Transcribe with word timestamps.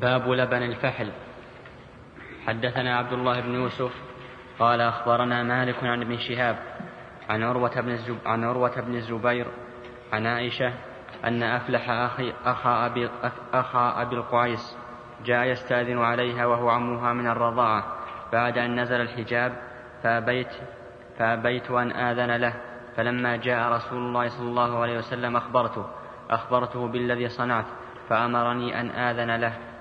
باب 0.00 0.28
لبن 0.28 0.62
الفحل. 0.62 1.12
حدثنا 2.46 2.96
عبد 2.96 3.12
الله 3.12 3.40
بن 3.40 3.54
يوسف 3.54 3.92
قال 4.58 4.80
أخبرنا 4.80 5.42
مالك 5.42 5.84
عن 5.84 6.02
ابن 6.02 6.18
شهاب 6.18 6.58
عن 7.28 7.42
عروة 7.42 7.80
بن, 7.80 7.90
الزب... 7.90 8.18
عن 8.26 8.44
عروة 8.44 8.80
بن 8.80 8.94
الزبير 8.94 9.46
عن 10.12 10.26
عائشة 10.26 10.72
أن 11.24 11.42
أفلح 11.42 11.90
أخي 11.90 12.32
أخا 12.44 12.86
أبي, 12.86 13.10
أخا 13.52 14.02
أبي 14.02 14.16
القعيس 14.16 14.76
جاء 15.24 15.46
يستأذن 15.46 15.98
عليها 15.98 16.46
وهو 16.46 16.68
عمها 16.68 17.12
من 17.12 17.26
الرضاعة 17.26 17.84
بعد 18.32 18.58
أن 18.58 18.80
نزل 18.80 19.00
الحجاب 19.00 19.52
فأبيت 20.02 20.52
فأبيت 21.18 21.70
أن 21.70 21.92
آذن 21.92 22.36
له 22.36 22.54
فلما 22.96 23.36
جاء 23.36 23.72
رسول 23.72 23.98
الله 23.98 24.28
صلى 24.28 24.48
الله 24.48 24.82
عليه 24.82 24.98
وسلم 24.98 25.36
أخبرته 25.36 25.86
أخبرته 26.30 26.88
بالذي 26.88 27.28
صنعت 27.28 27.66
فأمرني 28.08 28.80
أن 28.80 28.90
آذن 28.90 29.36
له. 29.36 29.75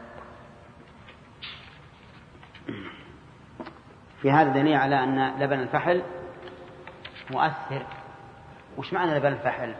في 4.25 4.31
هذا 4.31 4.49
دليل 4.49 4.75
على 4.75 5.03
أن 5.03 5.39
لبن 5.39 5.59
الفحل 5.59 6.03
مؤثر. 7.31 7.85
وش 8.77 8.93
معنى 8.93 9.13
لبن 9.13 9.27
الفحل؟ 9.27 9.75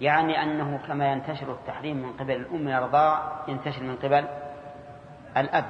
يعني 0.00 0.42
أنه 0.42 0.80
كما 0.86 1.12
ينتشر 1.12 1.52
التحريم 1.52 1.96
من 1.96 2.12
قبل 2.12 2.30
الأم 2.30 2.62
من 2.62 2.72
الرضاع 2.72 3.32
ينتشر 3.48 3.82
من 3.82 3.96
قبل 3.96 4.24
الأب 5.36 5.64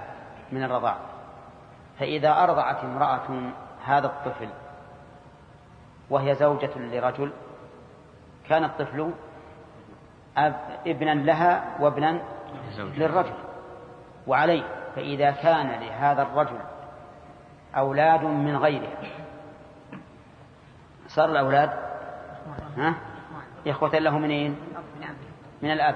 من 0.52 0.62
الرضاع. 0.62 0.96
فإذا 1.98 2.44
أرضعت 2.44 2.84
امرأة 2.84 3.52
هذا 3.84 4.06
الطفل 4.06 4.48
وهي 6.10 6.34
زوجة 6.34 6.78
لرجل 6.78 7.32
كان 8.48 8.64
الطفل 8.64 9.10
ابنا 10.86 11.14
لها 11.14 11.64
وابنا 11.80 12.20
للرجل 12.78 13.34
وعليه. 14.26 14.64
فإذا 14.96 15.30
كان 15.30 15.80
لهذا 15.80 16.22
الرجل 16.22 16.58
أولاد 17.76 18.24
من 18.24 18.56
غيره. 18.56 18.88
صار 21.08 21.30
الأولاد؟ 21.30 21.70
ها؟ 22.76 22.94
إخوة 23.66 23.98
له 23.98 24.18
منين؟ 24.18 24.56
من 25.62 25.70
الأب. 25.70 25.94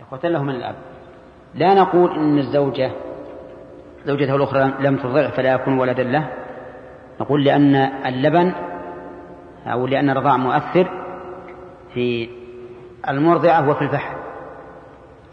إخوة 0.00 0.20
له 0.30 0.42
من 0.42 0.54
الأب. 0.54 0.74
لا 1.54 1.74
نقول 1.74 2.14
إن 2.14 2.38
الزوجة 2.38 2.92
زوجته 4.04 4.36
الأخرى 4.36 4.72
لم 4.80 4.96
ترضع 4.96 5.30
فلا 5.30 5.52
يكون 5.52 5.78
ولدا 5.78 6.02
له. 6.02 6.30
نقول 7.20 7.44
لأن 7.44 7.74
اللبن 8.06 8.52
أو 9.66 9.86
لأن 9.86 10.10
الرضاع 10.10 10.36
مؤثر 10.36 11.04
في 11.94 12.30
المرضعة 13.08 13.70
وفي 13.70 13.82
الفحم. 13.82 14.16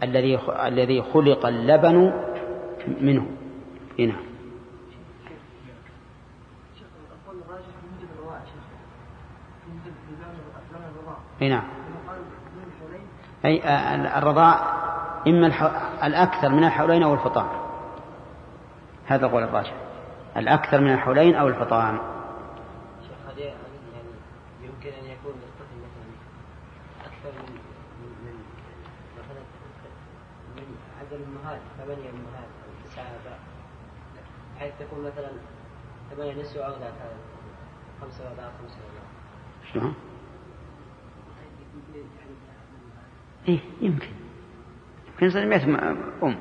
الذي 0.02 0.38
الذي 0.66 1.02
خلق 1.02 1.46
اللبن 1.46 2.12
منه. 3.00 3.26
هنا. 3.98 4.27
نعم. 11.40 11.64
أي 13.44 13.62
الرضاع 14.18 14.78
إما 15.26 15.46
الأكثر 16.06 16.48
من 16.48 16.64
الحولين 16.64 17.02
أو 17.02 17.14
الفطام. 17.14 17.48
هذا 19.06 19.26
قول 19.26 19.42
الراجح. 19.42 19.74
الأكثر 20.36 20.80
من 20.80 20.92
الحولين 20.92 21.34
أو 21.34 21.48
الفطام. 21.48 21.98
شيخ 23.02 23.38
يعني 23.38 23.54
يمكن 24.62 24.88
أن 24.88 25.04
يكون 25.04 25.32
للطفل 25.32 25.76
مثلا 25.86 26.08
أكثر 27.06 27.32
من 27.42 27.52
من 28.24 28.36
مثلا 29.18 29.42
من 30.56 30.76
عدد 31.00 31.12
الأمهات 31.12 31.60
ثمانية 31.78 32.10
أمهات 32.10 32.48
أو 32.64 32.90
تسعة 32.90 33.04
آباء 33.04 33.38
بحيث 34.56 34.72
تكون 34.78 35.04
مثلا 35.04 35.30
ثمانية 36.10 36.42
نسوة 36.42 36.66
أولاد 36.66 36.82
هذا 36.82 37.16
خمسة 38.00 38.28
أولاد 38.28 38.50
خمسة 38.60 38.78
أولاد 39.74 40.07
إيه 43.48 43.58
يمكن. 43.80 44.08
يمكن 45.12 45.26
يصير 45.26 45.46
مئة 45.46 45.64
أم. 46.22 46.38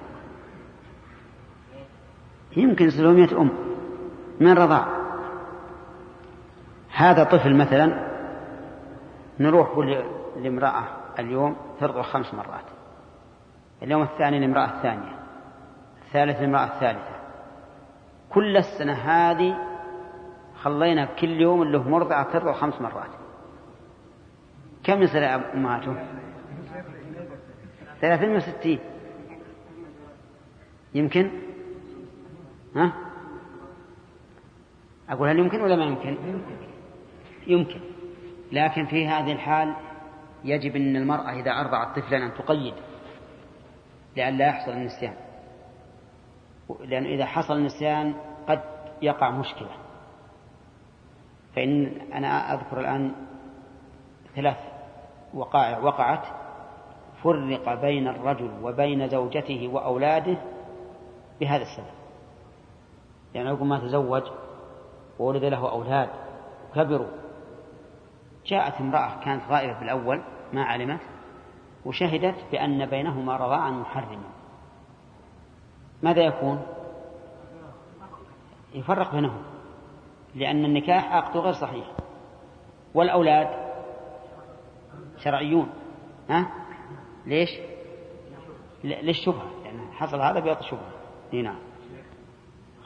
يمكن 2.58 2.86
يصير 2.86 3.12
مئة 3.12 3.42
أم. 3.42 3.52
من 4.40 4.54
رضاع 4.54 4.88
هذا 6.94 7.24
طفل 7.24 7.56
مثلا 7.56 8.08
نروح 9.40 9.78
لامرأة 10.38 10.84
اليوم 11.20 11.56
ترضع 11.80 12.02
خمس 12.02 12.34
مرات. 12.34 12.66
اليوم 13.84 14.02
الثاني 14.02 14.40
لامرأة 14.40 14.66
الثانية. 14.66 15.20
الثالث 16.08 16.42
لامرأة 16.42 16.66
الثالثة. 16.66 17.18
كل 18.30 18.58
السنة 18.58 18.94
هذه 18.94 19.56
خلينا 20.62 21.06
كل 21.06 21.42
يوم 21.42 21.64
له 21.64 21.90
مرضعة 21.90 22.32
ترضع 22.34 22.54
خمس 22.54 22.82
مرات. 22.82 23.10
كم 24.84 25.02
يصير 25.02 25.36
أمهاته؟ 25.54 25.96
ثلاثين 28.02 28.36
وستين. 28.36 28.80
يمكن؟ 30.94 31.32
ها؟ 32.76 32.94
أقول 35.10 35.30
هل 35.30 35.40
يمكن 35.40 35.62
ولا 35.62 35.76
ما 35.76 35.86
يمكن؟ 35.86 36.18
يمكن. 37.48 37.80
لكن 38.52 38.86
في 38.86 39.08
هذه 39.08 39.32
الحال 39.32 39.76
يجب 40.44 40.76
أن 40.76 40.96
المرأة 40.96 41.30
إذا 41.40 41.52
أرضعت 41.52 42.00
طفلا 42.00 42.26
أن 42.26 42.34
تقيد 42.34 42.74
لئلا 44.18 44.48
يحصل 44.48 44.72
النسيان. 44.72 45.16
لأن 46.80 47.06
إذا 47.06 47.26
حصل 47.26 47.54
النسيان 47.54 48.16
قد 48.48 48.62
يقع 49.02 49.32
مشكلة. 49.32 49.72
فإن 51.56 52.02
أنا 52.14 52.54
أذكر 52.54 52.80
الآن 52.80 53.16
ثلاث 54.36 54.58
وقائع 55.34 55.80
وقعت. 55.80 56.47
فرق 57.24 57.82
بين 57.82 58.08
الرجل 58.08 58.52
وبين 58.64 59.08
زوجته 59.08 59.70
وأولاده 59.74 60.38
بهذا 61.40 61.62
السبب 61.62 61.98
يعني 63.36 63.50
يقول 63.50 63.68
ما 63.68 63.80
تزوج 63.80 64.24
وولد 65.20 65.44
له 65.44 65.72
أولاد 65.72 66.10
كبروا 66.76 67.08
جاءت 68.46 68.82
امرأة 68.82 69.24
كانت 69.24 69.44
غائبة 69.50 69.74
في 69.74 69.82
الأول 69.82 70.22
ما 70.54 70.64
علمت 70.64 71.00
وشهدت 71.86 72.36
بأن 72.52 72.86
بينهما 72.86 73.36
رضاعا 73.36 73.72
محرما 73.72 74.30
ماذا 76.04 76.22
يكون؟ 76.22 76.66
يفرق 78.74 79.12
بينهم 79.12 79.42
لأن 80.36 80.66
النكاح 80.66 81.14
عقد 81.14 81.38
غير 81.38 81.54
صحيح 81.54 81.86
والأولاد 82.94 83.48
شرعيون 85.18 85.70
ها؟ 86.30 86.67
ليش؟ 87.28 87.50
للشبهة 88.84 89.52
يعني 89.66 89.92
حصل 89.92 90.22
هذا 90.22 90.40
بيعطي 90.40 90.64
شبهة. 90.64 90.92
نعم. 91.34 91.60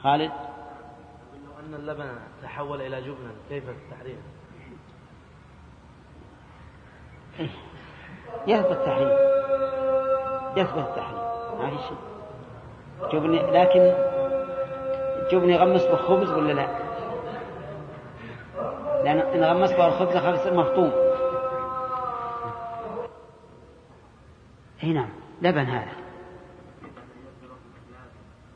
خالد؟ 0.02 0.32
لو 1.44 1.66
أن 1.66 1.74
اللبن 1.74 2.12
تحول 2.42 2.80
إلى 2.80 3.00
جبنا. 3.00 3.32
كيف 3.48 3.64
التحريم؟ 3.68 4.22
يثبت 8.46 8.70
التحريم. 8.70 9.08
يثبت 10.56 10.88
التحريم. 10.88 11.18
ما 11.58 11.70
في 11.70 11.76
شيء. 11.88 11.98
جبن 13.12 13.32
لكن 13.32 13.94
جبن 15.32 15.50
يغمس 15.50 15.84
بالخبز 15.84 16.30
ولا 16.30 16.52
لا؟ 16.52 16.82
لأن 19.04 19.18
إن 19.18 19.44
غمس 19.44 19.72
بالخبز 19.72 20.16
خبز 20.16 20.48
مفطوم 20.48 21.01
اي 24.82 24.92
نعم 24.92 25.08
لبن 25.42 25.66
هذا. 25.66 25.92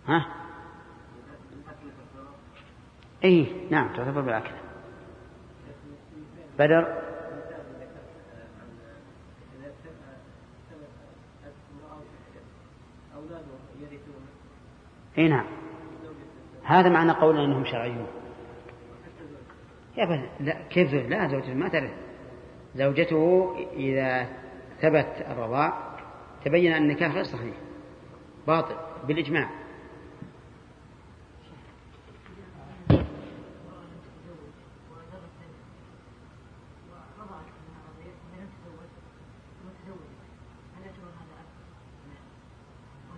ها؟ 0.06 0.26
اي 3.24 3.68
نعم 3.70 3.96
تعتبر 3.96 4.20
بالأكل. 4.20 4.50
بدر؟ 6.58 7.02
اي 15.18 15.28
نعم. 15.28 15.46
هذا 16.64 16.88
معنى 16.88 17.12
قولنا 17.12 17.44
إنهم 17.44 17.64
شرعيون. 17.64 18.06
يا 19.96 20.04
بل 20.04 20.28
لا 20.40 20.62
كيف؟ 20.70 20.94
لا 20.94 21.28
زوجته 21.28 21.54
ما 21.54 21.68
ترث 21.68 21.90
زوجته 22.74 23.54
إذا 23.72 24.26
ثبت 24.80 25.26
الرضاع 25.30 25.85
تبين 26.46 26.72
أن 26.72 26.82
النكاح 26.82 27.14
غير 27.14 27.24
صحيح. 27.24 27.54
باطل 28.46 28.76
بالإجماع. 29.08 29.50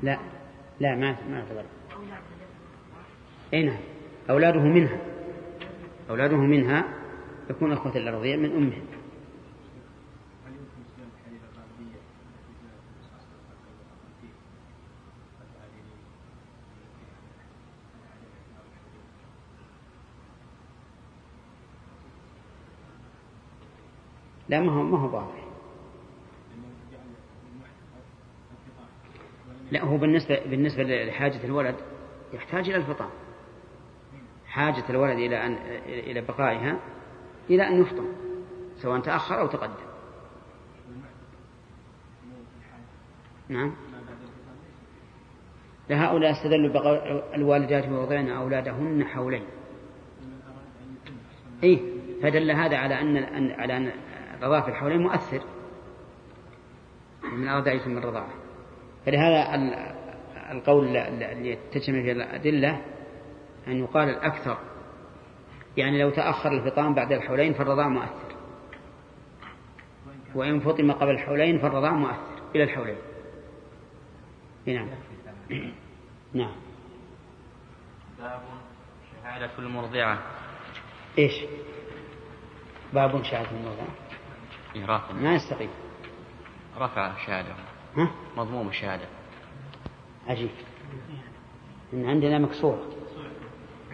لا 0.02 0.18
لا 0.80 0.94
ما 0.96 1.16
ما 1.30 1.38
يعتبر 1.38 1.64
أي 3.54 3.62
نعم. 3.62 3.78
أولاده 4.30 4.60
منها. 4.60 4.98
أولاده 6.10 6.36
منها 6.36 6.84
يكون 7.50 7.72
أخوة 7.72 7.96
الارضية 7.96 8.36
من 8.36 8.56
امهم 8.56 8.97
لا 24.48 24.60
ما 24.60 24.72
هو 24.72 24.82
ما 24.82 24.98
هو 24.98 25.16
واضح 25.16 25.48
لا 29.70 29.84
هو 29.84 29.96
بالنسبة 29.96 30.44
بالنسبة 30.44 30.82
لحاجة 30.82 31.44
الولد 31.44 31.74
يحتاج 32.32 32.68
إلى 32.68 32.76
الفطام. 32.76 33.10
حاجة 34.46 34.84
الولد 34.90 35.18
إلى 35.18 35.46
أن 35.46 35.52
إلى 35.86 36.20
بقائها 36.20 36.80
إلى 37.50 37.68
أن 37.68 37.80
يفطم 37.80 38.06
سواء 38.82 39.00
تأخر 39.00 39.40
أو 39.40 39.46
تقدم. 39.46 39.88
نعم. 43.48 43.74
لهؤلاء 45.90 46.32
استدلوا 46.32 46.72
بقول 46.72 47.22
الوالدات 47.34 47.84
يرضعن 47.84 48.28
أولادهن 48.28 49.04
حولين. 49.04 49.44
إيه 51.62 51.80
فدل 52.22 52.50
هذا 52.50 52.76
على 52.76 53.00
أن 53.00 53.16
على 53.50 53.76
أن 53.76 53.92
الرضاعة 54.38 54.62
في 54.62 54.68
الحولين 54.68 55.02
مؤثر. 55.02 55.42
من 57.22 57.48
أرض 57.48 57.68
من 57.68 57.98
الرضاعة. 57.98 58.30
فلهذا 59.06 59.54
القول 60.52 60.96
اللي 60.96 61.58
تجتمع 61.72 62.02
فيه 62.02 62.12
الأدلة 62.12 62.82
أن 63.66 63.76
يقال 63.76 64.08
الأكثر. 64.08 64.58
يعني 65.76 66.02
لو 66.02 66.10
تأخر 66.10 66.52
الفطام 66.52 66.94
بعد 66.94 67.12
الحولين 67.12 67.52
فالرضاع 67.52 67.88
مؤثر. 67.88 68.28
وإن 70.34 70.60
فطم 70.60 70.92
قبل 70.92 71.10
الحولين 71.10 71.58
فالرضاع 71.58 71.92
مؤثر 71.92 72.42
إلى 72.54 72.62
الحولين. 72.64 72.98
نعم. 74.66 74.88
نعم. 76.34 76.52
باب 78.18 78.40
شهادة 79.22 79.50
المرضعة. 79.58 80.18
إيش؟ 81.18 81.34
باب 82.94 83.22
شهادة 83.22 83.50
المرضعة. 83.50 84.07
رافع. 84.84 85.12
ما 85.12 85.34
يستقيم. 85.34 85.70
رفع 86.78 87.12
الشهادة 87.16 87.48
ها؟ 87.96 88.10
مضموم 88.36 88.68
الشهادة 88.68 89.04
عجيب. 90.28 90.50
إن 91.92 92.08
عندنا 92.08 92.38
مكسورة 92.38 92.82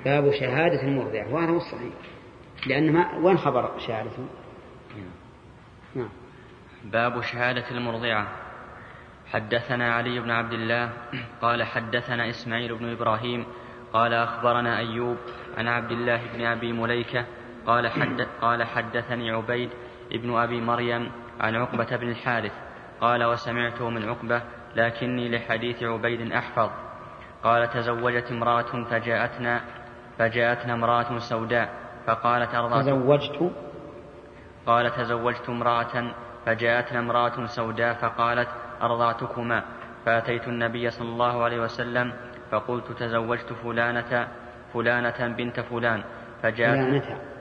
باب 0.05 0.31
شهادة 0.31 0.83
المرضع. 0.83 1.27
وهذا 1.27 1.51
هو 1.51 1.57
الصحيح 1.57 1.93
لأن 2.67 2.93
ما 2.93 3.17
وين 3.17 3.39
خبر 3.39 3.79
شهادته؟ 3.79 4.27
نعم. 5.95 6.09
باب 6.85 7.21
شهادة 7.23 7.71
المرضعة. 7.71 8.29
حدثنا 9.33 9.95
علي 9.95 10.21
بن 10.21 10.31
عبد 10.31 10.53
الله. 10.53 10.93
قال 11.43 11.63
حدثنا 11.63 12.31
إسماعيل 12.31 12.75
بن 12.75 12.93
إبراهيم. 12.93 13.47
قال 13.93 14.15
أخبرنا 14.15 14.79
أيوب 14.79 15.17
عن 15.57 15.69
عبد 15.69 15.91
الله 15.91 16.21
بن 16.35 16.45
أبي 16.45 16.73
مليكة. 16.73 17.27
قال, 17.67 17.89
حد 17.89 18.27
قال 18.41 18.65
حدثني 18.65 19.31
عبيد 19.31 19.71
ابن 20.13 20.37
أبي 20.37 20.61
مريم 20.61 21.13
عن 21.41 21.55
عقبة 21.55 21.97
بن 21.97 22.09
الحارث 22.09 22.53
قال 23.01 23.25
وسمعته 23.25 23.91
من 23.91 24.09
عقبة 24.09 24.43
لكني 24.77 25.37
لحديث 25.37 25.83
عبيد 25.83 26.33
أحفظ. 26.33 26.71
قال 27.43 27.71
تزوجت 27.71 28.33
امرأة 28.33 28.85
فجاءتنا 28.91 29.61
فجاءتنا 30.19 30.75
امرأة 30.75 31.19
سوداء 31.19 31.69
فقالت 32.07 32.55
أرضعت 32.55 32.85
تزوجت؟ 32.85 33.53
قال 34.67 34.91
تزوجت 34.91 35.49
امرأة 35.49 36.15
فجاءتنا 36.47 36.99
امرأة 36.99 37.47
سوداء 37.47 37.95
فقالت 37.95 38.49
أرضعتكما 38.83 39.65
فأتيت 40.07 40.49
النبي 40.49 40.91
صلى 40.91 41.09
الله 41.09 41.45
عليه 41.45 41.61
وسلم 41.61 42.13
فقلت 42.51 42.93
تزوجت 42.93 43.53
فلانة 43.53 44.29
فلانة 44.75 45.29
بنت 45.37 45.61
فلان. 45.61 46.05
فجاءت 46.43 47.34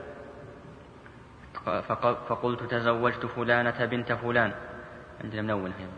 فقلت 2.28 2.62
تزوجت 2.62 3.26
فلانة 3.26 3.84
بنت 3.84 4.12
فلان. 4.12 4.54
عندنا 5.24 5.42
منون 5.42 5.72
هنا 5.72 5.88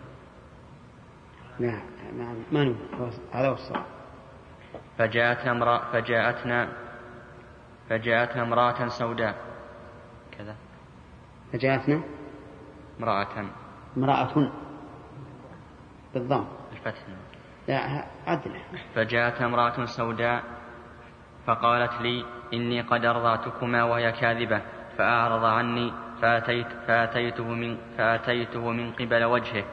لا 1.58 1.80
ما 2.12 2.44
نون 2.52 2.78
هذا 3.32 3.48
هو 3.48 3.52
الصواب. 3.52 3.84
فجاءتنا 4.98 5.50
امرأة 5.50 5.92
فجاءتنا 5.92 6.68
فجاءتنا 7.88 8.42
امرأة 8.42 8.88
سوداء. 8.88 9.34
كذا. 10.38 10.56
فجاءتنا 11.52 12.02
امرأة. 13.00 13.44
امرأة. 13.96 14.52
بالضم. 16.14 16.46
الفتح. 16.72 17.02
لا 17.68 18.04
عدل. 18.26 18.60
فجاءتنا 18.94 19.46
امرأة 19.46 19.84
سوداء 19.84 20.42
فقالت 21.46 21.92
لي 22.00 22.24
إني 22.52 22.80
قد 22.80 23.04
أرضعتكما 23.04 23.82
وهي 23.82 24.12
كاذبة. 24.12 24.62
فأعرض 24.98 25.44
عني 25.44 25.93
فأتيت 26.22 26.66
فأتيته 26.87 27.44
من 27.44 27.78
فأتيته 27.98 28.70
من 28.70 28.93
قبل 28.93 29.25
وجهه. 29.25 29.64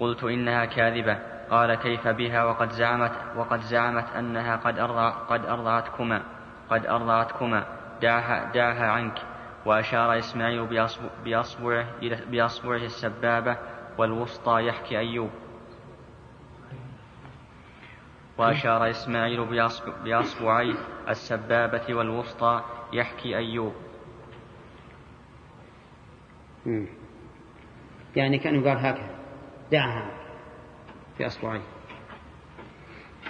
قلت 0.00 0.24
إنها 0.24 0.64
كاذبة. 0.64 1.18
قال 1.50 1.74
كيف 1.74 2.08
بها؟ 2.08 2.44
وقد 2.44 2.70
زعمت 2.70 3.12
وقد 3.36 3.60
زعمت 3.60 4.10
أنها 4.18 4.56
قد 4.56 4.78
أرضع 4.78 5.10
قد 5.10 5.46
أرضعتكما 5.46 6.22
قد 6.70 6.86
أرضعتكما. 6.86 7.64
دعها 8.02 8.52
دعها 8.52 8.90
عنك. 8.90 9.18
وأشار 9.66 10.18
إسماعيل 10.18 10.66
بأصبعه 11.24 11.86
بأصبعه 12.30 12.76
السبابة 12.76 13.56
والوسطى 13.98 14.66
يحكي 14.66 14.98
أيوب. 14.98 15.30
وأشار 18.38 18.90
إسماعيل 18.90 19.44
بأصبعيه 20.04 20.74
السبابة 21.08 21.94
والوسطى 21.94 22.62
يحكي 22.92 23.36
أيوب. 23.36 23.74
يعني 28.16 28.38
كان 28.38 28.54
يقال 28.54 28.78
هكذا 28.78 29.10
دعها 29.72 30.10
في 31.18 31.26
أصبعيه 31.26 31.60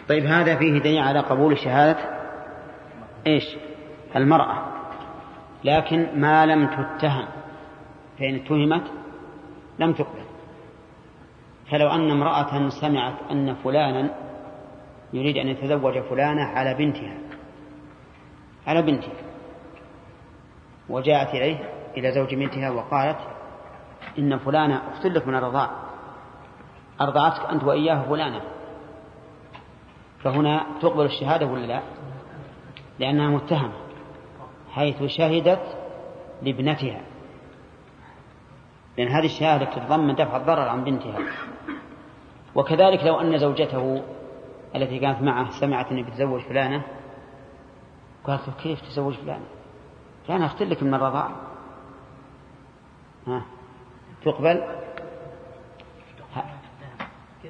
طيب 0.08 0.24
هذا 0.24 0.56
فيه 0.56 0.78
دليل 0.78 0.98
على 0.98 1.20
قبول 1.20 1.58
شهادة 1.58 2.20
إيش؟ 3.26 3.56
المرأة. 4.16 4.62
لكن 5.64 6.20
ما 6.20 6.46
لم 6.46 6.66
تتهم 6.66 7.28
فإن 8.18 8.34
اتهمت 8.34 8.90
لم 9.78 9.92
تقبل. 9.92 10.24
فلو 11.70 11.88
أن 11.88 12.10
امرأة 12.10 12.68
سمعت 12.68 13.14
أن 13.30 13.54
فلانا 13.54 14.10
يريد 15.12 15.36
أن 15.36 15.48
يتزوج 15.48 15.98
فلانة 15.98 16.44
على 16.44 16.74
بنتها 16.74 17.14
على 18.66 18.82
بنتها 18.82 19.12
وجاءت 20.88 21.34
إليه 21.34 21.79
إلى 21.96 22.12
زوج 22.12 22.34
بنتها 22.34 22.70
وقالت 22.70 23.18
إن 24.18 24.38
فلانة 24.38 24.82
أختلف 24.92 25.26
من 25.26 25.34
الرضاع. 25.34 25.70
أرضعتك 27.00 27.50
أنت 27.50 27.64
وإياه 27.64 28.02
فلانة. 28.02 28.42
فهنا 30.22 30.66
تقبل 30.82 31.04
الشهادة 31.04 31.46
ولا 31.46 31.66
لا؟ 31.66 31.80
لأنها 32.98 33.28
متهمة 33.28 33.72
حيث 34.70 35.02
شهدت 35.02 35.78
لابنتها. 36.42 37.00
لأن 38.98 39.08
هذه 39.08 39.26
الشهادة 39.26 39.64
تتضمن 39.64 40.14
دفع 40.14 40.36
الضرر 40.36 40.68
عن 40.68 40.84
بنتها. 40.84 41.18
وكذلك 42.54 43.04
لو 43.04 43.20
أن 43.20 43.38
زوجته 43.38 44.02
التي 44.76 44.98
كانت 44.98 45.22
معه 45.22 45.50
سمعت 45.50 45.92
أنه 45.92 46.02
بتزوج 46.02 46.40
فلانة 46.40 46.82
قالت 48.24 48.48
له 48.48 48.54
كيف 48.62 48.80
تزوج 48.80 49.14
فلانة؟ 49.14 49.44
فلانة 50.28 50.46
أختلك 50.46 50.82
من 50.82 50.94
الرضاعة 50.94 51.49
ها؟ 53.26 53.42
تقبل؟ 54.24 54.62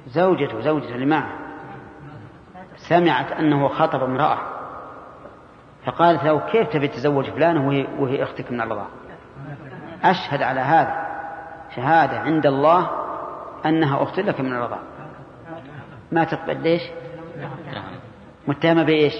زوجته 0.07 0.61
زوجته 0.61 0.95
اللي 0.95 1.05
معه. 1.05 1.29
سمعت 2.75 3.31
أنه 3.31 3.67
خطب 3.67 4.03
امرأة. 4.03 4.37
فقالت 5.85 6.23
له 6.23 6.39
كيف 6.39 6.67
تبي 6.67 6.87
تتزوج 6.87 7.29
فلانة 7.29 7.67
وهي, 7.67 7.87
وهي 7.99 8.23
أختك 8.23 8.51
من 8.51 8.61
الرضاعة 8.61 8.89
أشهد 10.03 10.41
على 10.41 10.59
هذا. 10.59 11.11
شهادة 11.75 12.19
عند 12.19 12.45
الله 12.45 12.89
أنها 13.65 14.03
أخت 14.03 14.19
لك 14.19 14.41
من 14.41 14.53
الرضاعة 14.53 14.83
ما 16.11 16.23
تقبل؟ 16.23 16.61
ليش؟ 16.61 16.81
متهمة 18.47 18.83
بإيش؟ 18.83 19.13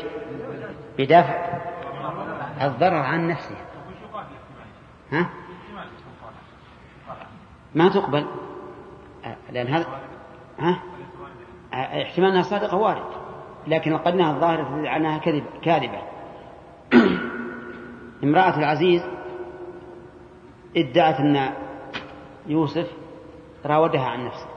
بدفع. 0.99 1.61
الضرر 2.61 2.95
عن 2.95 3.27
نفسها. 3.27 3.65
ها؟ 5.11 5.29
ما 7.75 7.89
تقبل. 7.89 8.25
لأن 9.51 9.67
هذا 9.67 9.85
ها؟ 10.59 10.83
احتمال 11.73 12.29
أنها 12.29 12.41
صادقة 12.41 12.77
وارد. 12.77 13.03
لكن 13.67 13.93
القرينة 13.93 14.31
الظاهرة 14.31 14.63
تدل 14.63 14.87
على 14.87 14.97
أنها 14.97 15.17
كذب 15.17 15.43
كاذبة. 15.61 16.01
امرأة 18.23 18.59
العزيز 18.59 19.01
ادعت 20.77 21.19
أن 21.19 21.53
يوسف 22.47 22.91
راودها 23.65 24.05
عن 24.05 24.25
نفسه. 24.25 24.47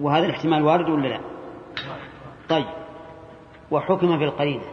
وهذا 0.00 0.26
الاحتمال 0.26 0.62
وارد 0.62 0.88
ولا 0.88 1.08
لا؟ 1.08 1.20
طيب. 2.48 2.66
وحكم 3.70 4.18
بالقرينة 4.18 4.64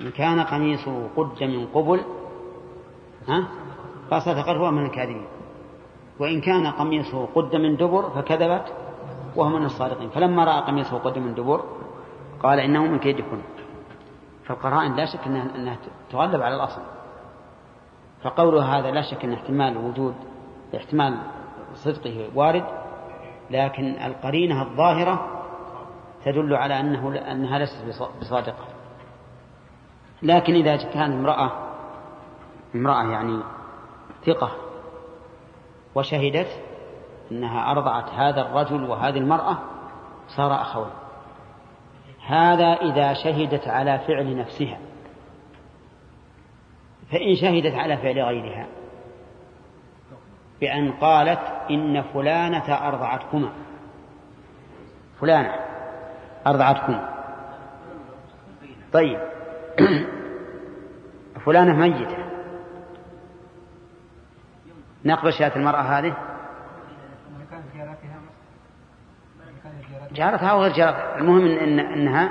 إن 0.00 0.10
كان 0.10 0.40
قميصه 0.40 1.08
قد 1.16 1.42
من 1.42 1.66
قبل 1.66 2.04
ها؟ 3.28 3.48
فصدقت 4.10 4.56
وهو 4.56 4.70
من 4.70 4.86
الكاذبين. 4.86 5.26
وإن 6.20 6.40
كان 6.40 6.66
قميصه 6.66 7.26
قد 7.34 7.56
من 7.56 7.76
دبر 7.76 8.10
فكذبت 8.10 8.72
وهو 9.36 9.48
من 9.48 9.64
الصادقين. 9.64 10.10
فلما 10.10 10.44
رأى 10.44 10.60
قميصه 10.60 10.98
قد 10.98 11.18
من 11.18 11.34
دبر 11.34 11.64
قال 12.42 12.60
إنه 12.60 12.86
من 12.86 12.98
كيدكن. 12.98 13.40
فالقرائن 14.46 14.96
لا 14.96 15.04
شك 15.04 15.26
أنها, 15.26 15.56
أنها 15.56 15.76
تغلب 16.10 16.42
على 16.42 16.54
الأصل. 16.54 16.80
فقوله 18.22 18.78
هذا 18.78 18.90
لا 18.90 19.02
شك 19.02 19.24
أن 19.24 19.32
احتمال 19.32 19.76
وجود 19.76 20.14
احتمال 20.76 21.18
صدقه 21.74 22.28
وارد 22.34 22.64
لكن 23.50 23.84
القرينة 23.84 24.62
الظاهرة 24.62 25.42
تدل 26.24 26.54
على 26.54 26.80
أنه 26.80 27.32
أنها 27.32 27.58
ليست 27.58 28.06
بصادقة. 28.20 28.64
لكن 30.22 30.54
إذا 30.54 30.76
كانت 30.76 31.14
امرأة 31.14 31.52
امرأة 32.74 33.02
يعني 33.10 33.40
ثقة 34.28 34.50
وشهدت 35.94 36.62
أنها 37.32 37.70
أرضعت 37.70 38.10
هذا 38.10 38.40
الرجل 38.40 38.84
وهذه 38.90 39.18
المرأة 39.18 39.58
صار 40.28 40.54
أخوين 40.54 40.90
هذا 42.26 42.72
إذا 42.72 43.12
شهدت 43.12 43.68
على 43.68 43.98
فعل 43.98 44.36
نفسها. 44.36 44.78
فإن 47.12 47.34
شهدت 47.34 47.74
على 47.74 47.96
فعل 47.96 48.20
غيرها. 48.20 48.66
بأن 50.60 50.92
قالت 50.92 51.40
إن 51.70 52.02
فلانة 52.02 52.88
أرضعتكما. 52.88 53.52
فلانة 55.20 55.54
أرضعتكما. 56.46 57.14
طيب. 58.92 59.20
فلانة 61.44 61.72
ميتة. 61.72 62.27
نقبل 65.04 65.32
شهادة 65.32 65.56
المرأة 65.56 65.80
هذه؟ 65.80 66.16
جارتها 70.12 70.48
أو 70.48 70.62
غير 70.62 70.72
جارتها 70.72 71.18
المهم 71.18 71.46
إن, 71.46 71.78
إنها 71.78 72.30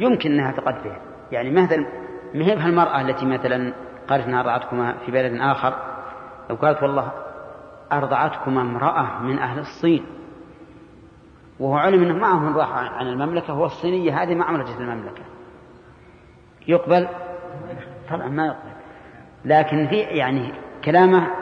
يمكن 0.00 0.30
أنها 0.30 0.52
تقدر 0.52 1.00
يعني 1.32 1.50
مثلا 1.50 1.86
ما 2.34 2.44
هي 2.44 2.52
المرأة 2.52 3.00
التي 3.00 3.26
مثلا 3.26 3.72
قالت 4.08 4.24
أنها 4.26 4.40
أرضعتكما 4.40 4.94
في 5.06 5.12
بلد 5.12 5.40
آخر 5.40 5.74
لو 6.50 6.56
قالت 6.56 6.82
والله 6.82 7.12
أرضعتكما 7.92 8.60
امرأة 8.60 9.22
من 9.22 9.38
أهل 9.38 9.58
الصين 9.58 10.06
وهو 11.60 11.76
علم 11.76 12.02
أنه 12.02 12.14
معهم 12.14 12.56
راح 12.58 12.72
عن 12.72 13.06
المملكة 13.06 13.52
هو 13.52 13.64
الصينية 13.64 14.22
هذه 14.22 14.34
ما 14.34 14.44
عملت 14.44 14.68
المملكة. 14.80 15.22
يقبل؟ 16.68 17.08
طبعا 18.10 18.28
ما 18.28 18.46
يقبل. 18.46 18.72
لكن 19.44 19.86
في 19.86 19.96
يعني 19.96 20.52
كلامه 20.84 21.41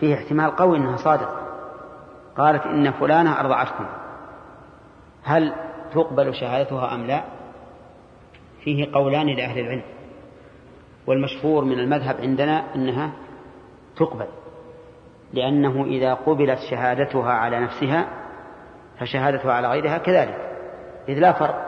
فيه 0.00 0.14
احتمال 0.14 0.56
قوي 0.56 0.76
إنها 0.76 0.96
صادقة. 0.96 1.40
قالت 2.36 2.66
إن 2.66 2.90
فلانة 2.90 3.40
أرضعتكم. 3.40 3.86
هل 5.22 5.52
تقبل 5.94 6.34
شهادتها 6.34 6.94
أم 6.94 7.06
لا؟ 7.06 7.24
فيه 8.64 8.92
قولان 8.92 9.26
لأهل 9.26 9.58
العلم. 9.58 9.82
والمشهور 11.06 11.64
من 11.64 11.78
المذهب 11.78 12.16
عندنا 12.20 12.74
إنها 12.74 13.12
تقبل 13.96 14.26
لأنه 15.32 15.84
إذا 15.84 16.14
قبلت 16.14 16.58
شهادتها 16.70 17.32
على 17.32 17.60
نفسها 17.60 18.08
فشهادتها 19.00 19.52
على 19.52 19.68
غيرها 19.68 19.98
كذلك 19.98 20.36
إذ 21.08 21.18
لا 21.18 21.32
فرق. 21.32 21.66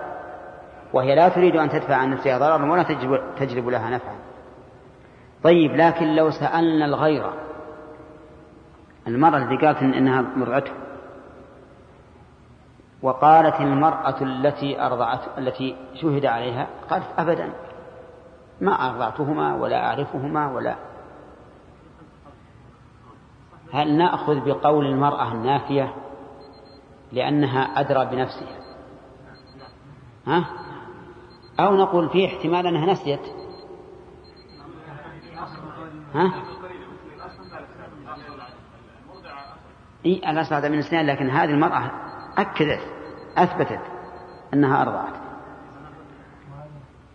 وهي 0.93 1.15
لا 1.15 1.29
تريد 1.29 1.57
أن 1.57 1.69
تدفع 1.69 1.95
عن 1.95 2.11
نفسها 2.11 2.39
ضررا 2.39 2.73
ولا 2.73 2.83
تجلب, 3.39 3.69
لها 3.69 3.91
نفعا. 3.91 4.15
طيب 5.43 5.77
لكن 5.77 6.15
لو 6.15 6.31
سألنا 6.31 6.85
الغير 6.85 7.25
المرأة 9.07 9.39
التي 9.39 9.67
قالت 9.67 9.83
إنها 9.83 10.21
مرعته. 10.21 10.73
وقالت 13.03 13.61
المرأة 13.61 14.23
التي 14.23 14.81
أرضعت 14.87 15.39
التي 15.39 15.77
شهد 15.95 16.27
عليها 16.27 16.67
قالت 16.91 17.07
أبدا. 17.19 17.53
ما 18.61 18.91
أرضعتهما 18.91 19.55
ولا 19.55 19.87
أعرفهما 19.87 20.53
ولا. 20.53 20.77
هل 23.73 23.97
نأخذ 23.97 24.41
بقول 24.41 24.87
المرأة 24.87 25.33
النافية 25.33 25.95
لأنها 27.13 27.81
أدرى 27.81 28.05
بنفسها؟ 28.05 28.63
ها؟ 30.27 30.45
أو 31.61 31.77
نقول 31.77 32.09
في 32.09 32.27
احتمال 32.27 32.67
أنها 32.67 32.93
نسيت؟ 32.93 33.21
ها؟ 36.15 36.33
إيه 40.07 40.31
الأصل 40.31 40.73
من 40.73 40.79
السنين 40.79 41.07
لكن 41.07 41.31
هذه 41.31 41.51
المرأة 41.51 41.91
أكدت 42.39 42.81
أثبتت 43.37 43.81
أنها 44.55 44.83
أرضعت. 44.83 45.15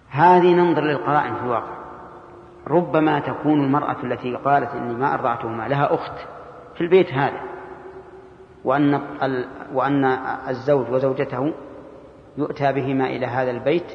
هذه 0.10 0.54
ننظر 0.54 0.82
للقرائن 0.82 1.36
في 1.36 1.42
الواقع. 1.42 1.78
ربما 2.68 3.20
تكون 3.20 3.64
المرأة 3.64 3.98
التي 4.04 4.36
قالت 4.36 4.72
إني 4.72 4.94
ما 4.94 5.14
أرضعتهما 5.14 5.68
لها 5.68 5.94
أخت 5.94 6.28
في 6.76 6.82
البيت 6.82 7.14
هذا 7.14 7.40
وأن 8.64 9.02
وأن 9.74 10.06
الزوج 10.50 10.92
وزوجته 10.92 11.54
يؤتى 12.38 12.74
بهما 12.74 13.08
إلى 13.08 13.26
هذا 13.26 13.52
البيت 13.52 13.92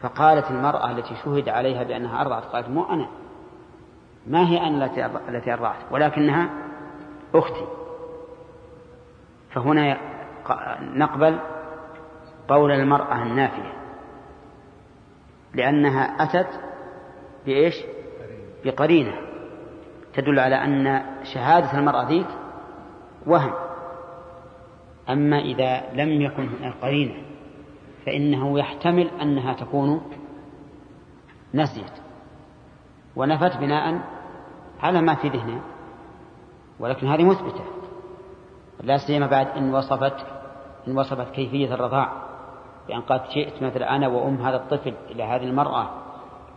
فقالت 0.00 0.50
المرأة 0.50 0.90
التي 0.90 1.14
شهد 1.24 1.48
عليها 1.48 1.82
بأنها 1.82 2.20
أرضعت 2.20 2.44
قالت 2.44 2.68
مو 2.68 2.84
أنا 2.84 3.08
ما 4.26 4.48
هي 4.48 4.60
أنا 4.66 4.90
التي 5.28 5.52
أرضعت 5.52 5.76
ولكنها 5.90 6.50
أختي. 7.34 7.77
فهنا 9.58 9.98
نقبل 10.80 11.38
قول 12.48 12.72
المرأة 12.72 13.22
النافية 13.22 13.72
لأنها 15.54 16.02
أتت 16.02 16.60
بإيش؟ 17.46 17.74
بقرينة 18.64 19.12
تدل 20.14 20.38
على 20.38 20.54
أن 20.54 21.02
شهادة 21.34 21.78
المرأة 21.78 22.08
ذيك 22.08 22.26
وهم. 23.26 23.52
أما 25.08 25.38
إذا 25.38 25.82
لم 25.92 26.22
يكن 26.22 26.48
هناك 26.48 26.74
قرينة 26.82 27.14
فإنه 28.06 28.58
يحتمل 28.58 29.10
أنها 29.22 29.54
تكون 29.54 30.02
نسيت. 31.54 31.92
ونفت 33.16 33.56
بناء 33.56 34.00
على 34.80 35.00
ما 35.00 35.14
في 35.14 35.28
ذهنها 35.28 35.60
ولكن 36.80 37.06
هذه 37.06 37.24
مثبتة. 37.24 37.64
لا 38.82 38.96
سيما 38.96 39.26
بعد 39.26 39.46
إن 39.48 39.74
وصفت 39.74 40.26
إن 40.88 40.98
وصفت 40.98 41.30
كيفية 41.30 41.74
الرضاع. 41.74 42.12
بأن 42.88 43.00
قد 43.00 43.20
جئت 43.34 43.62
مثل 43.62 43.82
أنا 43.82 44.08
وأم 44.08 44.36
هذا 44.36 44.56
الطفل 44.56 44.94
إلى 45.10 45.22
هذه 45.22 45.44
المرأة 45.44 45.88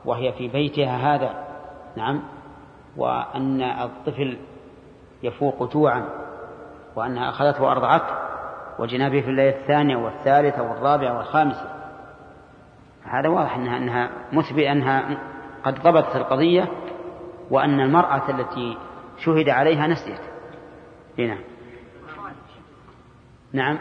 وهي 0.05 0.33
في 0.33 0.47
بيتها 0.47 1.15
هذا. 1.15 1.47
نعم. 1.97 2.23
وأن 2.97 3.61
الطفل 3.61 4.37
يفوق 5.23 5.73
جوعا 5.73 6.05
وأنها 6.95 7.29
أخذته 7.29 7.63
وأرضعته 7.63 8.15
وجنا 8.79 9.09
به 9.09 9.21
في 9.21 9.27
الليلة 9.27 9.59
الثانية 9.59 9.97
والثالثة 9.97 10.61
والرابعة 10.61 11.17
والخامسة. 11.17 11.71
هذا 13.03 13.29
واضح 13.29 13.55
أنها 13.55 13.77
أنها 13.77 14.09
مثبت 14.31 14.63
أنها 14.63 15.17
قد 15.63 15.83
ضبطت 15.83 16.15
القضية 16.15 16.67
وأن 17.51 17.79
المرأة 17.79 18.29
التي 18.29 18.77
شهد 19.25 19.49
عليها 19.49 19.87
نسيت. 19.87 20.21
نعم. 21.17 21.50
نعم 23.53 23.79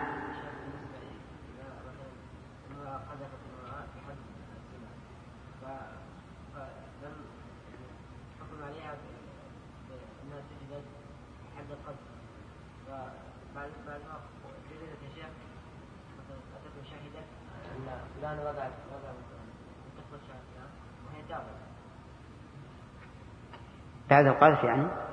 بعد 24.11 24.27
القذف 24.27 24.65
يعني؟ 24.65 25.10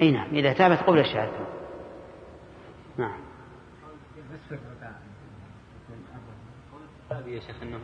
إي 0.00 0.10
نعم 0.10 0.34
إذا 0.34 0.52
تابت 0.52 0.78
قبل 0.78 0.98
الشهادتين 0.98 1.46
نعم. 2.98 3.20
يا 7.26 7.40
شيخ 7.40 7.62
إنه 7.62 7.80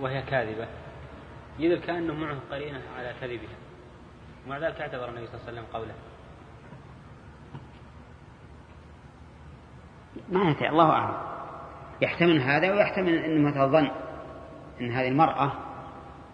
وهي 0.00 0.22
كاذبة. 0.22 0.68
يدل 1.58 1.80
كانه 1.80 2.14
معه 2.14 2.38
قرينة 2.50 2.82
على 2.98 3.14
كذبها. 3.20 3.56
ومع 4.46 4.58
ذلك 4.58 4.80
اعتبر 4.80 5.08
النبي 5.08 5.26
صلى 5.26 5.34
الله 5.34 5.46
عليه 5.48 5.60
وسلم 5.60 5.72
قوله. 5.72 5.94
ما 10.28 10.50
يدري 10.50 10.68
الله 10.68 10.90
أعلم. 10.90 11.16
يحتمل 12.02 12.40
هذا 12.40 12.72
ويحتمل 12.72 13.18
انه 13.18 13.50
مثلا 13.50 13.66
ظن 13.66 13.90
إن 14.80 14.92
هذه 14.92 15.08
المرأة 15.08 15.52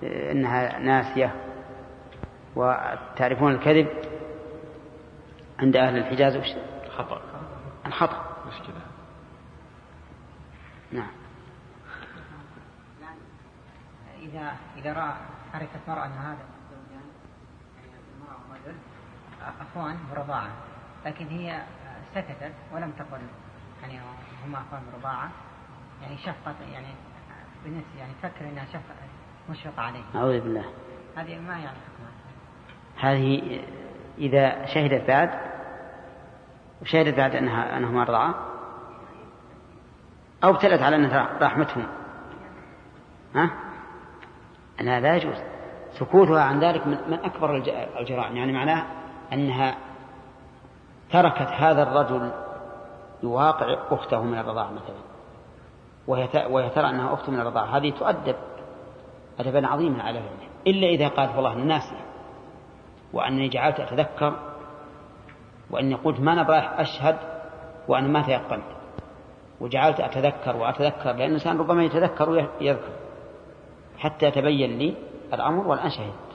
إنها 0.02 0.78
ناسية 0.78 1.34
وتعرفون 2.56 3.52
الكذب. 3.52 4.11
عند 5.62 5.76
أهل 5.76 5.96
الحجاز 5.98 6.36
وش؟ 6.36 6.48
خطا 6.96 7.20
الخطأ. 7.86 8.32
مشكلة. 8.48 8.80
نعم. 10.92 11.10
إذا 14.22 14.56
إذا 14.76 14.92
رأى 14.92 15.14
عرفت 15.54 15.88
مرأة 15.88 16.06
أن 16.06 16.12
هذا 16.12 16.44
الزوجان 16.62 17.06
يعني 17.76 18.00
المرأة 18.16 18.40
والرجل 18.50 18.78
أخوان 19.60 19.96
برضاعة 20.16 20.50
لكن 21.06 21.26
هي 21.26 21.62
سكتت 22.14 22.52
ولم 22.72 22.90
تقل 22.90 23.20
يعني 23.82 24.00
هما 24.46 24.58
أخوان 24.58 24.82
برضاعة 24.92 25.30
يعني 26.02 26.18
شفقة 26.18 26.54
يعني 26.72 26.86
بالنسبة 27.64 27.98
يعني 27.98 28.12
تفكر 28.22 28.48
أنها 28.48 28.64
شفقة 28.64 28.94
مشفقة 29.50 29.82
عليه. 29.82 30.02
أعوذ 30.14 30.40
بالله. 30.40 30.64
هذه 31.16 31.38
ما 31.38 31.58
يعني 31.58 31.78
حكمها. 31.78 32.12
هذه 32.96 33.60
إذا 34.18 34.66
شهدت 34.66 35.08
بعد 35.08 35.51
وشهدت 36.82 37.16
بعد 37.16 37.36
أنها 37.36 37.76
أنهما 37.76 38.04
رضعا 38.04 38.34
أو 40.44 40.50
ابتلت 40.50 40.82
على 40.82 40.96
أن 40.96 41.26
رحمتهم. 41.42 41.86
ها؟ 43.34 43.50
أنها 44.80 45.00
لا 45.00 45.16
يجوز. 45.16 45.36
سكوتها 45.92 46.42
عن 46.42 46.60
ذلك 46.60 46.86
من, 46.86 47.18
أكبر 47.24 47.56
الجرائم. 48.00 48.36
يعني 48.36 48.52
معناه 48.52 48.84
أنها 49.32 49.74
تركت 51.10 51.48
هذا 51.48 51.82
الرجل 51.82 52.30
يواقع 53.22 53.76
أخته 53.90 54.22
من 54.22 54.38
الرضاعة 54.38 54.70
مثلا. 54.70 54.96
وهي 56.06 56.28
وهي 56.50 56.70
ترى 56.70 56.90
أنها 56.90 57.14
أخته 57.14 57.32
من 57.32 57.40
الرضاعة. 57.40 57.76
هذه 57.76 57.90
تؤدب 57.90 58.36
أدبا 59.40 59.66
عظيما 59.66 60.02
على 60.02 60.18
ذلك. 60.18 60.48
إلا 60.66 60.86
إذا 60.86 61.08
قالت 61.08 61.34
والله 61.36 61.52
الناس 61.52 61.92
وأنني 63.12 63.48
جعلت 63.48 63.80
أتذكر 63.80 64.51
وأني 65.72 65.94
قلت 65.94 66.20
ما 66.20 66.32
أنا 66.32 66.42
رايح 66.42 66.80
أشهد 66.80 67.18
وأنا 67.88 68.08
ما 68.08 68.22
تيقنت. 68.22 68.64
وجعلت 69.60 70.00
أتذكر 70.00 70.56
وأتذكر 70.56 71.12
لأن 71.12 71.28
الإنسان 71.28 71.58
ربما 71.58 71.84
يتذكر 71.84 72.30
ويذكر. 72.30 72.92
حتى 73.98 74.26
يتبين 74.26 74.78
لي 74.78 74.94
الأمر 75.32 75.66
والآن 75.66 75.90
شهدت. 75.90 76.32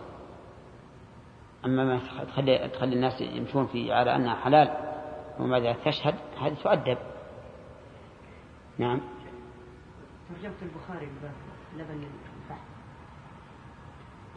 أما 1.65 1.83
ما 1.83 1.99
تخلي, 2.27 2.69
تخلي 2.69 2.95
الناس 2.95 3.21
يمشون 3.21 3.67
في 3.67 3.93
على 3.93 4.15
أنها 4.15 4.35
حلال 4.35 4.87
وما 5.39 5.73
تشهد 5.73 6.15
هذه 6.41 6.53
تؤدب 6.63 6.97
نعم. 8.77 9.01
ترجمة 10.29 10.55
البخاري 10.61 11.09
لبن 11.75 12.03
الفحم 12.03 12.67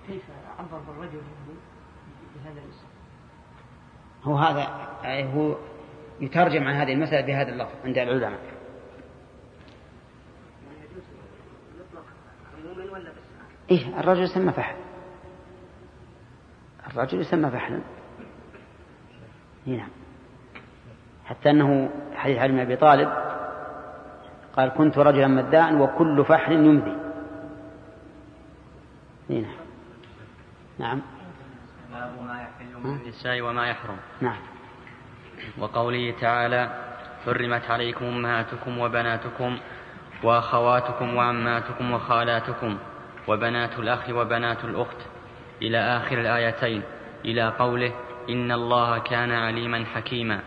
كيف 0.06 0.22
عبر 0.58 0.78
بالرجل 0.78 1.22
بهذا 2.34 2.60
الاسم؟ 2.60 2.89
هو 4.24 4.36
هذا 4.36 4.68
هو 5.34 5.56
يترجم 6.20 6.64
عن 6.64 6.74
هذه 6.74 6.92
المسألة 6.92 7.26
بهذا 7.26 7.48
اللفظ 7.48 7.74
عند 7.84 7.98
العلماء. 7.98 8.40
إيه 13.70 14.00
الرجل 14.00 14.22
يسمى 14.22 14.52
فحل. 14.52 14.76
الرجل 16.86 17.20
يسمى 17.20 17.50
فحلا 17.50 17.80
نعم. 19.66 19.88
حتى 21.24 21.50
أنه 21.50 21.90
حديث 22.14 22.38
علي 22.38 22.52
بن 22.52 22.58
أبي 22.58 22.76
طالب 22.76 23.12
قال 24.56 24.68
كنت 24.68 24.98
رجلا 24.98 25.26
مداء 25.26 25.74
وكل 25.74 26.24
فحل 26.24 26.52
يمضي. 26.52 26.96
نعم. 29.28 29.44
نعم. 30.78 30.98
يحل 30.98 31.19
من 32.84 32.96
النساء 32.96 33.40
وما 33.40 33.66
يحرم. 33.66 33.96
نعم. 34.20 34.38
وقوله 35.58 36.14
تعالى 36.20 36.70
حرمت 37.26 37.70
عليكم 37.70 38.04
أمهاتكم 38.04 38.78
وبناتكم 38.78 39.58
وأخواتكم 40.22 41.16
وعماتكم 41.16 41.92
وخالاتكم 41.92 42.78
وبنات 43.28 43.78
الأخ 43.78 44.10
وبنات 44.10 44.64
الأخت 44.64 45.00
إلى 45.62 45.78
آخر 45.78 46.20
الآيتين 46.20 46.82
إلى 47.24 47.48
قوله 47.48 47.92
إن 48.28 48.52
الله 48.52 48.98
كان 48.98 49.32
عليما 49.32 49.84
حكيما. 49.94 50.40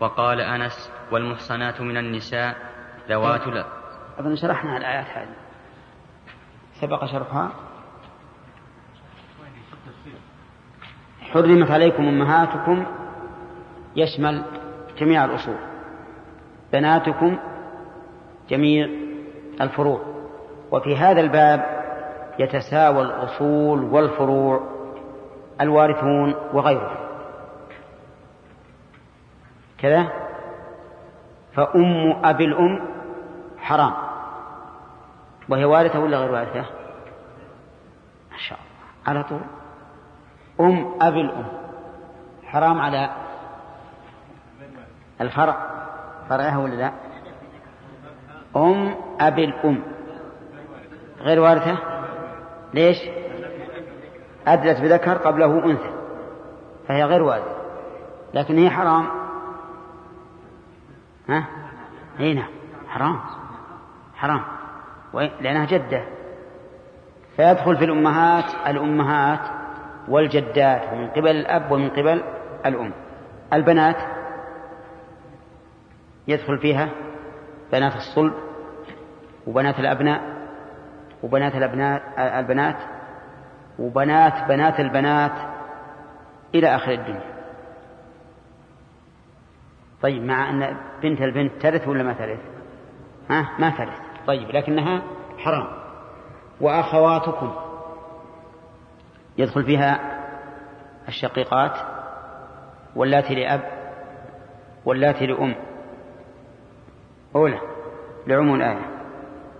وقال 0.00 0.40
أنس 0.40 0.92
والمحصنات 1.10 1.80
من 1.80 1.96
النساء 1.96 2.56
ذوات 3.08 3.46
لا 3.46 3.64
أظن 4.18 4.36
شرحنا 4.36 4.76
الآيات 4.76 5.06
هذه. 5.06 5.36
سبق 6.80 7.04
شرحها؟ 7.04 7.63
حرمت 11.34 11.70
عليكم 11.70 12.08
أمهاتكم 12.08 12.84
يشمل 13.96 14.44
جميع 14.98 15.24
الأصول. 15.24 15.56
بناتكم 16.72 17.38
جميع 18.48 18.88
الفروع. 19.60 20.00
وفي 20.70 20.96
هذا 20.96 21.20
الباب 21.20 21.84
يتساوى 22.38 23.02
الأصول 23.02 23.84
والفروع 23.84 24.60
الوارثون 25.60 26.34
وغيرهم. 26.52 26.96
كذا؟ 29.78 30.12
فأم 31.54 32.24
أبي 32.24 32.44
الأم 32.44 32.80
حرام. 33.58 33.92
وهي 35.48 35.64
وارثة 35.64 36.00
ولا 36.00 36.18
غير 36.18 36.32
وارثة؟ 36.32 36.60
ما 38.32 38.38
شاء 38.38 38.58
الله. 38.58 38.84
على 39.06 39.24
طول. 39.24 39.40
أم 40.60 40.94
أبي 41.00 41.20
الأم. 41.20 41.44
حرام 42.44 42.80
على 42.80 43.10
الفرع. 45.20 45.56
فرعها 46.28 46.58
ولا 46.58 46.74
لا؟ 46.74 46.92
أم 48.56 48.94
أبي 49.20 49.44
الأم. 49.44 49.82
غير 51.20 51.40
وارثة؟ 51.40 51.78
ليش؟ 52.74 52.96
أدلت 54.46 54.80
بذكر 54.80 55.16
قبله 55.16 55.64
أنثى 55.64 55.90
فهي 56.88 57.04
غير 57.04 57.22
والدة 57.22 57.54
لكن 58.34 58.58
هي 58.58 58.70
حرام. 58.70 59.06
ها؟ 61.28 61.44
إي 62.20 62.34
نعم 62.34 62.50
حرام 62.88 63.20
حرام. 64.14 64.42
لأنها 65.14 65.64
جدة. 65.64 66.04
فيدخل 67.36 67.76
في 67.76 67.84
الأمهات 67.84 68.44
الأمهات 68.66 69.40
والجدات 70.08 70.94
من 70.94 71.08
قبل 71.08 71.30
الأب 71.30 71.72
ومن 71.72 71.90
قبل 71.90 72.22
الأم. 72.66 72.92
البنات 73.52 73.96
يدخل 76.28 76.58
فيها 76.58 76.88
بنات 77.72 77.92
الصلب 77.96 78.34
وبنات 79.46 79.78
الأبناء 79.78 80.20
وبنات 81.22 81.54
الأبناء 81.54 82.02
البنات 82.38 82.76
وبنات 83.78 84.48
بنات 84.48 84.80
البنات 84.80 85.32
إلى 86.54 86.76
آخر 86.76 86.92
الدنيا. 86.92 87.34
طيب 90.02 90.22
مع 90.22 90.50
أن 90.50 90.76
بنت 91.02 91.20
البنت 91.20 91.52
ترث 91.62 91.88
ولا 91.88 92.02
ما 92.02 92.12
ترث؟ 92.12 92.40
ها؟ 93.30 93.48
ما 93.58 93.70
ترث. 93.70 93.98
طيب 94.26 94.50
لكنها 94.50 95.02
حرام. 95.38 95.66
وأخواتكم 96.60 97.52
يدخل 99.38 99.64
فيها 99.64 100.00
الشقيقات 101.08 101.72
واللاتي 102.96 103.34
لأب 103.34 103.62
واللاتي 104.84 105.26
لأم. 105.26 105.54
أولى 107.36 107.60
لعموم 108.26 108.54
الآية. 108.54 108.86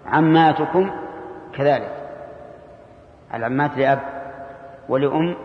عماتكم 0.06 0.90
كذلك. 1.54 2.04
العمات 3.34 3.78
لأب 3.78 4.00
ولأم 4.88 5.36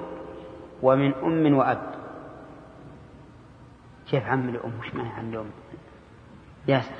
ومن 0.81 1.13
أم 1.13 1.55
وأب. 1.55 1.91
كيف 4.11 4.23
عم 4.23 4.49
لأم؟ 4.49 4.79
وش 4.79 4.95
معنى 4.95 5.09
عم 5.09 5.31
لأم؟ 5.31 5.51
ياسر. 6.67 6.95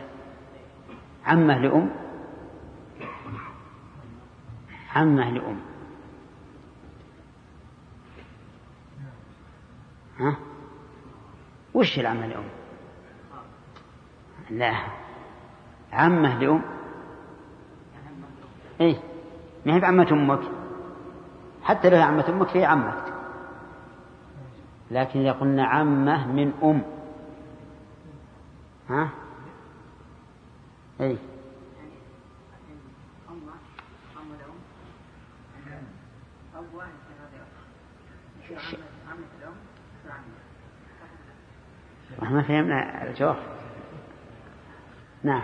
عمة 1.25 1.57
لأم. 1.57 1.89
عمة 4.95 5.29
لأم. 5.29 5.68
ها؟ 10.19 10.35
وش 11.73 11.99
العمة 11.99 12.27
لأم 12.27 12.43
لا. 14.49 14.73
عمة 15.93 16.39
لأم 16.39 16.61
إيه. 18.81 18.99
ما 19.65 19.75
هي 19.75 19.79
بعمة 19.79 20.07
أمك؟ 20.11 20.41
حتى 21.63 21.89
لو 21.89 21.95
هي 21.97 22.01
عمة 22.01 22.29
أمك 22.29 22.47
فهي 22.47 22.65
عمك 22.65 23.13
لكن 24.91 25.19
إذا 25.19 25.31
قلنا 25.31 25.65
عمة 25.65 26.27
من 26.27 26.53
أم. 26.63 26.81
ها؟ 28.89 29.09
أي 31.01 31.17
ما 42.21 42.41
فهمنا 42.41 43.03
الجواب. 43.09 43.37
نعم. 45.23 45.41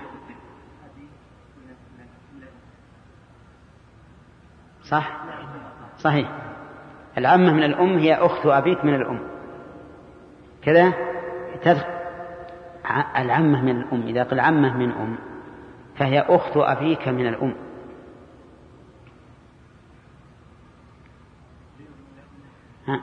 صح؟ 4.84 5.18
صحيح. 6.00 6.32
العمة 7.18 7.54
من 7.54 7.64
الأم 7.64 7.98
هي 7.98 8.16
أخت 8.16 8.46
أبيك 8.46 8.86
من 8.86 8.96
الأم. 8.96 9.20
كذا؟ 10.62 10.94
تدخل 11.64 11.96
العمة 13.18 13.62
من 13.62 13.82
الأم 13.82 14.02
إذا 14.02 14.24
قل 14.24 14.40
عمة 14.40 14.78
من 14.78 14.92
أم 14.92 15.18
فهي 15.98 16.20
أخت 16.20 16.58
أبيك 16.58 17.08
من 17.08 17.28
الأم. 17.28 17.56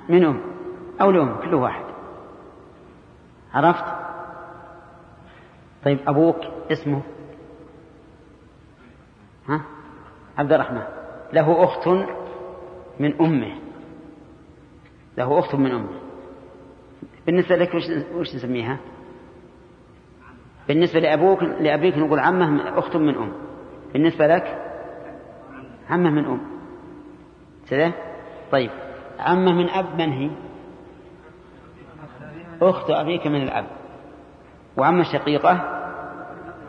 من 0.08 0.24
أم 0.24 0.40
أو 1.00 1.10
لأم؟ 1.10 1.40
كل 1.40 1.54
واحد. 1.54 1.91
عرفت؟ 3.54 3.84
طيب 5.84 5.98
أبوك 6.08 6.36
اسمه؟ 6.72 7.02
ها؟ 9.48 9.60
عبد 10.38 10.52
الرحمن. 10.52 10.82
له 11.32 11.64
أخت 11.64 11.88
من 13.00 13.20
أمه. 13.20 13.56
له 15.18 15.38
أخت 15.38 15.54
من 15.54 15.70
أمه. 15.70 16.00
بالنسبة 17.26 17.56
لك 17.56 17.74
وش, 18.14 18.34
نسميها؟ 18.34 18.78
بالنسبة 20.68 21.00
لأبوك 21.00 21.42
لأبيك 21.42 21.98
نقول 21.98 22.18
عمه 22.18 22.78
أخت 22.78 22.96
من 22.96 23.14
أم. 23.14 23.32
بالنسبة 23.92 24.26
لك؟ 24.26 24.72
عمه 25.90 26.10
من 26.10 26.24
أم. 26.24 26.40
كذا 27.70 27.92
طيب 28.52 28.70
عمه 29.18 29.52
من 29.52 29.68
أب 29.68 29.94
من 29.94 30.12
هي؟ 30.12 30.30
أخت 32.70 32.90
أبيك 32.90 33.26
من 33.26 33.42
الأب. 33.42 33.64
وعمة 34.76 35.02
شقيقة 35.02 35.60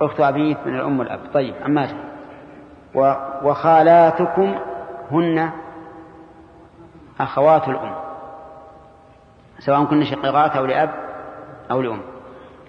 أخت 0.02 0.20
أبيك 0.20 0.58
من 0.66 0.76
الأم 0.76 1.00
والأب. 1.00 1.20
طيب 1.34 1.56
عماتك 1.62 1.96
وخالاتكم 3.44 4.56
هن 5.12 5.52
أخوات 7.20 7.68
الأم. 7.68 7.96
سواء 9.60 9.86
كن 9.86 10.04
شقيقات 10.06 10.56
أو 10.56 10.66
لأب 10.66 10.90
أو 11.72 11.82
لأم. 11.82 12.02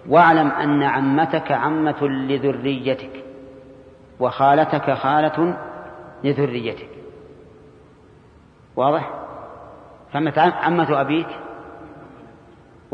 واعلم 0.09 0.49
أن 0.49 0.83
عمتك 0.83 1.53
عمة 1.53 2.03
لذريتك 2.03 3.25
وخالتك 4.21 4.91
خالة 4.91 5.57
لذريتك. 6.25 6.89
واضح؟ 8.77 9.11
عمة 10.15 11.01
أبيك 11.01 11.29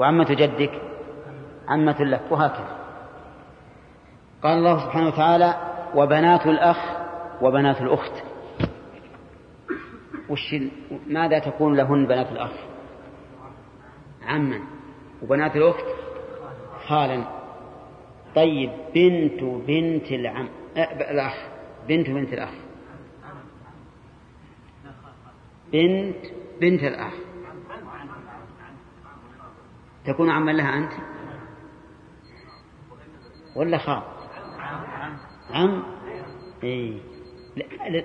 وعمة 0.00 0.34
جدك 0.34 0.82
عمة 1.68 2.02
لك 2.02 2.22
وهكذا. 2.30 2.78
قال 4.42 4.58
الله 4.58 4.84
سبحانه 4.84 5.08
وتعالى 5.08 5.54
وبنات 5.94 6.46
الأخ 6.46 6.76
وبنات 7.42 7.80
الأخت. 7.80 8.12
وش 10.28 10.54
ماذا 11.06 11.38
تكون 11.38 11.76
لهن 11.76 12.06
بنات 12.06 12.32
الأخ؟ 12.32 12.52
عما. 14.22 14.60
وبنات 15.22 15.56
الأخت؟ 15.56 15.84
خالا. 16.86 17.24
طيب 18.36 18.70
بنت 18.94 19.42
بنت 19.42 20.12
العم 20.12 20.48
أه 20.76 21.10
الأخ. 21.10 21.34
بنت 21.88 22.10
بنت 22.10 22.32
الأخ. 22.32 22.54
بنت 25.72 26.26
بنت 26.60 26.82
الأخ. 26.82 27.29
تكون 30.12 30.30
عما 30.30 30.50
لها 30.50 30.78
أنت؟ 30.78 30.92
ولا 33.56 33.78
خال 33.78 34.02
عم؟ 35.50 35.82
إيه. 36.62 36.98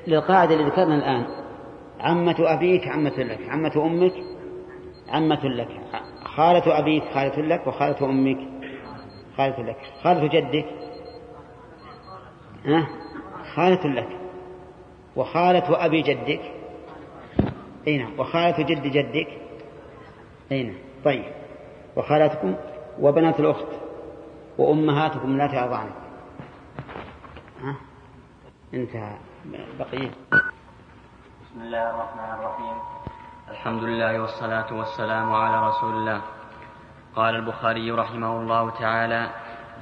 للقاعدة 0.07 0.53
اللي 0.55 0.65
ذكرنا 0.65 0.95
الآن. 0.95 1.25
عمة 1.99 2.35
أبيك 2.39 2.87
عمة 2.87 3.09
لك. 3.17 3.49
عمة 3.49 3.71
أمك 3.75 4.13
عمة 5.09 5.45
لك. 5.47 5.67
خالة 6.23 6.79
أبيك 6.79 7.03
خالة 7.13 7.41
لك 7.41 7.67
وخالة 7.67 8.09
أمك 8.09 8.37
خالة 9.37 9.63
لك. 9.63 9.77
خالة 10.03 10.27
جدك. 10.27 10.65
ها؟ 12.65 12.87
خالة 13.55 13.87
لك. 13.87 14.19
وخالة 15.15 15.85
أبي 15.85 16.01
جدك. 16.01 16.41
أين 17.87 18.01
نعم. 18.01 18.19
وخالة 18.19 18.63
جد 18.63 18.87
جدك. 18.87 19.27
أين 20.51 20.67
نعم. 20.67 20.77
طيب. 21.05 21.44
وخالاتكم 21.95 22.55
وبنات 22.99 23.39
الأخت 23.39 23.67
وأمهاتكم 24.57 25.27
اللاتي 25.27 25.59
أرضعنك 25.59 25.93
ها؟ 27.61 27.75
انتهى. 28.73 29.17
بقية. 29.79 30.11
بسم 31.41 31.61
الله 31.61 31.89
الرحمن 31.89 32.39
الرحيم. 32.39 32.77
الحمد 33.51 33.83
لله 33.83 34.21
والصلاة 34.21 34.73
والسلام 34.73 35.33
على 35.33 35.67
رسول 35.67 35.93
الله. 35.93 36.21
قال 37.15 37.35
البخاري 37.35 37.91
رحمه 37.91 38.39
الله 38.41 38.69
تعالى 38.69 39.29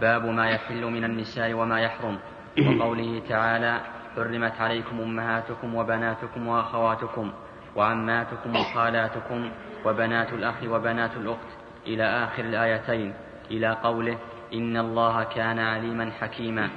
باب 0.02 0.26
ما 0.26 0.50
يحل 0.50 0.86
من 0.86 1.04
النساء 1.04 1.54
وما 1.54 1.82
يحرم. 1.82 2.20
وقوله 2.68 3.22
تعالى 3.30 3.82
حرمت 4.16 4.62
عليكم 4.62 5.02
أمهاتكم 5.02 5.76
وبناتكم 5.76 6.48
وأخواتكم 6.48 7.32
وعماتكم 7.76 8.56
وخالاتكم 8.56 9.52
وبنات 9.86 10.34
الأخ 10.34 10.64
وبنات 10.64 11.18
الأخت. 11.18 11.63
إلى 11.88 12.04
آخر 12.04 12.44
الآيتين 12.44 13.14
إلى 13.52 13.78
قوله 13.84 14.18
إن 14.54 14.78
الله 14.78 15.24
كان 15.24 15.60
عليما 15.60 16.12
حكيما 16.12 16.70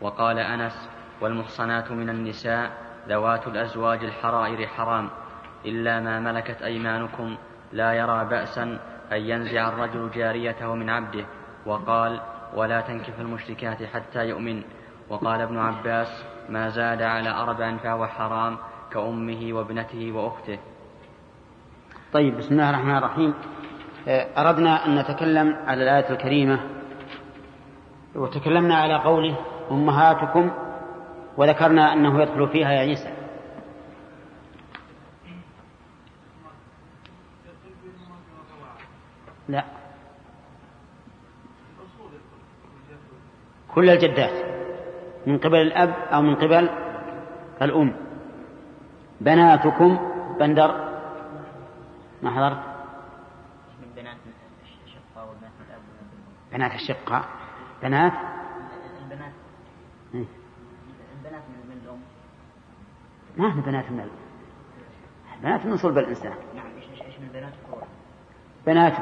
وقال 0.00 0.38
أنس 0.38 0.88
والمحصنات 1.20 1.92
من 1.92 2.10
النساء 2.10 2.70
ذوات 3.08 3.46
الأزواج 3.46 4.04
الحرائر 4.04 4.66
حرام 4.66 5.10
إلا 5.66 6.00
ما 6.00 6.20
ملكت 6.20 6.62
أيمانكم 6.62 7.36
لا 7.72 7.92
يرى 7.92 8.24
بأسا 8.24 8.62
أن 9.12 9.20
ينزع 9.20 9.68
الرجل 9.68 10.10
جاريته 10.10 10.74
من 10.74 10.90
عبده 10.90 11.24
وقال 11.66 12.20
ولا 12.54 12.80
تنكف 12.80 13.20
المشركات 13.20 13.82
حتى 13.82 14.28
يؤمن 14.28 14.62
وقال 15.08 15.40
ابن 15.40 15.58
عباس 15.58 16.24
ما 16.48 16.68
زاد 16.68 17.02
على 17.02 17.30
أربع 17.30 17.76
فهو 17.76 18.06
حرام 18.06 18.58
كأمه 18.92 19.52
وابنته 19.52 20.12
وأخته 20.12 20.58
طيب 22.12 22.36
بسم 22.36 22.52
الله 22.52 22.70
الرحمن 22.70 22.96
الرحيم. 22.96 23.34
أردنا 24.08 24.86
أن 24.86 24.98
نتكلم 24.98 25.56
على 25.66 25.82
الآية 25.82 26.10
الكريمة 26.10 26.60
وتكلمنا 28.14 28.74
على 28.76 28.94
قوله 28.94 29.36
أمهاتكم 29.70 30.50
وذكرنا 31.36 31.92
أنه 31.92 32.22
يدخل 32.22 32.48
فيها 32.48 32.72
يا 32.72 32.80
عيسى. 32.80 33.14
لا. 39.48 39.64
كل 43.74 43.90
الجدات. 43.90 44.54
من 45.26 45.38
قبل 45.38 45.56
الأب 45.56 45.94
أو 46.12 46.22
من 46.22 46.34
قبل 46.34 46.68
الأم. 47.62 47.96
بناتكم 49.20 49.98
بندر. 50.38 50.94
ما 52.22 52.30
حضرت 52.30 52.74
بنات 53.96 54.16
الشقة 54.84 55.24
وبنات 55.24 55.52
الأب 55.66 55.82
بنات 56.54 56.74
الشقة 56.74 57.24
بنات؟ 57.82 58.12
البنات 59.02 59.32
إيه؟ 60.14 60.24
البنات 61.18 61.42
من 61.68 61.80
الأم 61.84 62.00
ما 63.36 63.56
هي 63.56 63.60
بنات 63.60 63.90
من 63.90 64.00
الأم 64.00 64.24
بنات 65.42 65.66
من 65.66 65.76
صلب 65.76 65.98
الإنسان. 65.98 66.34
نعم 66.54 66.66
إيش 66.76 67.02
إيش 67.02 67.18
من 67.18 67.28
بنات 67.32 67.52
فروع 67.68 67.82
بنات. 68.66 68.92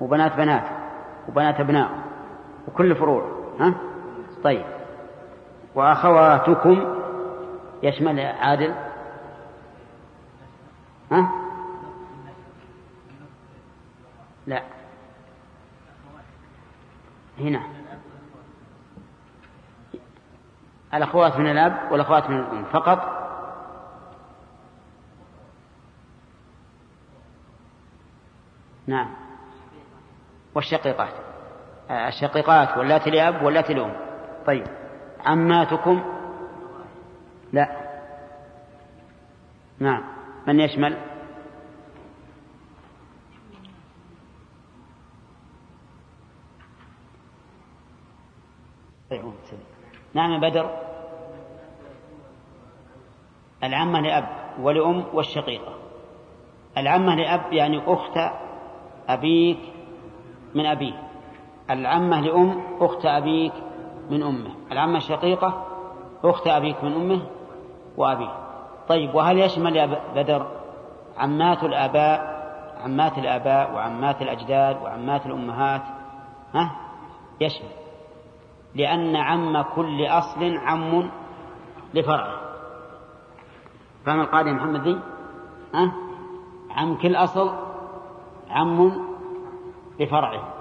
وبنات 0.00 0.36
بنات. 0.36 0.64
وبنات 1.28 1.60
أبناء. 1.60 1.90
وكل 2.68 2.96
فروع 2.96 3.54
ها؟ 3.60 3.74
طيب. 4.44 4.66
وأخواتكم 5.74 6.94
يشمل 7.82 8.20
عادل؟ 8.20 8.74
ها 11.12 11.32
لا 14.46 14.62
هنا. 17.40 17.62
الأخوات 20.94 21.36
من 21.36 21.50
الأب 21.50 21.92
والأخوات 21.92 22.30
من 22.30 22.38
الأم 22.40 22.64
فقط. 22.64 23.18
نعم. 28.86 29.14
والشقيقات. 30.54 31.14
الشقيقات 31.90 32.78
واللاتي 32.78 33.10
لأب 33.10 33.42
واللاتي 33.42 33.74
لأم. 33.74 33.96
طيب. 34.46 34.66
عماتكم؟ 35.26 36.02
لا. 37.52 37.76
نعم. 39.78 40.04
من 40.46 40.60
يشمل؟ 40.60 41.07
نعم 50.18 50.40
بدر. 50.40 50.70
العمة 53.64 54.00
لأب 54.00 54.28
ولأم 54.60 55.04
والشقيقة. 55.12 55.74
العمة 56.78 57.14
لأب 57.14 57.52
يعني 57.52 57.82
أخت 57.86 58.32
أبيك 59.08 59.58
من 60.54 60.66
أبيه. 60.66 61.02
العمة 61.70 62.20
لأم 62.20 62.62
أخت 62.80 63.06
أبيك 63.06 63.52
من 64.10 64.22
أمه. 64.22 64.50
العمة 64.72 64.96
الشقيقة 64.96 65.64
أخت 66.24 66.46
أبيك 66.46 66.84
من 66.84 66.92
أمه 66.92 67.22
وأبيه. 67.96 68.32
طيب 68.88 69.14
وهل 69.14 69.38
يشمل 69.38 69.76
يا 69.76 69.86
بدر 70.14 70.46
عمات 71.16 71.64
الآباء 71.64 72.38
عمات 72.84 73.18
الآباء 73.18 73.74
وعمات 73.74 74.22
الأجداد 74.22 74.82
وعمات 74.82 75.26
الأمهات؟ 75.26 75.82
ها؟ 76.54 76.76
يشمل. 77.40 77.87
لأن 78.74 79.16
عم 79.16 79.62
كل 79.62 80.06
أصل 80.06 80.56
عم 80.56 81.10
لفرعه. 81.94 82.40
فهم 84.06 84.20
القاعدة 84.20 84.52
محمد 84.52 84.80
ذي؟ 84.80 85.00
ها؟ 85.74 85.92
عم 86.70 86.94
كل 86.94 87.16
أصل 87.16 87.52
عم 88.50 88.92
لفرعه. 90.00 90.58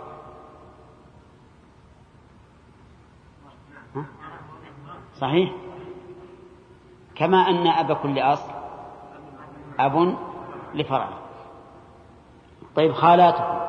صحيح؟ 5.19 5.53
كما 7.15 7.37
أن 7.37 7.67
أب 7.67 7.93
كل 7.93 8.19
أصل 8.19 8.51
أب 9.79 10.17
لفرع 10.73 11.09
طيب 12.75 12.91
خالاتكم 12.93 13.59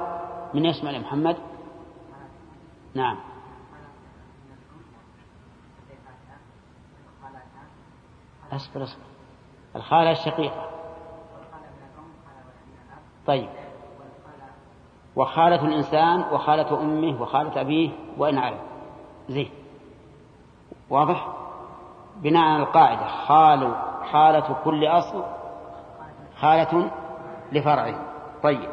من 0.55 0.65
يسمع 0.65 0.99
محمد؟ 0.99 1.37
نعم. 2.95 3.17
أصبر 8.53 8.83
أصبر 8.83 9.03
الخالة 9.77 10.11
الشقيقة. 10.11 10.71
طيب. 13.27 13.49
وخالة 15.17 15.65
الإنسان 15.65 16.21
وخالة 16.21 16.81
أمه 16.81 17.23
وخالة 17.23 17.61
أبيه 17.61 17.91
وإن 18.19 18.39
علم. 18.39 18.61
زين. 19.29 19.51
واضح؟ 20.91 21.29
بناء 22.17 22.43
على 22.43 22.63
القاعدة. 22.63 23.07
خال 23.07 23.77
خالة 24.13 24.57
كل 24.65 24.87
أصل 24.87 25.25
خالة 26.37 26.91
لفرعه. 27.53 28.07
طيب. 28.43 28.71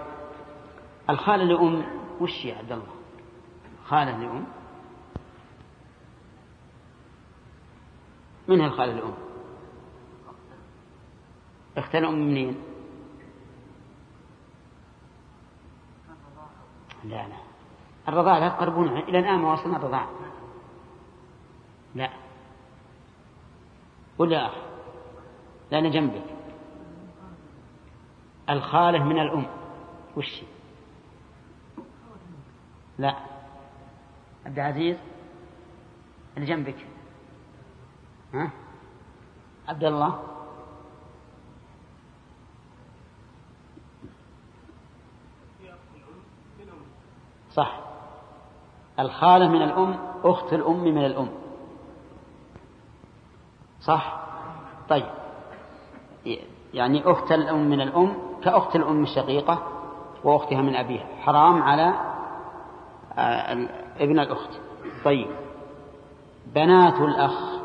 الخالة 1.10 1.44
لأم 1.44 1.86
وش 2.22 2.46
يا 2.46 2.58
عبد 2.58 2.72
الله؟ 2.72 2.96
خالة 3.88 4.18
لأم. 4.18 4.46
من 8.48 8.62
هي 8.62 8.68
الخالة 8.68 8.94
لأم؟ 8.94 9.14
اخت 11.78 11.96
الأم 11.96 12.14
منين؟ 12.14 12.56
لا 17.04 17.28
لا. 17.28 17.38
الرضاعة 18.08 18.40
لا 18.40 18.50
تقربون 18.50 18.98
إلى 18.98 19.20
الآن 19.20 19.40
ما 19.40 19.54
وصلنا 19.54 19.78
الرضاعة. 19.78 20.10
لا. 21.96 22.10
ولا 24.18 24.46
أخ 24.46 24.54
لأن 25.72 25.92
جنبك. 25.92 26.24
الخالة 28.50 29.04
من 29.04 29.20
الأم. 29.20 29.46
وش 30.18 30.42
لا. 32.98 33.16
عبد 34.46 34.60
العزيز 34.60 34.98
اللي 36.38 36.48
جنبك. 36.48 36.88
ها؟ 38.34 38.52
عبد 39.68 39.84
الله. 39.84 40.35
صح. 47.56 47.80
الخالة 49.00 49.48
من 49.48 49.62
الأم 49.62 49.98
أخت 50.24 50.54
الأم 50.54 50.84
من 50.84 51.06
الأم. 51.06 51.30
صح؟ 53.82 54.20
طيب. 54.90 55.06
يعني 56.74 57.12
أخت 57.12 57.32
الأم 57.32 57.70
من 57.70 57.82
الأم 57.82 58.18
كأخت 58.44 58.76
الأم 58.76 59.04
الشقيقة 59.04 59.68
وأختها 60.24 60.62
من 60.62 60.76
أبيها. 60.76 61.06
حرام 61.22 61.64
على 61.64 61.94
آه، 63.18 63.68
ابن 64.00 64.20
الأخت. 64.20 64.50
طيب. 65.06 65.28
بنات 66.46 67.02
الأخ. 67.02 67.62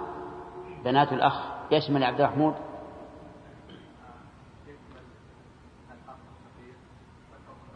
بنات 0.85 1.13
الأخ. 1.13 1.41
يشمل 1.71 2.05
عبد 2.05 2.21
الرحمود 2.21 2.55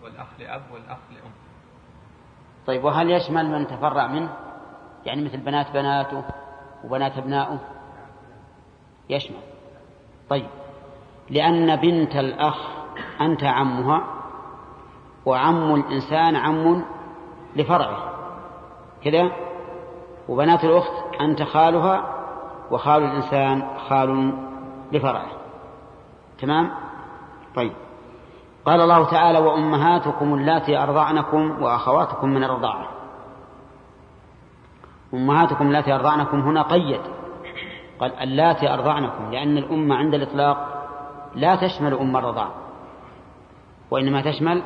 والأخ 0.03 0.27
لأب 0.39 0.63
والأخ 0.73 0.99
طيب 2.67 2.85
وهل 2.85 3.11
يشمل 3.11 3.51
من 3.51 3.67
تفرع 3.67 4.07
منه؟ 4.07 4.37
يعني 5.05 5.25
مثل 5.25 5.37
بنات 5.37 5.71
بناته 5.71 6.25
وبنات 6.85 7.19
ابنائه؟ 7.19 7.59
يشمل. 9.11 9.41
طيب 10.31 10.47
لأن 11.31 11.77
بنت 11.77 12.17
الأخ 12.17 12.57
أنت 13.21 13.45
عمها 13.45 14.05
وعم 15.27 15.75
الإنسان 15.75 16.37
عم 16.37 16.85
لفرعه. 17.57 18.15
كذا؟ 19.05 19.31
وبنات 20.29 20.65
الأخت 20.65 21.21
أنت 21.21 21.43
خالها 21.43 22.15
وخال 22.71 23.03
الإنسان 23.03 23.79
خال 23.89 24.33
لفرعه. 24.93 25.31
تمام؟ 26.39 26.71
طيب. 27.57 27.73
قال 28.65 28.81
الله 28.81 29.11
تعالى 29.11 29.39
وأمهاتكم 29.39 30.35
اللاتي 30.35 30.79
أرضعنكم 30.79 31.63
وأخواتكم 31.63 32.29
من 32.29 32.45
الرضاعة. 32.45 32.89
أمهاتكم 35.15 35.67
اللاتي 35.67 35.95
أرضعنكم 35.95 36.41
هنا 36.41 36.63
قيد. 36.63 37.01
قال 38.01 38.13
اللاتي 38.21 38.75
أرضعنكم 38.75 39.31
لأن 39.31 39.59
الأمة 39.59 39.95
عند 39.95 40.15
الإطلاق 40.15 40.87
لا 41.35 41.57
تشمل 41.57 41.95
أم 41.95 42.17
الرضاع 42.17 42.49
وإنما 43.91 44.23
تشمل؟ 44.23 44.63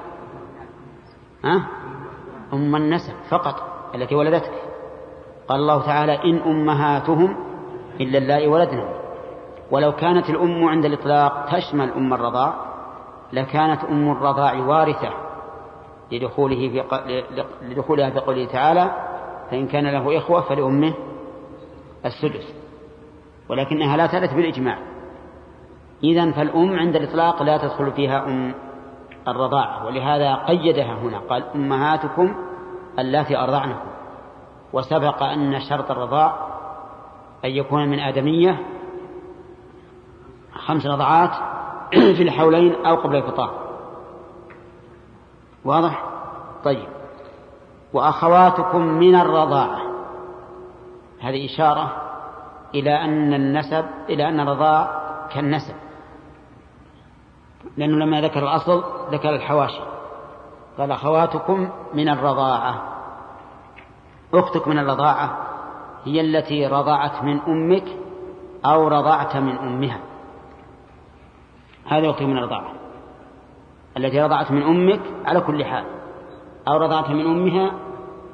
أم 2.52 2.76
النسب 2.76 3.14
فقط 3.30 3.62
التي 3.94 4.14
ولدتك. 4.14 4.52
قال 5.48 5.60
الله 5.60 5.86
تعالى 5.86 6.24
إن 6.24 6.38
أمهاتهم 6.38 7.36
إلا 8.00 8.18
اللائي 8.18 8.48
ولدنا 8.48 8.88
ولو 9.70 9.92
كانت 9.92 10.30
الأم 10.30 10.64
عند 10.64 10.84
الإطلاق 10.84 11.44
تشمل 11.44 11.92
أم 11.92 12.14
الرضاع 12.14 12.67
لكانت 13.32 13.84
أم 13.84 14.10
الرضاع 14.10 14.54
وارثة 14.54 15.10
لدخوله 16.12 16.56
في 16.68 16.84
لدخولها 17.62 18.10
في 18.10 18.18
قوله 18.18 18.46
تعالى 18.46 18.90
فإن 19.50 19.66
كان 19.66 19.86
له 19.86 20.18
إخوة 20.18 20.40
فلأمه 20.40 20.94
السدس. 22.04 22.54
ولكنها 23.48 23.96
لا 23.96 24.06
ترث 24.06 24.34
بالإجماع. 24.34 24.78
إذا 26.04 26.30
فالأم 26.30 26.78
عند 26.78 26.96
الإطلاق 26.96 27.42
لا 27.42 27.56
تدخل 27.56 27.92
فيها 27.92 28.26
أم 28.26 28.54
الرضاعة 29.28 29.86
ولهذا 29.86 30.34
قيدها 30.34 30.94
هنا 30.94 31.18
قال 31.18 31.44
أمهاتكم 31.54 32.34
اللاتي 32.98 33.36
أرضعنكم. 33.36 33.88
وسبق 34.72 35.22
أن 35.22 35.60
شرط 35.60 35.90
الرضاع 35.90 36.48
أن 37.44 37.50
يكون 37.50 37.88
من 37.88 38.00
آدمية 38.00 38.58
خمس 40.52 40.86
رضعات 40.86 41.57
في 42.16 42.22
الحولين 42.22 42.86
أو 42.86 42.96
قبل 42.96 43.16
الفطار 43.16 43.68
واضح؟ 45.64 46.04
طيب. 46.64 46.88
وأخواتكم 47.92 48.80
من 48.80 49.14
الرضاعة. 49.14 49.80
هذه 51.20 51.46
إشارة 51.46 51.92
إلى 52.74 53.04
أن 53.04 53.34
النسب 53.34 53.84
إلى 54.08 54.28
أن 54.28 54.40
الرضاع 54.40 54.90
كالنسب. 55.34 55.74
لأنه 57.76 57.96
لما 57.96 58.20
ذكر 58.20 58.42
الأصل 58.42 58.84
ذكر 59.10 59.34
الحواشي. 59.34 59.80
قال 60.78 60.92
أخواتكم 60.92 61.68
من 61.94 62.08
الرضاعة. 62.08 62.82
أختك 64.34 64.68
من 64.68 64.78
الرضاعة 64.78 65.38
هي 66.04 66.20
التي 66.20 66.66
رضعت 66.66 67.22
من 67.22 67.40
أمك 67.40 67.84
أو 68.64 68.88
رضعت 68.88 69.36
من 69.36 69.58
أمها. 69.58 70.07
هذه 71.88 72.10
أختك 72.10 72.22
من 72.22 72.38
الرضاعة. 72.38 72.72
التي 73.96 74.20
رضعت 74.20 74.50
من 74.50 74.62
أمك 74.62 75.00
على 75.24 75.40
كل 75.40 75.64
حال. 75.64 75.84
أو 76.68 76.76
رضعت 76.76 77.10
من 77.10 77.26
أمها 77.26 77.72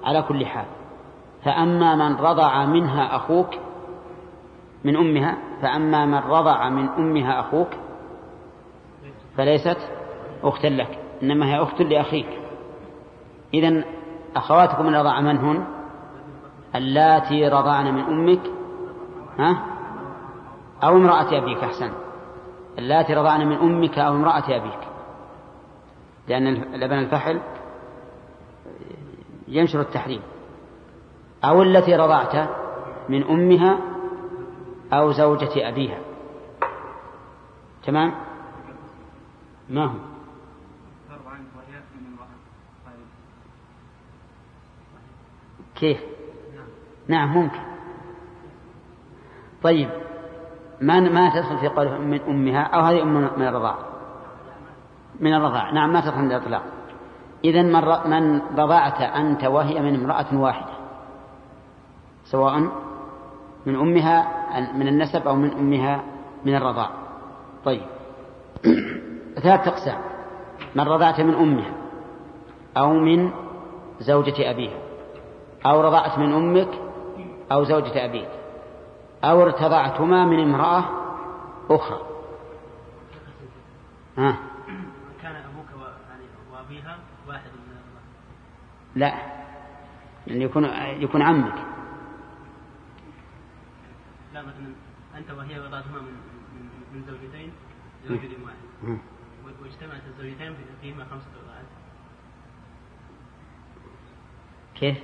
على 0.05 0.23
كل 0.23 0.47
حال. 0.47 0.67
فأما 1.45 1.95
من 1.95 2.17
رضع 2.17 2.65
منها 2.65 3.17
أخوك 3.17 3.55
من 4.85 4.97
أمها 4.97 5.39
فأما 5.63 6.07
من 6.07 6.19
رضع 6.19 6.69
من 6.69 6.89
أمها 6.89 7.41
أخوك 7.41 7.69
فليست 9.37 9.79
أختا 10.43 10.67
لك 10.67 10.99
إنما 11.23 11.47
هي 11.47 11.63
أخت 11.63 11.83
لأخيك. 11.83 12.39
إذن 13.55 13.85
أخواتكم 14.37 14.87
من 14.87 14.95
رضع 14.95 15.21
من 15.21 15.37
هن؟ 15.37 15.67
اللاتي 16.75 17.49
رضعن 17.49 17.95
من 17.95 18.01
أمك 18.01 18.41
ها؟ 19.39 19.65
أو 20.85 20.97
امرأة 20.97 21.39
أبيك 21.39 21.65
أحسن. 21.65 22.04
اللاتي 22.79 23.15
رضعن 23.15 23.47
من 23.47 23.57
أمك 23.57 23.99
أو 23.99 24.15
امرأة 24.15 24.57
أبيك. 24.57 24.89
لأن 26.29 26.55
لبن 26.55 26.99
الفحل 26.99 27.41
ينشر 29.49 29.81
التحريم. 29.81 30.23
أو 31.45 31.63
التي 31.63 31.97
رضعت 31.97 32.49
من 33.09 33.25
أمها 33.25 33.79
أو 34.93 35.13
زوجة 35.13 35.69
أبيها. 35.69 35.99
تمام؟ 37.85 38.15
ما 39.71 39.85
هو؟ 39.85 39.99
كيف؟ 45.75 46.01
نعم 47.09 47.35
ممكن. 47.35 47.61
طيب 49.63 50.04
ما 50.85 51.01
ما 51.01 51.31
تدخل 51.35 51.59
في 51.59 51.69
قوله 51.69 51.99
من 51.99 52.21
أمها 52.29 52.63
أو 52.63 52.81
هذه 52.81 53.03
أم 53.03 53.15
من 53.37 53.49
الرضاع. 53.49 53.75
من 55.21 55.35
الرضاع. 55.35 55.71
نعم 55.71 55.93
ما 55.93 56.01
تدخل 56.01 56.21
الإطلاق. 56.21 56.63
إذا 57.45 57.63
من, 57.63 58.11
من 58.11 58.41
رضعت 58.59 59.01
أنت 59.01 59.45
وهي 59.45 59.81
من 59.81 59.95
امرأة 59.95 60.27
واحدة 60.33 60.73
سواء 62.25 62.59
من 63.67 63.77
أمها 63.77 64.27
من 64.75 64.89
النسب 64.89 65.29
أو 65.29 65.37
من 65.37 65.51
أمها 65.51 66.01
من 66.45 66.55
الرضاع. 66.57 66.91
طيب. 67.65 67.83
ثلاث 69.43 69.69
أقسام. 69.69 69.99
من 70.75 70.85
رضعت 70.85 71.21
من 71.21 71.35
أمها 71.35 71.73
أو 72.77 72.93
من 72.93 73.31
زوجة 74.01 74.51
أبيها 74.51 74.79
أو 75.67 75.81
رضعت 75.81 76.19
من 76.19 76.33
أمك 76.33 76.69
أو 77.53 77.65
زوجة 77.65 78.05
أبيك. 78.05 78.44
أو 79.31 79.43
ارتضعتما 79.43 80.25
من 80.25 80.41
امرأة 80.41 80.85
أخرى. 81.71 82.01
ها؟ 84.19 84.39
كان 85.23 85.37
أبوك 85.37 85.67
وأبيها 86.53 86.99
واحد 87.29 87.51
من 87.51 87.75
لا. 88.95 89.15
يعني 90.27 90.45
يكون 90.45 90.65
يكون 91.03 91.23
عمك. 91.23 91.55
لا 94.35 94.43
مثلا 94.43 94.75
أنت 95.17 95.31
وهي 95.31 95.61
وضعتهما 95.61 96.01
من 96.01 96.15
من, 96.93 97.05
زوجتين 97.07 97.53
لرجل 98.05 98.37
واحد. 98.45 98.99
واجتمعت 99.63 100.03
الزوجتين 100.07 100.57
فيهما 100.81 101.05
خمسة 101.05 101.27
رضاعات 101.45 101.67
كيف؟ 104.75 104.99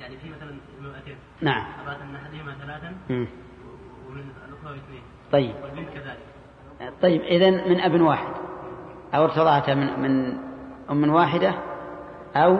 يعني 0.00 0.16
في 0.16 0.30
مثلا 0.30 0.56
امرأتين. 0.80 1.16
نعم. 1.40 1.64
أراد 1.86 2.00
أن 2.00 2.16
أحدهما 2.16 2.54
ثلاثا. 2.54 2.96
ومن 4.08 4.30
الأخرى 4.48 4.76
اثنين. 4.76 5.02
طيب. 5.32 5.54
والبنت 5.62 5.88
كذلك. 5.88 6.18
طيب 7.02 7.20
إذن 7.20 7.70
من 7.70 7.80
أب 7.80 8.00
واحد. 8.00 8.32
أو 9.14 9.24
ارتضعت 9.24 9.70
من 9.70 10.00
من 10.00 10.38
أم 10.90 11.10
واحدة 11.10 11.54
أو 12.36 12.58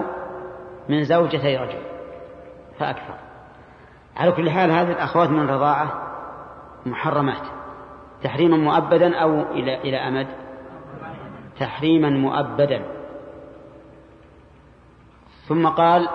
من 0.89 1.05
زوجتي 1.05 1.57
رجل. 1.57 1.83
فأكثر. 2.79 3.15
على 4.17 4.33
كل 4.33 4.51
حال 4.51 4.71
هذه 4.71 4.93
الأخوات 4.93 5.29
من 5.29 5.41
الرضاعة 5.41 6.09
محرمات. 6.87 7.47
تحريما 8.23 8.57
مؤبدا 8.57 9.17
أو 9.17 9.43
إلى 9.43 9.81
إلى 9.81 9.97
أمد؟ 9.97 10.27
تحريما 11.61 12.11
مؤبدا. 12.11 12.85
ثم 15.49 15.67
قال 15.67 16.09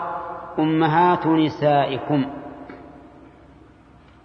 أمهات 0.59 1.27
نسائكم. 1.27 2.25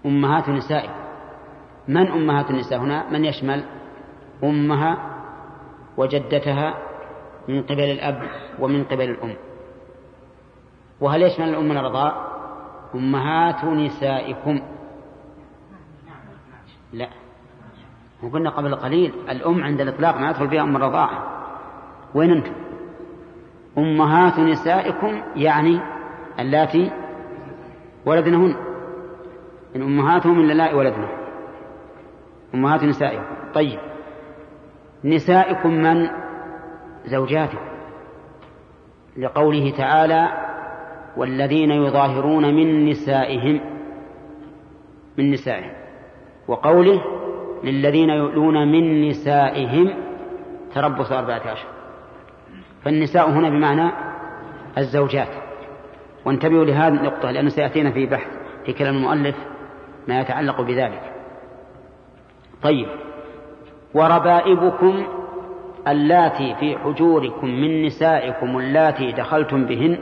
أمهات 0.06 0.48
نسائكم. 0.48 0.92
من 1.88 2.06
أمهات 2.06 2.50
النساء 2.50 2.78
هنا؟ 2.78 3.10
من 3.10 3.24
يشمل 3.24 3.64
أمها 4.44 4.96
وجدتها 5.96 6.74
من 7.48 7.62
قبل 7.62 7.80
الأب 7.80 8.22
ومن 8.58 8.84
قبل 8.84 9.10
الأم. 9.10 9.36
وهل 11.00 11.22
يشمل 11.22 11.48
الأم 11.48 11.72
الرضاء 11.72 12.38
أمهات 12.94 13.64
نسائكم. 13.64 14.60
لا. 16.92 17.08
وقلنا 18.22 18.50
قبل 18.50 18.74
قليل. 18.74 19.12
الأم 19.30 19.64
عند 19.64 19.80
الإطلاق 19.80 20.16
ما 20.16 20.30
يدخل 20.30 20.48
فيها 20.48 20.62
أم 20.62 20.76
الرضاعة 20.76 21.24
وين 22.14 22.30
أنتم؟ 22.30 22.52
أمهات 23.78 24.38
نسائكم 24.38 25.22
يعني 25.36 25.80
اللاتي 26.40 26.90
ولدنهن. 28.06 28.54
إن 29.76 29.82
أمهاتهم 29.82 30.40
اللائي 30.40 30.74
ولدنا 30.74 31.08
أمهات 32.54 32.84
نسائكم 32.84 33.24
طيب. 33.54 33.78
نسائكم 35.04 35.70
من؟ 35.72 36.08
زوجاتكم. 37.06 37.68
لقوله 39.16 39.70
تعالى 39.70 40.28
والذين 41.16 41.70
يظاهرون 41.70 42.54
من 42.54 42.90
نسائهم. 42.90 43.60
من 45.18 45.30
نسائهم. 45.30 45.72
وقوله 46.48 47.00
للذين 47.64 48.10
يؤلون 48.10 48.72
من 48.72 49.08
نسائهم. 49.08 49.94
تربص 50.74 51.12
أربعة 51.12 51.52
أشهر 51.52 51.72
فالنساء 52.84 53.30
هنا 53.30 53.48
بمعنى 53.48 53.92
الزوجات. 54.78 55.28
وانتبهوا 56.24 56.64
لهذه 56.64 56.94
النقطة 56.94 57.30
لأنه 57.30 57.48
سيأتينا 57.48 57.90
في 57.90 58.06
بحث 58.06 58.30
في 58.66 58.72
كلام 58.72 58.96
المؤلف 58.96 59.36
ما 60.08 60.20
يتعلق 60.20 60.60
بذلك. 60.60 61.12
طيب 62.62 62.86
وربائبكم 63.94 65.06
اللاتي 65.88 66.54
في 66.60 66.78
حجوركم 66.78 67.46
من 67.46 67.86
نسائكم 67.86 68.58
اللاتي 68.58 69.12
دخلتم 69.12 69.66
بهن 69.66 69.98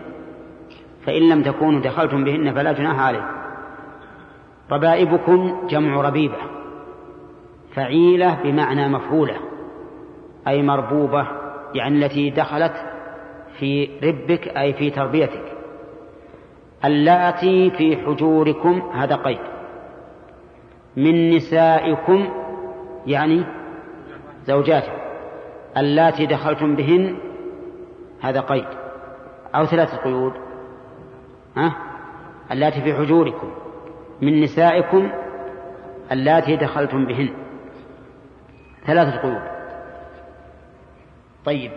فإن 1.07 1.29
لم 1.29 1.43
تكونوا 1.43 1.81
دخلتم 1.81 2.25
بهن 2.25 2.55
فلا 2.55 2.73
جناح 2.73 3.01
عليكم. 3.01 3.37
ربائبكم 4.73 5.67
جمع 5.69 6.01
ربيبة 6.01 6.37
فعيلة 7.75 8.43
بمعنى 8.43 8.89
مفعولة 8.89 9.37
أي 10.49 10.63
مربوبة 10.63 11.27
يعني 11.75 12.07
التي 12.07 12.31
دخلت 12.31 12.73
في 13.59 13.89
ربك 14.03 14.49
أي 14.49 14.73
في 14.73 14.91
تربيتك. 14.91 15.56
اللاتي 16.85 17.71
في 17.71 17.97
حجوركم 17.97 18.83
هذا 18.95 19.17
قيد. 19.17 19.39
من 20.97 21.31
نسائكم 21.37 22.29
يعني 23.07 23.45
زوجاتكم. 24.47 24.99
اللاتي 25.77 26.27
دخلتم 26.27 26.77
بهن 26.77 27.17
هذا 28.21 28.41
قيد. 28.41 28.67
أو 29.55 29.67
ثلاثة 29.67 29.97
قيود. 29.97 30.33
ها؟ 31.57 31.77
اللاتي 32.53 32.81
في 32.81 32.95
حجوركم. 32.95 33.51
من 34.23 34.41
نسائكم 34.41 35.11
اللاتي 36.13 36.57
دخلتم 36.57 37.07
بهن. 37.07 37.29
ثلاثة 38.87 39.23
قيود. 39.23 39.43
طيب. 41.45 41.73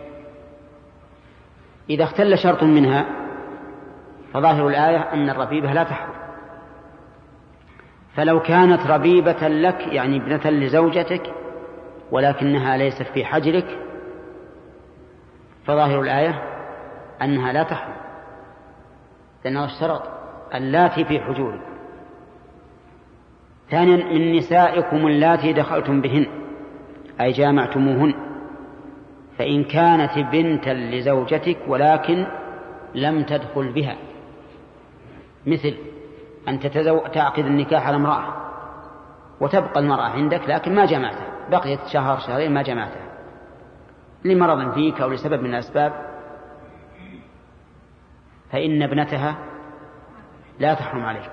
إذا 1.89 2.03
اختل 2.03 2.37
شرط 2.37 2.63
منها 2.63 3.18
فظاهر 4.33 4.67
الآية 4.67 5.13
أن 5.13 5.29
الربيبة 5.29 5.73
لا 5.73 5.83
تحرم 5.83 6.13
فلو 8.15 8.39
كانت 8.39 8.87
ربيبة 8.87 9.47
لك 9.47 9.87
يعني 9.87 10.17
ابنة 10.17 10.49
لزوجتك 10.49 11.33
ولكنها 12.11 12.77
ليست 12.77 13.03
في 13.03 13.25
حجرك 13.25 13.79
فظاهر 15.65 16.01
الآية 16.01 16.41
أنها 17.21 17.53
لا 17.53 17.63
تحرم 17.63 17.95
لأنه 19.45 19.65
اشترط 19.65 20.01
اللاتي 20.55 21.05
في 21.05 21.19
حجورك. 21.19 21.61
ثانيا 23.71 23.95
من 23.95 24.35
نسائكم 24.35 25.07
اللاتي 25.07 25.53
دخلتم 25.53 26.01
بهن 26.01 26.27
أي 27.21 27.31
جامعتموهن 27.31 28.13
فإن 29.37 29.63
كانت 29.63 30.19
بنتا 30.31 30.69
لزوجتك 30.69 31.57
ولكن 31.67 32.25
لم 32.95 33.23
تدخل 33.23 33.73
بها. 33.73 33.95
مثل 35.45 35.75
أن 36.47 36.59
تتزو... 36.59 37.07
تعقد 37.07 37.45
النكاح 37.45 37.87
على 37.87 37.95
امرأة 37.95 38.33
وتبقى 39.41 39.79
المرأة 39.79 40.09
عندك 40.09 40.41
لكن 40.47 40.75
ما 40.75 40.85
جمعتها. 40.85 41.49
بقيت 41.51 41.79
شهر 41.87 42.19
شهرين 42.19 42.53
ما 42.53 42.61
جمعتها. 42.61 43.09
لمرض 44.25 44.73
فيك 44.73 45.01
أو 45.01 45.09
لسبب 45.09 45.41
من 45.41 45.49
الأسباب 45.49 45.93
فإن 48.51 48.83
ابنتها 48.83 49.35
لا 50.59 50.73
تحرم 50.73 51.05
عليك. 51.05 51.31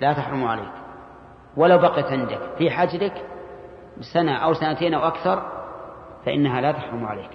لا 0.00 0.12
تحرم 0.12 0.44
عليك. 0.44 0.72
ولو 1.56 1.78
بقيت 1.78 2.06
عندك 2.06 2.40
في 2.58 2.70
حجرك 2.70 3.24
سنة 4.00 4.36
أو 4.36 4.52
سنتين 4.52 4.94
أو 4.94 5.06
أكثر 5.06 5.42
فإنها 6.24 6.60
لا 6.60 6.72
تحرم 6.72 7.04
عليك. 7.04 7.30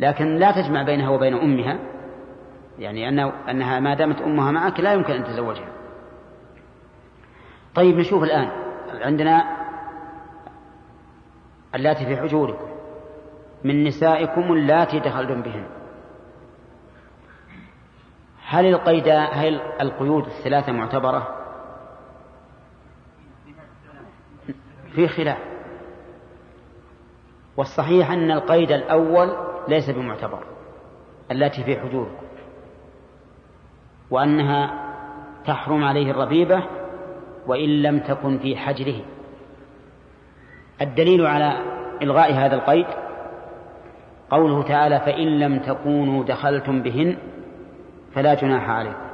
لكن 0.00 0.36
لا 0.36 0.50
تجمع 0.52 0.82
بينها 0.82 1.08
وبين 1.08 1.34
أمها 1.34 1.78
يعني 2.78 3.08
أنه 3.08 3.32
أنها 3.50 3.80
ما 3.80 3.94
دامت 3.94 4.20
أمها 4.20 4.50
معك 4.50 4.80
لا 4.80 4.92
يمكن 4.92 5.12
أن 5.12 5.24
تزوجها 5.24 5.72
طيب 7.74 7.98
نشوف 7.98 8.22
الآن. 8.22 8.50
عندنا 8.92 9.56
اللاتي 11.74 12.06
في 12.06 12.16
حجوركم. 12.16 12.66
من 13.64 13.84
نسائكم 13.84 14.52
اللاتي 14.52 15.00
دخلتم 15.00 15.42
بهن. 15.42 15.64
هل 18.46 18.66
القيد 18.66 19.08
هل 19.08 19.60
القيود 19.80 20.26
الثلاثة 20.26 20.72
معتبرة؟ 20.72 21.38
في 24.94 25.08
خلاف. 25.08 25.38
والصحيح 27.56 28.10
أن 28.10 28.30
القيد 28.30 28.72
الأول 28.72 29.36
ليس 29.68 29.90
بمعتبر. 29.90 30.44
التي 31.30 31.64
في 31.64 31.80
حجوركم. 31.80 32.21
وأنها 34.12 34.70
تحرم 35.46 35.84
عليه 35.84 36.10
الربيبة 36.10 36.62
وإن 37.46 37.82
لم 37.82 37.98
تكن 37.98 38.38
في 38.38 38.56
حجره. 38.56 39.00
الدليل 40.80 41.26
على 41.26 41.52
إلغاء 42.02 42.32
هذا 42.32 42.54
القيد 42.54 42.86
قوله 44.30 44.62
تعالى 44.62 45.00
فإن 45.00 45.38
لم 45.38 45.58
تكونوا 45.58 46.24
دخلتم 46.24 46.82
بهن 46.82 47.16
فلا 48.14 48.34
جناح 48.34 48.70
عليكم. 48.70 49.12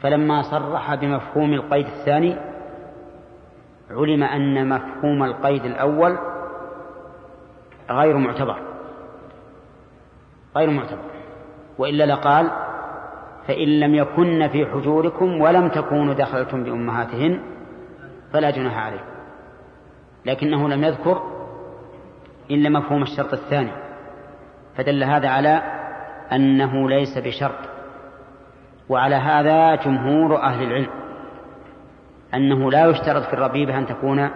فلما 0.00 0.42
صرح 0.42 0.94
بمفهوم 0.94 1.52
القيد 1.52 1.86
الثاني 1.86 2.36
علم 3.90 4.22
أن 4.22 4.68
مفهوم 4.68 5.22
القيد 5.22 5.64
الأول 5.64 6.18
غير 7.90 8.16
معتبر 8.16 8.58
غير 10.56 10.70
معتبر 10.70 11.10
وإلا 11.78 12.06
لقال 12.06 12.63
فإن 13.48 13.80
لم 13.80 13.94
يكن 13.94 14.48
في 14.48 14.66
حجوركم 14.66 15.40
ولم 15.40 15.68
تكونوا 15.68 16.14
دخلتم 16.14 16.64
بأمهاتهن 16.64 17.40
فلا 18.32 18.50
جناح 18.50 18.78
عليكم. 18.78 19.04
لكنه 20.26 20.68
لم 20.68 20.84
يذكر 20.84 21.22
إلا 22.50 22.68
مفهوم 22.68 23.02
الشرط 23.02 23.32
الثاني 23.32 23.70
فدل 24.76 25.04
هذا 25.04 25.28
على 25.28 25.62
أنه 26.32 26.88
ليس 26.88 27.18
بشرط 27.18 27.58
وعلى 28.88 29.14
هذا 29.14 29.74
جمهور 29.74 30.36
أهل 30.42 30.62
العلم 30.62 30.90
أنه 32.34 32.70
لا 32.70 32.86
يشترط 32.86 33.22
في 33.22 33.32
الربيبة 33.32 33.78
أن 33.78 33.86
تكون 33.86 34.30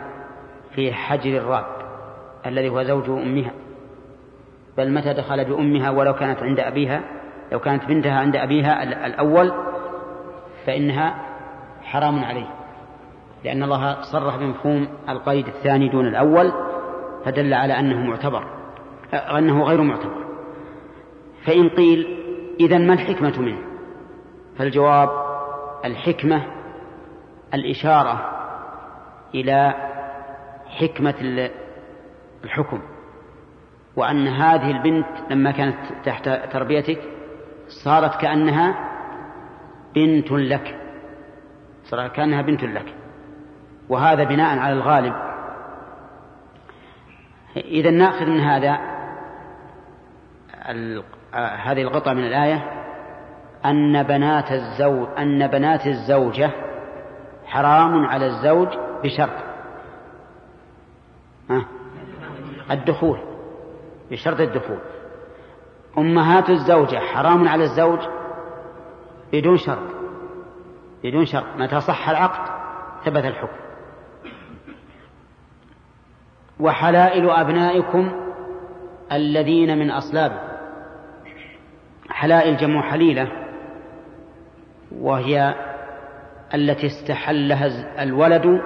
في 0.74 0.92
حجر 0.92 1.36
الراب 1.36 1.64
الذي 2.46 2.68
هو 2.68 2.82
زوج 2.82 3.10
أمها 3.10 3.50
بل 4.76 4.92
متى 4.92 5.12
دخل 5.12 5.44
بأمها 5.44 5.90
ولو 5.90 6.14
كانت 6.14 6.42
عند 6.42 6.60
أبيها 6.60 7.02
لو 7.52 7.60
كانت 7.60 7.84
بنتها 7.84 8.18
عند 8.18 8.36
أبيها 8.36 8.82
الأول 9.06 9.52
فإنها 10.66 11.14
حرام 11.82 12.24
عليه 12.24 12.46
لأن 13.44 13.62
الله 13.62 14.02
صرح 14.02 14.36
بمفهوم 14.36 14.88
القيد 15.08 15.46
الثاني 15.46 15.88
دون 15.88 16.06
الأول 16.06 16.52
فدل 17.24 17.54
على 17.54 17.78
أنه 17.78 18.02
معتبر 18.02 18.44
أنه 19.14 19.64
غير 19.64 19.82
معتبر. 19.82 20.24
فإن 21.46 21.68
قيل 21.68 22.18
إذا 22.60 22.78
ما 22.78 22.94
الحكمة 22.94 23.38
منه؟ 23.38 23.58
فالجواب 24.58 25.08
الحكمة 25.84 26.46
الإشارة 27.54 28.30
إلى 29.34 29.74
حكمة 30.66 31.50
الحكم 32.44 32.80
وأن 33.96 34.28
هذه 34.28 34.70
البنت 34.70 35.06
لما 35.30 35.50
كانت 35.50 35.76
تحت 36.04 36.28
تربيتك 36.52 37.00
صارت 37.68 38.20
كأنها 38.20 38.74
بنت 39.94 40.30
لك. 40.30 40.80
صارت 41.84 42.12
كأنها 42.12 42.42
بنت 42.42 42.64
لك. 42.64 42.94
وهذا 43.88 44.24
بناء 44.24 44.58
على 44.58 44.72
الغالب. 44.72 45.14
إذا 47.56 47.90
نأخذ 47.90 48.26
من 48.26 48.40
هذا 48.40 48.78
هذه 51.34 51.82
القطعة 51.82 52.12
من 52.12 52.24
الآية 52.24 52.78
أن 53.64 54.02
بنات 54.02 54.52
الزوج 54.52 55.08
أن 55.18 55.46
بنات 55.46 55.86
الزوجة 55.86 56.50
حرام 57.46 58.06
على 58.06 58.26
الزوج 58.26 58.68
بشرط. 59.04 59.44
الدخول. 62.70 63.20
بشرط 64.10 64.40
الدخول. 64.40 64.78
أمهات 65.98 66.50
الزوجة 66.50 66.96
حرام 66.96 67.48
على 67.48 67.64
الزوج؟ 67.64 67.98
بدون 69.32 69.56
شرط. 69.56 69.78
بدون 71.04 71.26
شرط. 71.26 71.46
متى 71.56 71.80
صح 71.80 72.08
العقد 72.08 72.50
ثبت 73.04 73.24
الحكم. 73.24 73.56
وحلائل 76.60 77.30
أبنائكم 77.30 78.12
الذين 79.12 79.78
من 79.78 79.90
أصلابكم 79.90 80.48
حلائل 82.10 82.56
جمع 82.56 82.90
حليلة 82.90 83.32
وهي 84.92 85.54
التي 86.54 86.86
استحلها 86.86 88.02
الولد 88.02 88.62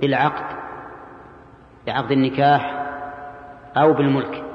بالعقد 0.00 0.56
بعقد 1.86 2.12
النكاح 2.12 2.86
أو 3.76 3.92
بالملك. 3.92 4.49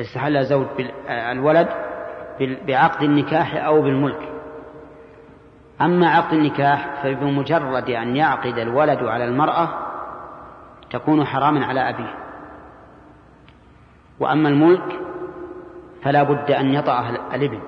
استحلها 0.00 0.42
زوج 0.42 0.66
الولد 1.08 1.68
بعقد 2.40 3.02
النكاح 3.02 3.64
أو 3.64 3.82
بالملك. 3.82 4.28
أما 5.80 6.10
عقد 6.10 6.32
النكاح 6.32 7.02
فبمجرد 7.02 7.90
أن 7.90 8.16
يعقد 8.16 8.58
الولد 8.58 9.02
على 9.02 9.24
المرأة 9.24 9.68
تكون 10.90 11.24
حراما 11.24 11.66
على 11.66 11.80
أبيه. 11.80 12.14
وأما 14.20 14.48
الملك 14.48 15.00
فلا 16.02 16.22
بد 16.22 16.50
أن 16.50 16.74
يطأها 16.74 17.34
الابن. 17.34 17.60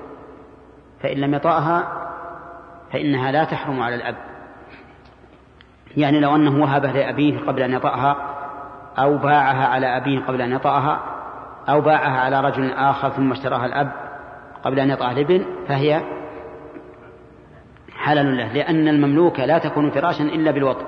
فإن 1.02 1.18
لم 1.18 1.34
يطأها 1.34 2.06
فإنها 2.92 3.32
لا 3.32 3.44
تحرم 3.44 3.82
على 3.82 3.94
الأب. 3.94 4.16
يعني 5.96 6.20
لو 6.20 6.36
أنه 6.36 6.62
وهبه 6.62 6.92
لأبيه 6.92 7.38
قبل 7.38 7.62
أن 7.62 7.72
يطأها 7.72 8.16
أو 8.98 9.18
باعها 9.18 9.66
على 9.66 9.96
أبيه 9.96 10.20
قبل 10.20 10.42
أن 10.42 10.52
يطأها 10.52 11.15
أو 11.68 11.80
باعها 11.80 12.20
على 12.20 12.40
رجل 12.40 12.72
آخر 12.72 13.10
ثم 13.10 13.32
اشتراها 13.32 13.66
الأب 13.66 13.92
قبل 14.64 14.80
أن 14.80 14.90
يطأها 14.90 15.12
الابن 15.12 15.44
فهي 15.68 16.02
حلال 17.96 18.36
له 18.36 18.52
لأن 18.52 18.88
المملوكة 18.88 19.44
لا 19.44 19.58
تكون 19.58 19.90
فراشا 19.90 20.24
إلا 20.24 20.50
بالوطن. 20.50 20.84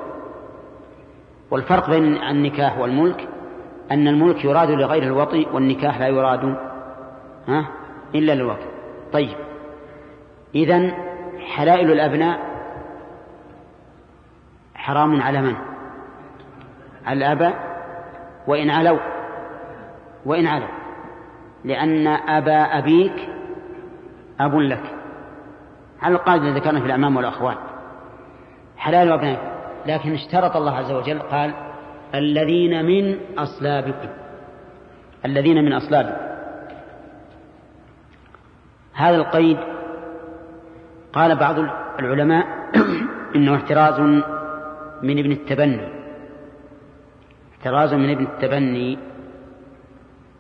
والفرق 1.50 1.90
بين 1.90 2.22
النكاح 2.22 2.78
والملك 2.78 3.28
أن 3.90 4.08
الملك 4.08 4.44
يراد 4.44 4.70
لغير 4.70 5.02
الوطي 5.02 5.46
والنكاح 5.52 6.00
لا 6.00 6.08
يراد 6.08 6.56
ها 7.48 7.66
إلا 8.14 8.32
للوطن. 8.32 8.66
طيب. 9.12 9.36
إذن 10.54 10.92
حلائل 11.54 11.92
الأبناء 11.92 12.38
حرام 14.74 15.22
على 15.22 15.42
من؟ 15.42 15.56
على 17.06 17.18
الآباء 17.18 17.54
وإن 18.46 18.70
علوا. 18.70 19.17
وإن 20.24 20.46
علوا 20.46 20.68
لأن 21.64 22.06
أبا 22.06 22.78
أبيك 22.78 23.28
أب 24.40 24.54
لك. 24.54 24.82
على 26.02 26.14
القاعدة 26.14 26.50
ذكرنا 26.50 26.80
في 26.80 26.86
الأعمام 26.86 27.16
والأخوان. 27.16 27.56
حلال 28.76 29.12
أبنائك 29.12 29.38
لكن 29.86 30.14
اشترط 30.14 30.56
الله 30.56 30.76
عز 30.76 30.92
وجل 30.92 31.18
قال 31.18 31.54
الذين 32.14 32.84
من 32.84 33.18
أصلابكم. 33.38 34.08
الذين 35.24 35.64
من 35.64 35.72
أصلابكم. 35.72 36.28
هذا 38.94 39.16
القيد 39.16 39.58
قال 41.12 41.36
بعض 41.36 41.58
العلماء 41.98 42.46
إنه 43.36 43.56
احتراز 43.56 44.00
من 45.02 45.18
ابن 45.18 45.32
التبني. 45.32 45.88
احتراز 47.52 47.94
من 47.94 48.10
ابن 48.10 48.24
التبني 48.24 48.98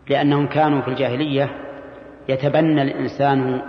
لأنهم 0.08 0.46
كانوا 0.46 0.80
في 0.82 0.88
الجاهلية 0.88 1.50
يتبنى 2.28 2.82
الإنسان 2.82 3.62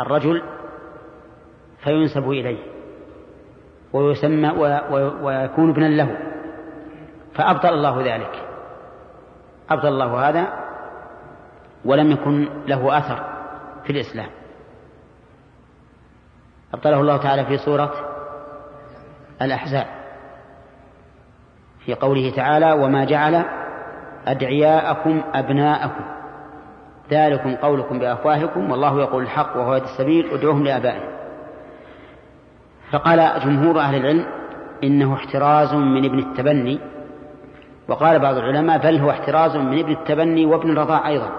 الرجل 0.00 0.42
فينسب 1.84 2.30
إليه 2.30 2.58
ويسمى 3.92 4.50
ويكون 5.22 5.70
ابنا 5.70 5.88
له 5.88 6.18
فأبطل 7.34 7.68
الله 7.68 8.14
ذلك. 8.14 8.48
أبطل 9.70 9.88
الله 9.88 10.28
هذا 10.28 10.46
ولم 11.84 12.10
يكن 12.10 12.48
له 12.66 12.98
أثر 12.98 13.24
في 13.84 13.90
الإسلام. 13.90 14.30
أبطله 16.74 17.00
الله 17.00 17.16
تعالى 17.16 17.44
في 17.44 17.56
سورة 17.58 17.92
الأحزاب 19.42 19.86
في 21.84 21.94
قوله 21.94 22.30
تعالى 22.36 22.72
وما 22.72 23.04
جعل 23.04 23.61
أدعياءكم 24.26 25.22
أبناءكم. 25.34 26.04
ذلكم 27.10 27.54
قولكم 27.54 27.98
بأفواهكم 27.98 28.70
والله 28.70 29.00
يقول 29.00 29.22
الحق 29.22 29.56
وهو 29.56 29.74
يد 29.74 29.82
السبيل 29.82 30.30
ادعوهم 30.32 30.64
لآبائهم 30.64 31.12
فقال 32.90 33.40
جمهور 33.44 33.80
أهل 33.80 33.96
العلم 33.96 34.26
إنه 34.84 35.14
احتراز 35.14 35.74
من 35.74 36.04
ابن 36.04 36.18
التبني. 36.18 36.78
وقال 37.88 38.18
بعض 38.18 38.36
العلماء 38.36 38.78
بل 38.78 38.96
هو 38.96 39.10
احتراز 39.10 39.56
من 39.56 39.78
ابن 39.78 39.92
التبني 39.92 40.46
وابن 40.46 40.70
الرضاع 40.70 41.08
أيضا. 41.08 41.30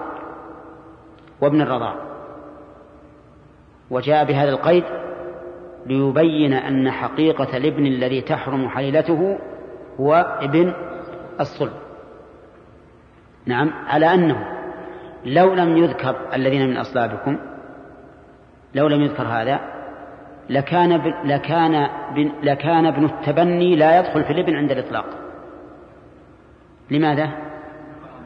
وابن 1.40 1.60
الرضاع. 1.60 1.94
وجاء 3.90 4.24
بهذا 4.24 4.50
القيد 4.50 4.84
ليبين 5.86 6.52
أن 6.52 6.90
حقيقة 6.90 7.56
الابن 7.56 7.86
الذي 7.86 8.20
تحرم 8.20 8.68
حليلته 8.68 9.38
هو 10.00 10.38
ابن 10.40 10.72
الصلب. 11.40 11.83
نعم 13.46 13.70
على 13.86 14.14
أنه 14.14 14.46
لو 15.24 15.54
لم 15.54 15.76
يذكر 15.76 16.16
الذين 16.34 16.68
من 16.68 16.76
أصلابكم 16.76 17.38
لو 18.74 18.88
لم 18.88 19.02
يذكر 19.02 19.22
هذا 19.22 19.60
لكان. 20.50 21.14
لكان. 21.24 21.88
لكان 22.42 22.86
ابن 22.86 23.04
التبني 23.04 23.76
لا 23.76 23.98
يدخل 23.98 24.24
في 24.24 24.32
الابن 24.32 24.56
عند 24.56 24.70
الإطلاق 24.70 25.06
لماذا؟ 26.90 27.30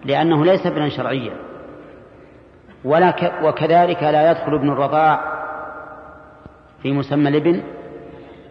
لأنه 0.05 0.45
ليس 0.45 0.67
ابنا 0.67 0.89
شرعيا 0.89 1.33
ولا. 2.85 3.15
وكذلك 3.43 4.03
لا 4.03 4.31
يدخل 4.31 4.55
ابن 4.55 4.71
الرضاع 4.71 5.39
في 6.83 6.93
مسمى 6.93 7.29
الابن 7.29 7.63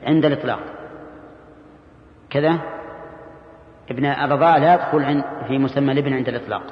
عند 0.04 0.26
الإطلاق 0.26 0.60
كذا 2.30 2.60
ابن 3.90 4.06
الرضاع 4.06 4.58
لا 4.58 4.74
يدخل 4.74 5.24
في 5.48 5.58
مسمى 5.58 5.92
الابن 5.92 6.14
عند 6.14 6.28
الإطلاق. 6.28 6.64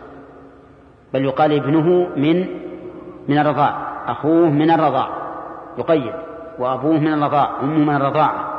بل 1.14 1.26
يقال 1.26 1.52
ابنه 1.52 2.10
من 2.16 2.48
من 3.28 3.38
الرضاع. 3.38 3.96
أخوه 4.12 4.50
من 4.50 4.72
الرضاع. 4.72 5.10
يقيد. 5.78 6.14
وأبوه 6.60 7.00
من 7.00 7.14
الرضاع. 7.14 7.60
أمه 7.62 7.78
من 7.78 7.96
الرضاعة 7.96 8.54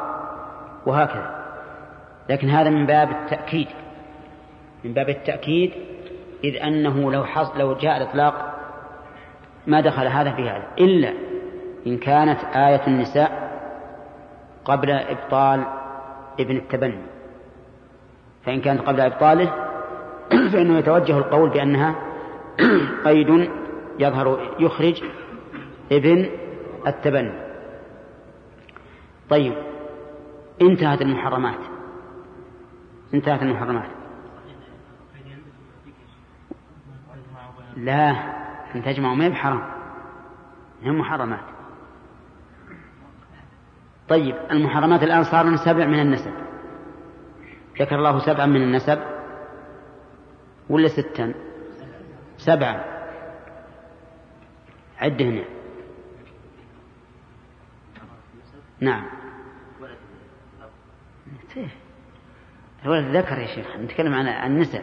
وهكذا. 0.86 1.36
لكن 2.28 2.48
هذا 2.48 2.70
من 2.70 2.86
باب 2.86 3.10
التأكيد. 3.10 3.68
من 4.84 4.92
باب 4.92 5.08
التأكيد 5.08 5.72
إذ 6.44 6.62
أنه 6.62 7.12
لو 7.12 7.24
حص 7.24 7.56
لو 7.56 7.74
جاء 7.74 7.96
الإطلاق 7.96 8.54
ما 9.66 9.80
دخل 9.80 10.06
هذا 10.06 10.30
في 10.30 10.50
هذا. 10.50 10.66
إلا 10.78 11.12
إن 11.86 11.98
كانت 11.98 12.38
آية 12.56 12.86
النساء 12.86 13.46
قبل 14.64 14.90
إبطال 14.90 15.64
ابن 16.40 16.56
التبني. 16.56 17.15
فإن 18.46 18.60
كانت 18.60 18.80
قبل 18.80 19.00
إبطاله 19.00 19.52
فإنه 20.52 20.78
يتوجه 20.78 21.18
القول 21.18 21.50
بأنها 21.50 21.94
قيد 23.06 23.50
يظهر 23.98 24.54
يخرج 24.58 25.02
ابن 25.92 26.30
التبني. 26.86 27.32
طيب 29.30 29.54
انتهت 30.62 31.02
المحرمات. 31.02 31.58
انتهت 33.14 33.42
المحرمات. 33.42 33.90
لا 37.76 38.10
أن 38.74 38.82
تجمعوا 38.82 39.16
ما 39.16 39.28
بحرام. 39.28 39.62
هم 40.82 40.98
محرمات. 40.98 41.44
طيب 44.08 44.34
المحرمات 44.50 45.02
الآن 45.02 45.24
صار 45.24 45.56
سبع 45.56 45.86
من 45.86 46.00
النسب. 46.00 46.45
ذكر 47.80 47.96
الله 47.96 48.18
سبعا 48.18 48.46
من 48.46 48.62
النسب 48.62 48.98
ولا 50.70 50.88
ستا؟ 50.88 51.34
سبعا 52.36 52.84
عد 54.98 55.22
هنا. 55.22 55.44
نعم. 58.80 59.06
الولد 62.84 63.16
ذكر 63.16 63.38
يا 63.38 63.46
شيخ 63.46 63.76
نتكلم 63.76 64.14
عن 64.14 64.28
النسب. 64.28 64.82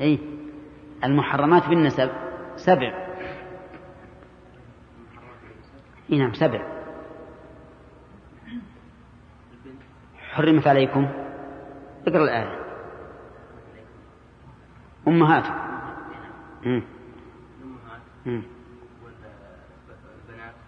اي 0.00 0.18
المحرمات 1.04 1.68
بالنسب 1.68 2.10
سبع. 2.56 3.08
اي 6.12 6.18
نعم 6.18 6.32
سبع. 6.32 6.78
حرمت 10.18 10.66
عليكم. 10.66 11.27
اقرا 12.08 12.24
الآية. 12.24 12.58
امهاتكم 15.08 15.68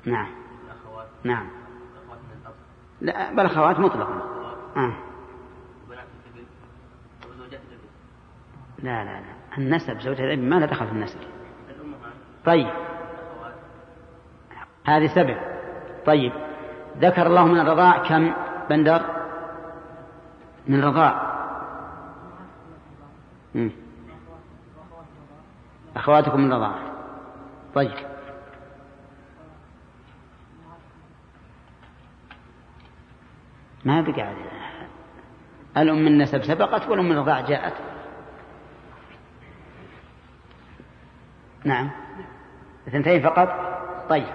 نعم. 0.05 0.27
نعم. 1.25 1.51
لا 3.01 3.33
بل 3.33 3.47
أخوات 3.47 3.79
مطلقا. 3.79 4.23
آه. 4.77 4.93
لا 8.79 9.05
لا 9.05 9.21
لا. 9.21 9.59
النسب 9.59 10.01
زوجة 10.01 10.25
الابن 10.25 10.49
ما 10.49 10.55
لا 10.55 10.67
دخل 10.67 10.87
في 10.87 10.93
النسب. 10.93 11.21
طيب. 12.45 12.71
هذه 14.87 15.07
سبع. 15.07 15.39
طيب. 16.07 16.33
ذكر 16.99 17.27
الله 17.27 17.47
من 17.47 17.61
الرضاع 17.61 18.09
كم؟ 18.09 18.35
بندر. 18.71 19.03
من 20.67 20.79
الرضاع. 20.79 21.30
أخواتكم 25.97 26.41
من 26.41 26.53
الرضاع 26.53 26.75
طيب. 27.75 27.93
ما 33.85 34.01
بقى 34.01 34.35
الأم 35.77 36.07
النسب 36.07 36.43
سبقت 36.43 36.89
والأم 36.89 37.05
من 37.05 37.13
الرضاع 37.13 37.41
جاءت. 37.41 37.75
نعم. 41.65 41.91
اثنتين 42.89 43.23
فقط. 43.23 43.49
طيب. 44.09 44.27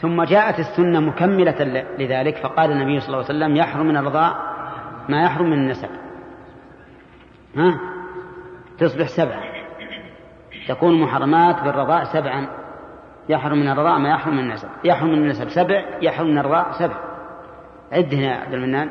ثم 0.00 0.22
جاءت 0.22 0.58
السنة 0.58 1.00
مكملة 1.00 1.84
لذلك 1.98 2.36
فقال 2.36 2.72
النبي 2.72 3.00
صلى 3.00 3.06
الله 3.06 3.24
عليه 3.24 3.26
وسلم 3.26 3.56
يحرم 3.56 3.86
من 3.86 3.96
الرضاع 3.96 4.56
ما 5.08 5.22
يحرم 5.22 5.46
من 5.46 5.58
النسب. 5.58 5.88
ها؟ 7.56 7.95
تصبح 8.78 9.08
سبعة. 9.08 9.42
تكون 10.68 11.00
محرمات 11.00 11.62
بالرضاع 11.62 12.04
سبعا. 12.04 12.48
يحرم 13.28 13.58
من 13.58 13.68
الرضاع 13.68 13.98
ما 13.98 14.08
يحرم 14.08 14.34
من 14.34 14.40
النسب. 14.40 14.68
يحرم 14.84 15.08
من 15.08 15.18
النسب 15.18 15.48
سبع 15.48 15.84
يحرم 16.02 16.26
من 16.26 16.38
الرضاع 16.38 16.72
سبع. 16.72 16.96
عد 17.92 18.14
هنا 18.14 18.22
يا 18.22 18.40
عبد 18.40 18.54
المنان. 18.54 18.90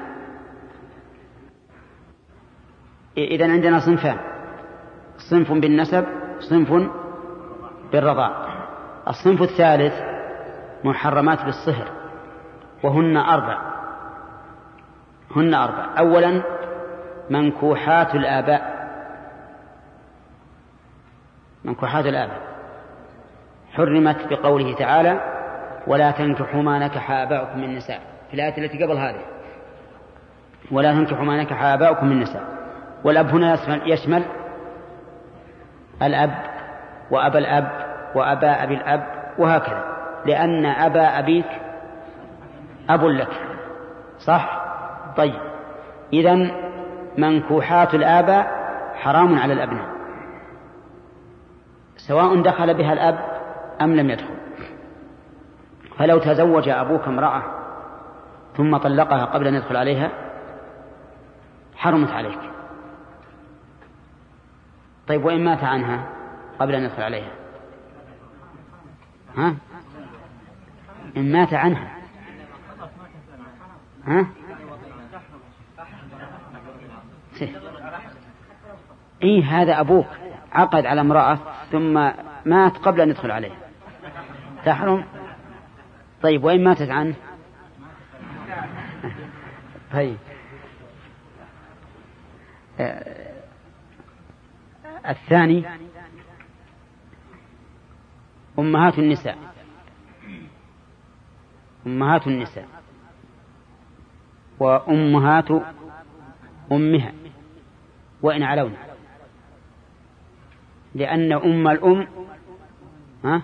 إذا 3.17 3.51
عندنا 3.51 3.79
صنفان. 3.79 4.17
صنف 5.17 5.51
بالنسب 5.51 6.05
صنف 6.39 6.89
بالرضاع 7.91 8.45
الصنف 9.07 9.41
الثالث 9.41 9.93
محرمات 10.83 11.45
بالصهر 11.45 11.87
وهن 12.83 13.17
أربع. 13.17 13.57
هن 15.35 15.53
أربع. 15.53 15.99
أولا 15.99 16.43
منكوحات 17.29 18.15
الآباء. 18.15 18.74
منكوحات 21.65 22.05
الآباء 22.05 22.41
حرمت 23.73 24.27
بقوله 24.29 24.75
تعالى 24.75 25.19
ولا 25.87 26.11
تنكحوا 26.11 26.61
ما 26.61 26.79
نكح 26.79 27.11
آباؤكم 27.11 27.57
من 27.57 27.63
النساء 27.63 27.99
في 28.27 28.33
الآية 28.33 28.57
التي 28.57 28.83
قبل 28.83 28.97
هذه 28.97 29.21
ولا 30.71 30.93
تنكحوا 30.93 31.25
ما 31.25 31.43
نكح 31.43 31.63
آباؤكم 31.63 32.05
من 32.05 32.11
النساء 32.11 32.43
والأب 33.03 33.29
هنا 33.29 33.53
يشمل, 33.53 33.91
يشمل 33.91 34.23
الأب 36.01 36.35
وأبا 37.11 37.39
الأب 37.39 37.71
وأبا 38.15 38.63
أبي 38.63 38.73
الأب 38.73 39.03
وهكذا. 39.37 39.83
لأن 40.25 40.65
أبا 40.65 41.19
أبيك 41.19 41.45
أب 42.89 43.03
لك. 43.03 43.29
صح؟ 44.19 44.65
طيب. 45.17 45.39
إذا 46.13 46.51
منكوحات 47.17 47.93
الآباء 47.93 48.47
حرام 48.95 49.39
على 49.39 49.53
الأبناء. 49.53 49.94
سواء 52.07 52.41
دخل 52.41 52.73
بها 52.73 52.93
الأب 52.93 53.41
أم 53.81 53.95
لم 53.95 54.09
يدخل. 54.09 54.35
فلو 55.97 56.19
تزوج 56.19 56.69
أبوك 56.69 57.07
امرأة 57.07 57.43
ثم 58.57 58.77
طلقها 58.77 59.25
قبل 59.25 59.47
أن 59.47 59.55
يدخل 59.55 59.77
عليها 59.77 60.11
حرمت 61.75 62.11
عليك. 62.11 62.39
طيب 65.07 65.25
وإن 65.25 65.45
مات 65.45 65.63
عنها 65.63 66.09
قبل 66.59 66.75
أن 66.75 66.83
يدخل 66.83 67.01
عليها؟ 67.01 67.31
ها؟ 69.37 69.55
إن 71.17 71.31
مات 71.31 71.53
عنها. 71.53 71.91
ها؟ 74.07 74.25
إيه 79.21 79.43
هذا 79.43 79.79
أبوك. 79.79 80.07
عقد 80.55 80.85
على 80.85 81.01
امرأة 81.01 81.39
ثم 81.71 81.93
مات 82.45 82.77
قبل 82.77 83.01
أن 83.01 83.09
يدخل 83.09 83.31
عليها 83.31 83.57
تحرم؟ 84.65 85.05
طيب 86.21 86.43
وإن 86.43 86.63
ماتت 86.63 86.89
عنه 86.89 87.15
طيب. 89.93 90.17
آه، 92.79 93.35
الثاني 95.07 95.65
أمهات 98.59 98.99
النساء. 98.99 99.37
أمهات 101.87 102.27
النساء. 102.27 102.67
وأمهات 104.59 105.47
أمها. 106.71 107.13
وإن 108.21 108.43
علون 108.43 108.77
لأن 110.95 111.33
أم 111.33 111.67
الأم 111.67 112.07
ها؟ 113.23 113.41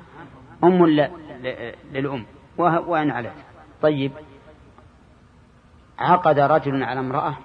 أم 0.63 0.85
للأم. 1.93 2.25
وإن 2.57 3.11
علت 3.11 3.33
طيب. 3.81 4.11
عقد 5.99 6.39
رجل 6.39 6.83
على 6.83 6.99
امرأة 6.99 7.35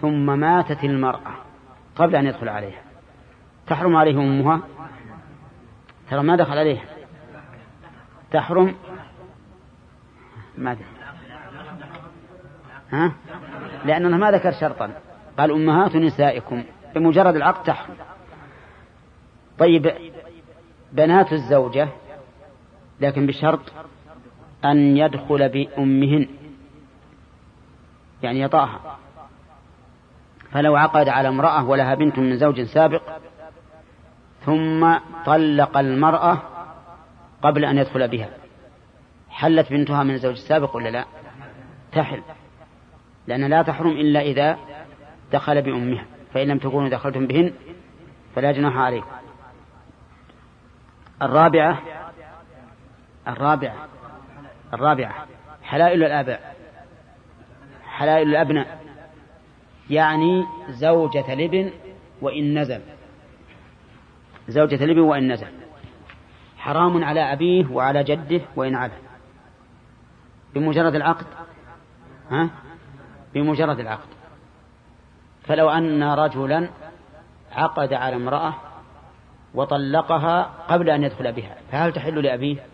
ثم 0.00 0.38
ماتت 0.38 0.84
المرأة 0.84 1.34
قبل 1.96 2.16
أن 2.16 2.26
يدخل 2.26 2.48
عليها. 2.48 2.80
تحرم 3.66 3.96
عليه 3.96 4.18
أمها؟ 4.18 4.60
ترى 6.10 6.22
ما 6.22 6.36
دخل 6.36 6.58
عليها. 6.58 6.84
تحرم؟ 8.30 8.74
ماذا 10.58 10.84
ها؟ 12.92 13.12
لأنه 13.84 14.16
ما 14.16 14.30
ذكر 14.30 14.52
شرطا. 14.52 14.92
قال 15.38 15.50
أمهات 15.50 15.96
نسائكم 15.96 16.64
بمجرد 16.94 17.36
العقد 17.36 17.62
تحرم. 17.62 17.96
طيب 19.58 19.92
بنات 20.92 21.32
الزوجة 21.32 21.88
لكن 23.00 23.26
بشرط 23.26 23.60
أن 24.64 24.96
يدخل 24.96 25.48
بأمهن 25.48 26.28
يعني 28.22 28.40
يطاها. 28.40 28.98
فلو 30.50 30.76
عقد 30.76 31.08
على 31.08 31.28
امرأة 31.28 31.64
ولها 31.64 31.94
بنت 31.94 32.18
من 32.18 32.36
زوج 32.36 32.62
سابق 32.62 33.02
ثم 34.44 34.98
طلق 35.26 35.78
المرأة 35.78 36.42
قبل 37.42 37.64
أن 37.64 37.78
يدخل 37.78 38.08
بها. 38.08 38.30
حلت 39.30 39.70
بنتها 39.70 40.02
من 40.02 40.14
الزوج 40.14 40.32
السابق 40.32 40.76
ولا 40.76 40.88
لا؟ 40.88 41.04
تحل. 41.92 42.22
لأن 43.26 43.44
لا 43.44 43.62
تحرم 43.62 43.90
إلا 43.90 44.20
إذا 44.20 44.58
دخل 45.32 45.62
بأمها 45.62 46.04
فإن 46.34 46.48
لم 46.48 46.58
تكونوا 46.58 46.88
دخلتم 46.88 47.26
بهن 47.26 47.52
فلا 48.34 48.52
جناح 48.52 48.76
عليكم. 48.76 49.15
الرابعة 51.22 51.82
الرابعة 53.28 53.88
الرابعة 54.74 55.26
حلائل 55.62 56.04
الآباء 56.04 56.56
حلائل 57.84 58.28
الأبناء 58.28 58.86
يعني 59.90 60.46
زوجة 60.68 61.34
لبن 61.34 61.70
وإن 62.22 62.58
نزل. 62.58 62.80
زوجة 64.48 64.84
لبن 64.84 65.00
وإن 65.00 65.32
نزل. 65.32 65.52
حرام 66.58 67.04
على 67.04 67.32
أبيه 67.32 67.66
وعلى 67.70 68.04
جده 68.04 68.40
وإن 68.56 68.74
عبد. 68.74 69.02
بمجرد 70.54 70.94
العقد 70.94 71.26
ها؟ 72.30 72.50
بمجرد 73.34 73.80
العقد. 73.80 74.08
فلو 75.42 75.70
أن 75.70 76.02
رجلا 76.02 76.70
عقد 77.52 77.92
على 77.92 78.16
امرأة 78.16 78.54
وطلقها 79.56 80.42
قبل 80.42 80.90
أن 80.90 81.02
يدخل 81.02 81.32
بها. 81.32 81.56
فهل 81.72 81.92
تحل 81.92 82.22
لأبيه؟ 82.22 82.66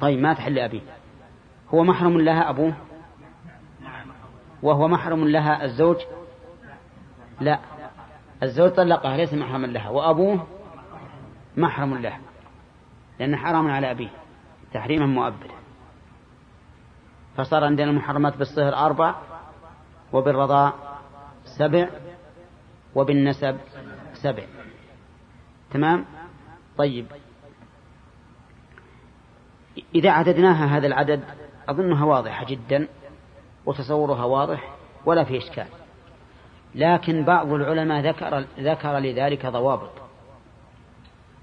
طيب 0.00 0.18
ما 0.18 0.34
تحل 0.34 0.54
لأبيه؟ 0.54 0.80
هو 1.68 1.84
محرم 1.84 2.20
لها 2.20 2.50
أبوه؟ 2.50 2.74
وهو 4.62 4.88
محرم 4.88 5.28
لها 5.28 5.64
الزوج؟ 5.64 5.96
لا. 7.40 7.58
الزوج 8.42 8.70
طلقها 8.70 9.16
ليس 9.16 9.34
محرما 9.34 9.66
لها. 9.66 9.88
وأبوه 9.88 10.46
محرم 11.56 11.98
له 11.98 12.18
لأنه 13.18 13.36
حرام 13.36 13.70
على 13.70 13.90
أبيه. 13.90 14.10
تحريما 14.72 15.06
مؤبدا. 15.06 15.54
فصار 17.36 17.64
عندنا 17.64 17.90
المحرمات 17.90 18.36
بالصهر 18.36 18.74
أربع 18.74 19.14
وبالرضاء 20.12 20.74
سبع 21.58 21.88
وبالنسب 22.94 23.56
سبع. 24.14 24.59
تمام؟ 25.72 26.04
طيب. 26.78 27.06
إذا 29.94 30.10
عددناها 30.10 30.78
هذا 30.78 30.86
العدد 30.86 31.24
أظنها 31.68 32.04
واضحة 32.04 32.44
جدا 32.44 32.88
وتصورها 33.66 34.24
واضح 34.24 34.74
ولا 35.06 35.24
في 35.24 35.38
إشكال. 35.38 35.66
لكن 36.74 37.24
بعض 37.24 37.52
العلماء 37.52 38.06
ذكر 38.06 38.44
ذكر 38.58 38.98
لذلك 38.98 39.46
ضوابط. 39.46 39.90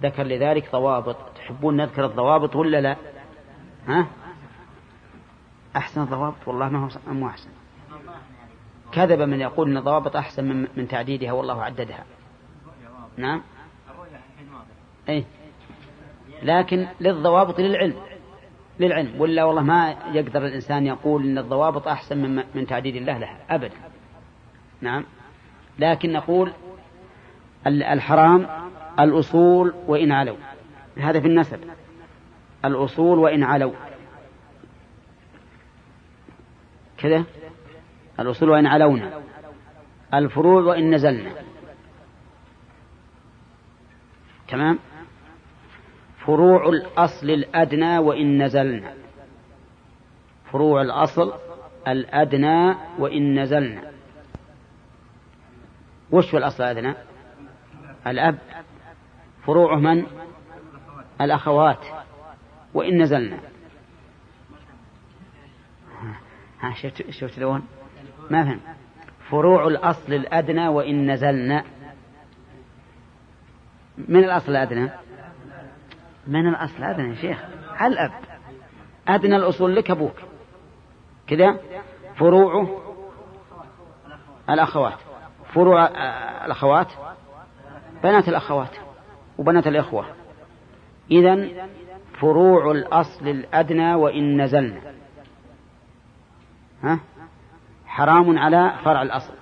ذكر 0.01 0.23
لذلك 0.23 0.71
ضوابط. 0.71 1.17
تحبون 1.36 1.78
نذكر 1.78 2.05
الضوابط 2.05 2.55
ولا 2.55 2.82
لا؟ 2.82 2.95
ها؟ 3.88 4.07
أحسن 5.75 6.01
الضوابط؟ 6.01 6.47
والله 6.47 6.69
ما 6.69 6.86
هو 6.86 7.13
مو 7.13 7.28
أحسن. 7.28 7.49
كذب 8.91 9.21
من 9.21 9.39
يقول 9.39 9.71
أن 9.71 9.78
الضوابط 9.78 10.15
أحسن 10.15 10.43
من, 10.43 10.67
من 10.78 10.88
تعديدها 10.88 11.32
والله 11.32 11.63
عددها. 11.63 12.03
نعم؟ 13.17 13.41
أي 15.09 15.23
لكن 16.43 16.87
للضوابط 16.99 17.59
للعلم. 17.59 17.95
للعلم. 18.79 19.21
ولا 19.21 19.43
والله 19.43 19.61
ما 19.61 19.95
يقدر 20.13 20.45
الإنسان 20.45 20.85
يقول 20.85 21.23
أن 21.23 21.37
الضوابط 21.37 21.87
أحسن 21.87 22.17
من, 22.17 22.43
من 22.55 22.67
تعديد 22.67 22.95
الله 22.95 23.17
لها. 23.17 23.39
أبدا. 23.49 23.75
نعم. 24.81 25.05
لكن 25.79 26.11
نقول 26.13 26.53
الحرام 27.67 28.47
الأصول 28.99 29.73
وإن 29.87 30.11
علوا. 30.11 30.37
هذا 30.97 31.19
في 31.19 31.27
النسب. 31.27 31.59
الأصول 32.65 33.19
وإن 33.19 33.43
علوا. 33.43 33.73
كذا؟ 36.97 37.23
الأصول 38.19 38.49
وإن 38.49 38.65
علونا. 38.65 39.21
الفروع 40.13 40.61
وإن 40.61 40.95
نزلنا. 40.95 41.31
تمام؟ 44.47 44.79
فروع 46.28 46.69
الأصل 46.69 47.30
الأدنى 47.30 47.97
وإن 47.97 48.43
نزلنا. 48.43 48.93
فروع 50.51 50.82
الأصل 50.82 51.34
الأدنى 51.88 52.75
وإن 52.99 53.39
نزلنا. 53.39 53.91
وش 56.11 56.34
هو 56.34 56.38
الأصل 56.38 56.63
الأدنى؟ 56.63 56.93
الأب. 58.07 58.38
فروعه 59.45 59.80
من؟ 59.80 60.05
الأخوات. 61.21 61.86
وإن 62.73 63.01
نزلنا. 63.01 63.39
ها 66.59 66.73
شفت 66.73 67.09
شفت 67.09 67.39
لون 67.39 67.63
ما 68.30 68.43
فهم. 68.43 68.59
فروع 69.30 69.67
الأصل 69.67 70.13
الأدنى 70.13 70.67
وإن 70.67 71.11
نزلنا. 71.11 71.63
من 73.97 74.23
الأصل 74.23 74.51
الأدنى؟ 74.51 75.06
من 76.28 76.47
الأصل؟ 76.47 76.78
الأدنى 76.78 77.09
يا 77.09 77.15
شيخ. 77.15 77.38
الأب. 77.82 78.11
أدنى 79.07 79.36
الأصول 79.36 79.75
لك 79.75 79.91
أبوك. 79.91 80.15
كذا 81.28 81.59
فروعه 82.15 82.82
الأخوات. 84.49 84.99
فروع 85.53 85.88
الأخوات. 86.45 86.88
بنات 88.03 88.28
الأخوات 88.30 88.78
وبنات 89.38 89.67
الإخوة. 89.67 90.05
إذا 91.11 91.49
فروع 92.19 92.71
الأصل 92.71 93.28
الأدنى 93.28 93.95
وإن 93.95 94.41
نزلنا. 94.41 94.82
ها؟ 96.84 96.99
حرام 97.86 98.38
على 98.39 98.73
فرع 98.84 99.01
الأصل. 99.01 99.34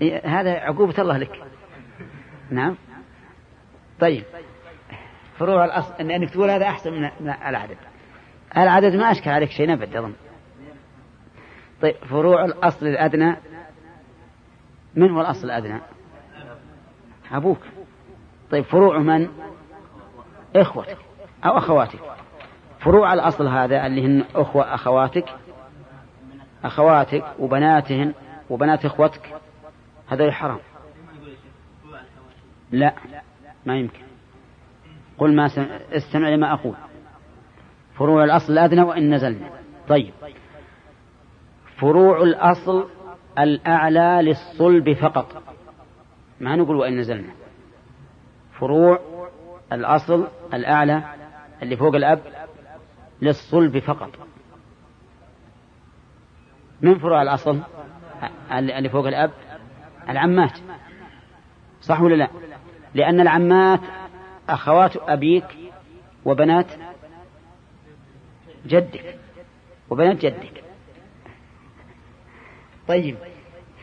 هذا 0.24 0.50
عقوبة 0.50 0.94
الله 0.98 1.18
لك. 1.18 1.42
نعم. 2.50 2.76
طيب. 4.00 4.24
فروع 5.38 5.64
الأصل 5.64 5.94
إن 6.00 6.10
أنك 6.10 6.30
تقول 6.30 6.50
هذا 6.50 6.66
أحسن 6.66 6.92
من 6.92 7.30
العدد. 7.30 7.76
العدد 8.56 8.94
ما 8.94 9.10
أشكل 9.10 9.30
عليك 9.30 9.50
شيء 9.50 9.68
نبد 9.68 9.96
أظن. 9.96 10.14
طيب 11.82 11.94
فروع 11.94 12.44
الأصل 12.44 12.86
الأدنى. 12.86 13.36
من 14.94 15.10
هو 15.10 15.20
الأصل 15.20 15.44
الأدنى؟ 15.44 15.80
أبوك. 17.32 17.60
طيب 18.50 18.64
فروع 18.64 18.98
من؟ 18.98 19.28
إخوتك 20.56 20.98
أو 21.44 21.58
أخواتك. 21.58 22.00
فروع 22.80 23.12
الأصل 23.12 23.48
هذا 23.48 23.86
اللي 23.86 24.06
هن 24.06 24.24
أخوة 24.34 24.74
أخواتك 24.74 25.24
أخواتك 26.64 27.24
وبناتهن 27.38 28.14
وبنات 28.50 28.84
إخوتك 28.84 29.34
هذا 30.08 30.32
حرام. 30.32 30.58
لا. 32.70 32.94
ما 33.66 33.78
يمكن. 33.78 34.02
قل 35.18 35.34
ما 35.34 35.48
سم... 35.48 35.66
استمع 35.92 36.28
لما 36.28 36.52
أقول. 36.52 36.74
فروع 37.94 38.24
الأصل 38.24 38.52
الأدنى 38.52 38.82
وإن 38.82 39.14
نزلنا. 39.14 39.50
طيب. 39.88 40.12
فروع 41.76 42.22
الأصل 42.22 42.88
الأعلى 43.38 44.20
للصلب 44.22 44.92
فقط. 44.92 45.42
ما 46.40 46.56
نقول 46.56 46.76
وإن 46.76 46.98
نزلنا. 46.98 47.32
فروع 48.58 49.00
الأصل 49.72 50.28
الأعلى 50.54 51.02
اللي 51.62 51.76
فوق 51.76 51.94
الأب 51.94 52.20
للصلب 53.22 53.78
فقط. 53.78 54.10
من 56.80 56.98
فروع 56.98 57.22
الأصل 57.22 57.60
اللي 58.52 58.88
فوق 58.88 59.06
الأب؟ 59.06 59.30
العمات. 60.08 60.58
صح 61.80 62.00
ولا 62.00 62.14
لا؟ 62.14 62.28
لأن 62.96 63.20
العمات 63.20 63.80
أخوات 64.48 64.96
أبيك 64.96 65.44
وبنات 66.24 66.66
جدك 68.66 69.18
وبنات 69.90 70.16
جدك. 70.16 70.64
طيب 72.88 73.16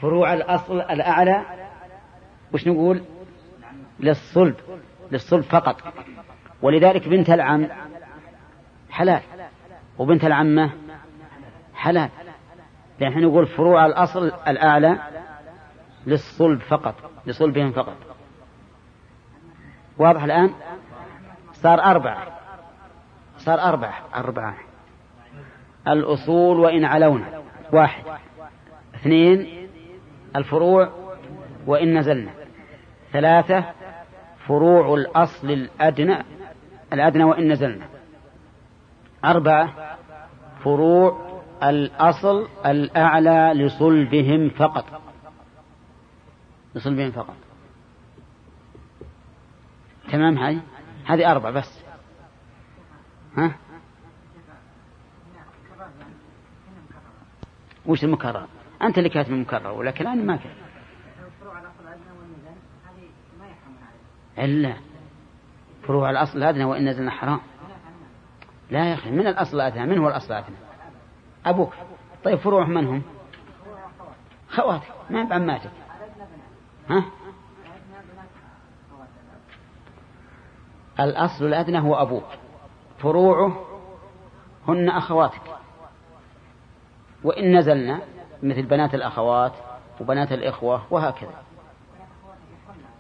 فروع 0.01 0.33
الأصل 0.33 0.81
الأعلى 0.81 1.45
وش 2.53 2.67
نقول؟ 2.67 3.01
للصلب 3.99 4.55
للصلب 5.11 5.43
فقط. 5.43 5.93
ولذلك 6.61 7.07
بنت 7.07 7.29
العم 7.29 7.67
حلال 8.89 9.21
وبنت 9.97 10.25
العمة 10.25 10.71
حلال. 11.75 12.09
لأن 12.99 13.21
نقول 13.21 13.47
فروع 13.47 13.85
الأصل 13.85 14.31
الأعلى 14.47 14.99
للصلب 16.07 16.59
فقط 16.59 16.95
لصلبهم 17.25 17.71
فقط. 17.71 18.12
واضح 20.03 20.23
الآن؟ 20.23 20.49
صار 21.53 21.83
أربعة. 21.83 22.27
صار 23.37 23.59
أربعة. 23.59 23.93
أربعة. 24.15 24.55
الأصول 25.87 26.59
وإن 26.59 26.85
علونا. 26.85 27.41
واحد. 27.71 28.03
اثنين. 28.95 29.67
الفروع 30.35 30.89
وإن 31.67 31.97
نزلنا. 31.97 32.31
ثلاثة. 33.11 33.63
فروع 34.47 34.93
الأصل 34.93 35.51
الأدنى. 35.51 36.17
الأدنى 36.93 37.23
وإن 37.23 37.51
نزلنا. 37.51 37.85
أربعة. 39.25 39.97
فروع 40.63 41.41
الأصل 41.63 42.47
الأعلى 42.65 43.51
لصلبهم 43.55 44.49
فقط. 44.49 44.85
لصلبهم 46.75 47.11
فقط. 47.11 47.35
تمام 50.13 50.37
هذه 50.37 50.61
هذه 51.05 51.31
أربعة 51.31 51.51
بس. 51.51 51.79
ها؟ 53.37 53.55
وش 57.85 58.03
المكرر؟ 58.03 58.47
أنت 58.81 58.97
اللي 58.97 59.09
كاتب 59.09 59.31
المكرر 59.31 59.71
ولكن 59.71 60.07
أنا 60.07 60.23
ما 60.23 60.35
كاتب. 60.35 60.63
إلا 64.37 64.73
فروع 65.83 66.09
الأصل 66.09 66.37
الأدنى 66.37 66.63
وإن 66.63 66.89
نزلنا 66.89 67.11
حرام. 67.11 67.39
لا 68.71 68.89
يا 68.89 68.93
أخي 68.93 69.11
من 69.11 69.27
الأصل 69.27 69.55
الأدنى 69.55 69.85
من 69.85 69.97
هو 69.97 70.07
الأصل 70.07 70.33
الأدنى 70.33 70.55
أبوك. 71.45 71.73
طيب 72.23 72.37
فروع 72.39 72.67
من 72.67 72.87
هم؟ 72.87 73.01
خواتك 74.49 74.93
ما 75.09 75.23
بعماتك. 75.23 75.71
ها؟ 76.89 77.22
الأصل 80.99 81.45
الأدنى 81.45 81.79
هو 81.79 81.95
أبوك. 81.95 82.27
فروعه 82.99 83.65
هن 84.67 84.89
أخواتك. 84.89 85.41
وإن 87.23 87.57
نزلنا 87.57 88.01
مثل 88.43 88.61
بنات 88.61 88.95
الأخوات 88.95 89.53
وبنات 90.01 90.31
الإخوة 90.31 90.83
وهكذا. 90.91 91.43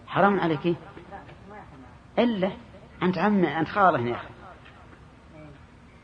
حرام 0.07 0.39
عليك. 0.39 0.75
إلا 2.19 2.51
أنت 3.03 3.17
عم 3.17 3.45
أنت 3.45 3.67
خالة 3.67 3.99
يا 3.99 4.15
أخي. 4.15 4.27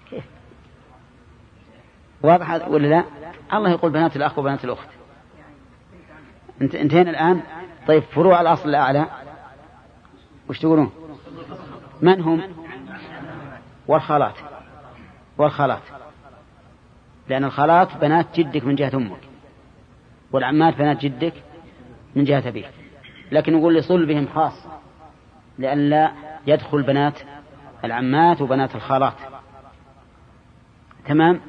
كيف؟ 0.09 0.25
واضح 2.21 2.67
ولا 2.67 2.87
لا؟ 2.87 3.03
الله 3.53 3.69
يقول 3.69 3.91
بنات 3.91 4.15
الأخ 4.15 4.39
وبنات 4.39 4.65
الأخت. 4.65 4.89
انت 6.61 6.75
انتهينا 6.75 7.09
الآن؟ 7.09 7.41
طيب 7.87 8.03
فروع 8.03 8.41
الأصل 8.41 8.69
الأعلى. 8.69 9.05
وش 10.49 10.59
تقولون؟ 10.59 10.91
من 12.01 12.21
هم؟ 12.21 12.41
والخالات. 13.87 14.35
والخالات. 15.37 15.81
لأن 17.29 17.43
الخالات 17.43 17.97
بنات 17.97 18.39
جدك 18.39 18.63
من 18.63 18.75
جهة 18.75 18.91
أمك. 18.95 19.21
والعمات 20.31 20.77
بنات 20.77 20.97
جدك 21.05 21.33
من 22.15 22.23
جهة 22.23 22.47
أبيك. 22.47 22.71
لكن 23.31 23.53
نقول 23.53 23.75
لصلبهم 23.75 24.27
خاص. 24.27 24.67
لأن 25.57 25.89
لا 25.89 26.11
يدخل 26.47 26.83
بنات 26.83 27.19
العمات 27.83 28.41
وبنات 28.41 28.75
الخالات. 28.75 29.15
تمام؟ 31.05 31.41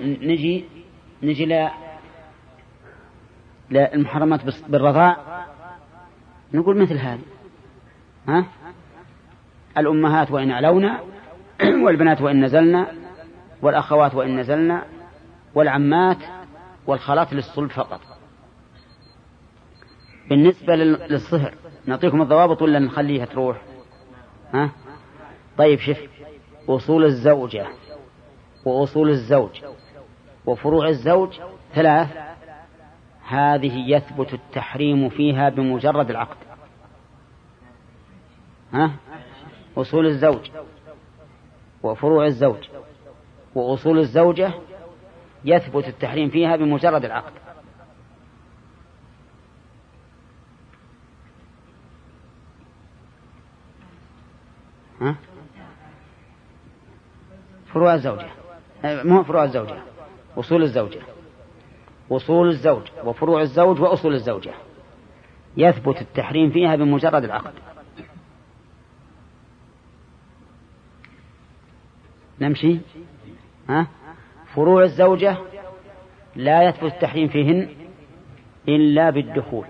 نجي 0.00 0.64
نجي 1.22 1.46
ل 1.46 1.70
للمحرمات 3.70 4.40
بالرضاع. 4.68 5.16
نقول 6.54 6.82
مثل 6.82 6.98
هذه 6.98 7.20
ها؟ 8.28 8.46
الأمهات 9.78 10.30
وإن 10.30 10.50
علونا 10.50 11.00
والبنات 11.84 12.20
وإن 12.20 12.44
نزلنا 12.44 12.86
والأخوات 13.62 14.14
وإن 14.14 14.40
نزلنا 14.40 14.84
والعمات 15.54 16.18
والخالات 16.86 17.32
للصلب 17.32 17.70
فقط. 17.70 18.00
بالنسبة 20.28 20.74
للصهر 20.76 21.54
نعطيكم 21.86 22.22
الضوابط 22.22 22.62
ولا 22.62 22.78
نخليها 22.78 23.24
تروح. 23.24 23.62
ها؟ 24.54 24.70
طيب 25.58 25.78
شف 25.78 26.08
أصول 26.68 27.04
الزوجة 27.04 27.66
وأصول 28.64 29.10
الزوج 29.10 29.62
وفروع 30.46 30.88
الزوج 30.88 31.40
ثلاث. 31.74 32.08
هذه 33.28 33.90
يثبت 33.90 34.34
التحريم 34.34 35.08
فيها 35.08 35.48
بمجرد 35.48 36.10
العقد. 36.10 36.36
ها؟ 38.72 38.90
أصول 39.76 40.06
الزوج 40.06 40.50
وفروع 41.82 42.26
الزوج 42.26 42.68
وأصول 43.54 43.98
الزوجة 43.98 44.52
يثبت 45.44 45.88
التحريم 45.88 46.28
فيها 46.30 46.56
بمجرد 46.56 47.04
العقد؟ 47.04 47.32
فروع 57.72 57.94
الزوجة. 57.94 58.30
مو 58.84 59.22
فروع 59.22 59.44
الزوجة؟ 59.44 59.82
أصول 60.36 60.62
الزوجة. 60.62 61.00
أصول 62.10 62.48
الزوج 62.48 62.82
وفروع 63.04 63.40
الزوج 63.40 63.80
وأصول 63.80 64.14
الزوجة. 64.14 64.54
يثبت 65.56 66.00
التحريم 66.00 66.50
فيها 66.50 66.76
بمجرد 66.76 67.24
العقد. 67.24 67.52
نمشي؟ 72.42 72.78
ها؟ 73.68 73.86
فروع 74.54 74.82
الزوجة 74.82 75.36
لا 76.36 76.62
يثبت 76.62 76.92
التحريم 76.92 77.28
فيهن 77.28 77.68
إلا 78.68 79.10
بالدخول. 79.10 79.66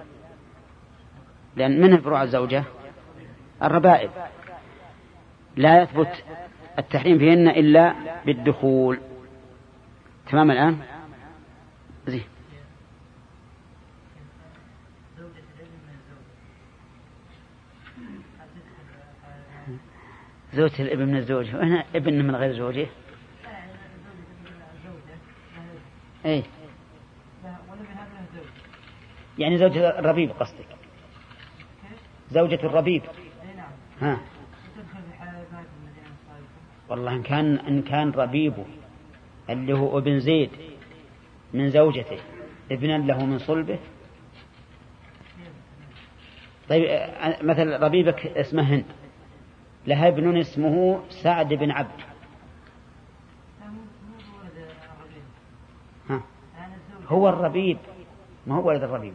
لأن 1.57 1.81
من 1.81 2.01
فروع 2.01 2.23
الزوجة؟ 2.23 2.65
الربائب. 3.63 4.11
لا 5.57 5.83
يثبت 5.83 6.25
التحريم 6.79 7.19
فيهن 7.19 7.49
إلا 7.49 7.95
بالدخول. 8.27 9.01
تمام 10.31 10.51
الآن؟ 10.51 10.79
زين. 12.07 12.32
زوجة 20.55 20.83
الابن 20.83 21.07
من 21.07 21.17
الزوجة 21.17 21.57
وهنا 21.57 21.85
ابن 21.95 22.25
من 22.25 22.37
غير 22.37 22.53
زوجة. 22.53 22.87
اي 26.27 26.43
يعني 29.39 29.59
زوجة 29.59 29.99
الربيب 29.99 30.31
قصدك. 30.31 30.67
زوجة 32.31 32.67
الربيب. 32.67 33.03
ها. 34.01 34.21
والله 36.89 37.13
إن 37.13 37.23
كان 37.23 37.57
إن 37.57 37.83
كان 37.83 38.11
ربيبه 38.11 38.65
اللي 39.51 39.73
هو 39.73 39.99
ابن 39.99 40.21
زيد 40.21 40.51
من 41.55 41.71
زوجته 41.71 42.19
ابنا 42.71 42.99
له 42.99 43.27
من 43.27 43.39
صلبه. 43.39 43.79
طيب 46.69 46.85
آه، 46.85 47.43
مثل 47.43 47.83
ربيبك 47.83 48.27
اسمه 48.27 48.63
هند. 48.63 48.85
لها 49.87 50.09
ابن 50.09 50.39
اسمه 50.39 51.01
سعد 51.23 51.49
بن 51.49 51.71
عبد. 51.71 52.01
ها. 56.11 56.23
هو 57.09 57.29
الربيب. 57.29 57.79
ما 58.47 58.55
هو 58.55 58.69
ولد 58.69 58.83
الربيب؟ 58.83 59.15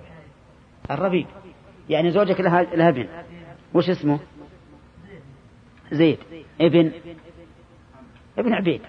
الربيب. 0.92 1.28
يعني 1.90 2.12
زوجك 2.12 2.42
لها 2.42 2.64
لها 2.64 2.90
ابن. 2.90 3.08
وش 3.74 3.90
اسمه؟ 3.90 4.20
زيد. 5.92 6.20
ابن. 6.62 6.92
ابن 8.38 8.54
عبيد. 8.54 8.82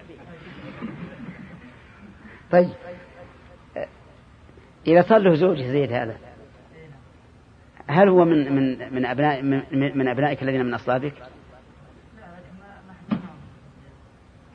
طيب. 2.50 2.70
إذا 4.86 5.02
صار 5.02 5.18
له 5.18 5.34
زوج 5.34 5.62
زيد 5.62 5.92
هذا 5.92 6.16
هل 7.86 8.08
هو 8.08 8.24
من 8.24 8.52
من 8.52 8.94
من 8.94 9.06
أبناء 9.06 9.42
من, 9.42 9.62
من 9.98 10.08
أبنائك 10.08 10.42
الذين 10.42 10.64
من 10.64 10.74
أصلابك؟ 10.74 11.14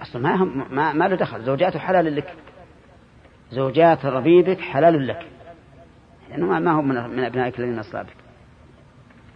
أصلا 0.03 0.21
ما 0.21 0.35
هم 0.35 0.75
ما, 0.75 0.93
ما 0.93 1.07
له 1.07 1.15
دخل. 1.15 1.43
زوجاته 1.43 1.79
حلال 1.79 2.15
لك. 2.15 2.35
زوجات 3.51 4.05
ربيبك 4.05 4.59
حلال 4.59 5.07
لك. 5.07 5.27
لأنه 6.29 6.51
يعني 6.51 6.65
ما 6.65 6.71
هم 6.71 6.87
من, 6.87 7.09
من 7.09 7.23
أبنائك 7.23 7.59
الذين 7.59 7.79
أصلابك. 7.79 8.15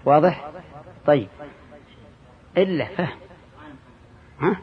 واضح؟ 0.06 0.52
طيب. 1.06 1.28
إلا 2.58 2.86
فهم. 2.86 3.18
ها؟ 4.40 4.62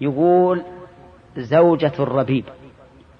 يقول 0.00 0.62
زوجة 1.36 1.92
الربيب. 1.98 2.44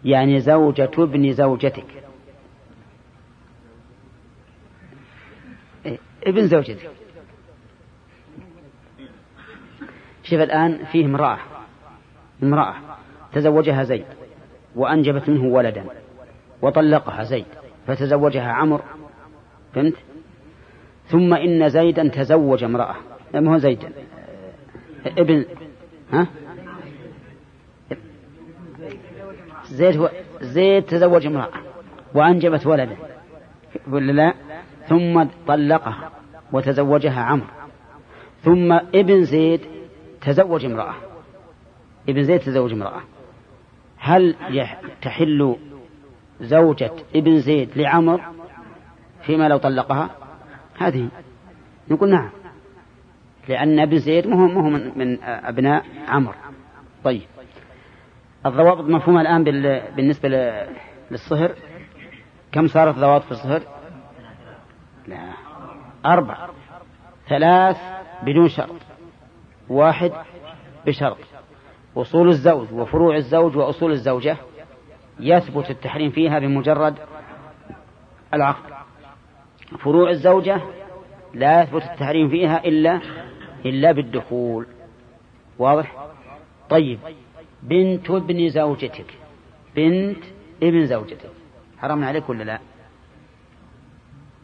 يعني 0.04 0.40
زوجة 0.40 0.90
ابن 0.98 1.32
زوجتك. 1.32 2.04
إيه؟ 5.86 5.98
ابن 6.26 6.48
زوجتك. 6.48 6.90
شوف 10.24 10.40
الآن 10.40 10.84
فيه 10.84 11.06
امرأة. 11.06 11.51
امرأة 12.42 12.74
تزوجها 13.32 13.82
زيد 13.82 14.04
وأنجبت 14.76 15.28
منه 15.28 15.44
ولدا 15.44 15.84
وطلقها 16.62 17.22
زيد 17.22 17.46
فتزوجها 17.86 18.52
عمرو 18.52 18.82
فهمت؟ 19.74 19.94
ثم 21.06 21.34
إن 21.34 21.68
زيدا 21.68 22.08
تزوج 22.08 22.64
امرأة. 22.64 22.94
ما 23.34 23.52
هو 23.52 23.58
زيد. 23.58 23.78
ابن 25.06 25.44
ها؟ 26.12 26.26
زيد 29.66 29.96
هو 29.96 30.10
زيد 30.40 30.82
تزوج 30.82 31.26
امرأة 31.26 31.48
وأنجبت 32.14 32.66
ولدا 32.66 32.96
ولا 33.90 34.12
لا؟ 34.12 34.34
ثم 34.88 35.24
طلقها 35.46 36.10
وتزوجها 36.52 37.20
عمرو. 37.20 37.46
ثم 38.42 38.72
ابن 38.72 39.24
زيد 39.24 39.60
تزوج 40.20 40.64
امرأة. 40.64 40.94
ابن 42.08 42.22
زيد 42.22 42.40
تزوج 42.40 42.72
امرأة. 42.72 43.02
هل 43.98 44.36
تحل 45.02 45.56
زوجة 46.40 46.92
ابن 47.14 47.38
زيد 47.38 47.78
لعمر 47.78 48.20
فيما 49.22 49.48
لو 49.48 49.56
طلقها؟ 49.56 50.10
هذه. 50.78 51.08
نقول 51.88 52.10
نعم. 52.10 52.30
لأن 53.48 53.80
ابن 53.80 53.98
زيد 53.98 54.26
مو 54.26 54.60
هو 54.60 54.70
من, 54.70 55.22
أبناء 55.22 55.84
عمرو 56.08 56.34
طيب. 57.04 57.22
الضوابط 58.46 58.84
مفهومة 58.84 59.20
الآن 59.20 59.44
بالنسبة 59.96 60.28
للصهر. 61.10 61.54
كم 62.52 62.66
صارت 62.66 62.94
ضوابط 62.94 63.24
في 63.24 63.30
الصهر؟ 63.30 63.62
لا. 65.06 65.32
أربع. 66.06 66.48
ثلاث 67.28 67.76
بدون 68.22 68.48
شرط. 68.48 68.76
واحد 69.68 70.12
بشرط. 70.86 71.18
أصول 71.96 72.28
الزوج 72.28 72.72
وفروع 72.72 73.16
الزوج 73.16 73.56
وأصول 73.56 73.92
الزوجة 73.92 74.36
يثبت 75.20 75.70
التحريم 75.70 76.10
فيها 76.10 76.38
بمجرد 76.38 76.94
العقد. 78.34 78.72
فروع 79.78 80.10
الزوجة 80.10 80.60
لا 81.34 81.62
يثبت 81.62 81.82
التحريم 81.82 82.28
فيها 82.28 82.64
إلا 82.64 83.00
إلا 83.66 83.92
بالدخول. 83.92 84.66
واضح؟ 85.58 86.08
طيب. 86.70 86.98
بنت 87.62 88.10
ابن 88.10 88.48
زوجتك. 88.48 89.18
بنت 89.76 90.24
ابن 90.62 90.86
زوجتك. 90.86 91.30
حرام 91.78 92.04
عليك 92.04 92.28
ولا 92.28 92.44
لا؟ 92.44 92.58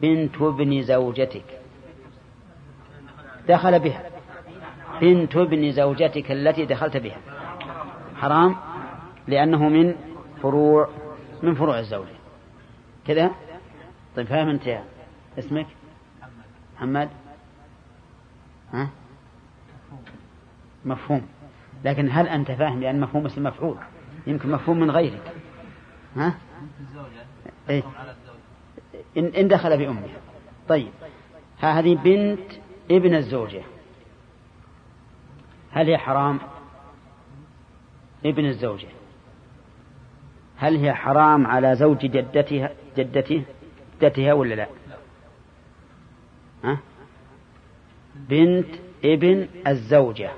بنت 0.01 0.41
ابن 0.41 0.81
زوجتك. 0.81 1.45
دخل 3.47 3.79
بها. 3.79 4.09
بنت 5.01 5.35
ابن 5.35 5.71
زوجتك 5.71 6.31
التي 6.31 6.65
دخلت 6.65 6.97
بها. 6.97 7.17
حرام 8.19 8.55
لأنه 9.27 9.69
من 9.69 9.95
فروع 10.41 10.89
من 11.43 11.55
فروع 11.55 11.79
الزوجة 11.79 12.15
كذا؟ 13.07 13.31
طيب 14.15 14.27
فاهم 14.27 14.49
أنت 14.49 14.67
يا 14.67 14.83
اسمك؟ 15.39 15.67
محمد؟ 16.75 17.09
ها؟ 18.73 18.89
مفهوم. 20.85 21.27
لكن 21.85 22.09
هل 22.11 22.27
أنت 22.27 22.51
فاهم 22.51 22.79
لأن 22.79 22.99
مفهوم 22.99 23.25
اسم 23.25 23.43
مفعول؟ 23.43 23.77
يمكن 24.27 24.51
مفهوم 24.51 24.79
من 24.79 24.91
غيرك. 24.91 25.33
ها؟ 26.15 26.35
إيه؟ 27.69 27.83
إن, 29.17 29.25
إن 29.25 29.47
دخل 29.47 29.77
بأمه. 29.77 30.07
طيب. 30.67 30.91
هذه 31.59 31.95
بنت 31.95 32.51
ابن 32.91 33.15
الزوجة. 33.15 33.61
هل 35.71 35.89
هي 35.89 35.97
حرام؟ 35.97 36.39
ابن 38.25 38.45
الزوجة 38.45 38.87
هل 40.59 40.75
هي 40.77 40.93
حرام 40.93 41.47
على 41.47 41.75
زوج 41.75 41.97
جدتها 41.97 42.71
جدته؟ 42.97 43.43
جدتها 44.01 44.33
ولا 44.33 44.55
لا؟ 44.55 44.67
ها؟ 46.63 46.79
بنت 48.15 48.75
ابن 49.05 49.47
الزوجة. 49.67 50.31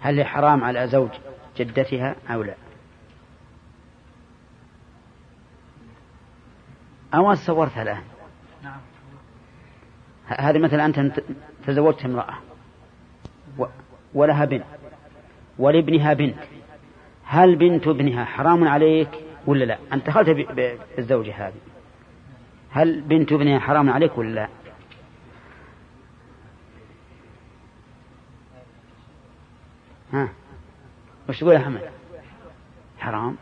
هل 0.00 0.18
هي 0.18 0.24
حرام 0.24 0.64
على 0.64 0.88
زوج 0.88 1.10
جدتها 1.56 2.16
أو 2.30 2.42
لا؟ 2.42 2.54
أو 7.14 7.34
تصورتها 7.34 7.82
الآن؟ 7.82 8.02
نعم. 8.62 8.80
هذه 10.26 10.58
مثلا 10.58 10.84
أنت 10.84 11.20
تزوجت 11.66 12.04
امرأة. 12.04 12.53
ولها 14.14 14.44
بنت 14.44 14.64
ولابنها 15.58 16.12
بنت. 16.12 16.38
هل 17.24 17.56
بنت 17.56 17.88
ابنها 17.88 18.24
حرام 18.24 18.68
عليك 18.68 19.08
ولا 19.46 19.64
لا؟ 19.64 19.78
أنت 19.92 20.06
دخلت 20.06 20.30
بالزوجة 20.30 21.48
هذه. 21.48 21.54
هل 22.70 23.00
بنت 23.00 23.32
ابنها 23.32 23.58
حرام 23.58 23.90
عليك 23.90 24.18
ولا 24.18 24.34
لا؟ 24.34 24.48
ها؟ 30.12 30.28
وش 31.28 31.40
تقول 31.40 31.54
يا 31.54 31.58
حمد 31.58 31.80
حرام. 32.98 33.36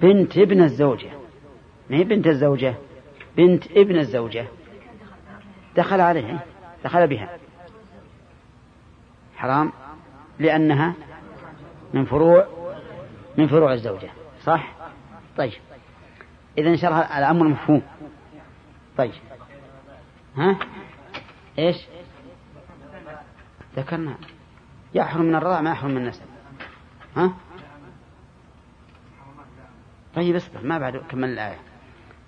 بنت 0.00 0.38
ابن 0.38 0.62
الزوجة. 0.62 1.10
ما 1.90 1.96
هي 1.96 2.04
بنت 2.04 2.26
الزوجة؟ 2.26 2.74
بنت 3.36 3.70
ابن 3.70 3.98
الزوجة. 3.98 4.46
دخل 5.76 6.00
عليها 6.00 6.44
دخل 6.84 7.06
بها. 7.06 7.38
حرام؟ 9.36 9.72
لأنها 10.38 10.94
من 11.94 12.04
فروع 12.04 12.46
من 13.38 13.46
فروع 13.48 13.72
الزوجة 13.72 14.10
صح؟ 14.42 14.72
طيب. 15.36 15.52
إذا 16.58 16.88
الله 16.88 17.18
الأمر 17.18 17.48
مفهوم. 17.48 17.82
طيب. 18.96 19.12
ها؟ 20.36 20.56
إيش؟ 21.58 21.76
ذكرنا. 23.76 24.16
يحرم 24.94 25.24
من 25.24 25.34
الرضاع 25.34 25.60
ما 25.60 25.70
يحرم 25.70 25.90
من 25.90 25.96
النسب. 25.96 26.24
ها؟ 27.16 27.32
طيب 30.14 30.36
اصبر 30.36 30.62
ما 30.62 30.78
بعد 30.78 30.96
كمل 30.96 31.28
الآية. 31.28 31.58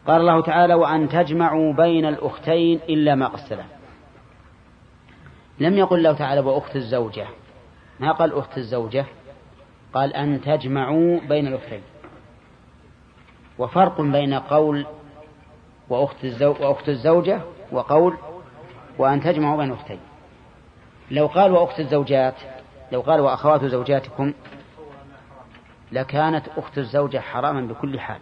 قال 0.07 0.21
الله 0.21 0.43
تعالى 0.43 0.75
وأن 0.75 1.09
تجمعوا 1.09 1.73
بين 1.73 2.07
الأختين 2.07 2.81
إلا 2.89 3.15
ما 3.15 3.27
قد 3.27 3.78
لم 5.61 5.79
يقل 5.79 5.99
الله 5.99 6.13
تعالى 6.13 6.41
وأخت 6.41 6.77
الزوجة. 6.77 7.27
ما 8.01 8.13
قال 8.13 8.35
أخت 8.35 8.59
الزوجة؟ 8.59 9.07
قال 9.93 10.15
أن 10.15 10.41
تجمعوا 10.41 11.21
بين 11.21 11.47
الأختين. 11.47 11.83
وفرق 13.59 14.01
بين 14.01 14.35
قول 14.35 14.87
وأخت, 15.89 16.25
الزو 16.25 16.55
وأخت 16.61 16.89
الزوجة 16.89 17.41
وقول 17.73 18.17
وأن 18.99 19.21
تجمعوا 19.21 19.57
بين 19.57 19.73
الأختين. 19.73 20.01
لو 21.11 21.27
قال 21.27 21.53
وأخت 21.53 21.81
الزوجات 21.81 22.35
لو 22.93 23.01
قال 23.01 23.21
وأخوات 23.21 23.65
زوجاتكم 23.65 24.33
لكانت 25.93 26.49
أخت 26.57 26.79
الزوجة 26.79 27.19
حراما 27.19 27.61
بكل 27.61 28.01
حال. 28.01 28.21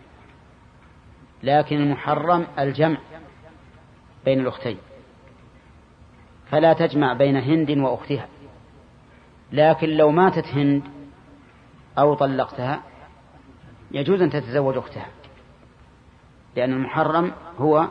لكن 1.43 1.76
المحرم 1.76 2.47
الجمع 2.59 2.99
بين 4.24 4.41
الأختين. 4.41 4.78
فلا 6.51 6.72
تجمع 6.72 7.12
بين 7.12 7.36
هند 7.36 7.70
وأختها. 7.70 8.28
لكن 9.53 9.88
لو 9.88 10.11
ماتت 10.11 10.47
هند 10.47 10.82
أو 11.99 12.14
طلقتها 12.14 12.82
يجوز 13.90 14.22
أن 14.22 14.30
تتزوج 14.30 14.76
أختها 14.76 15.07
لأن 16.57 16.72
المحرم 16.72 17.32
هو 17.59 17.88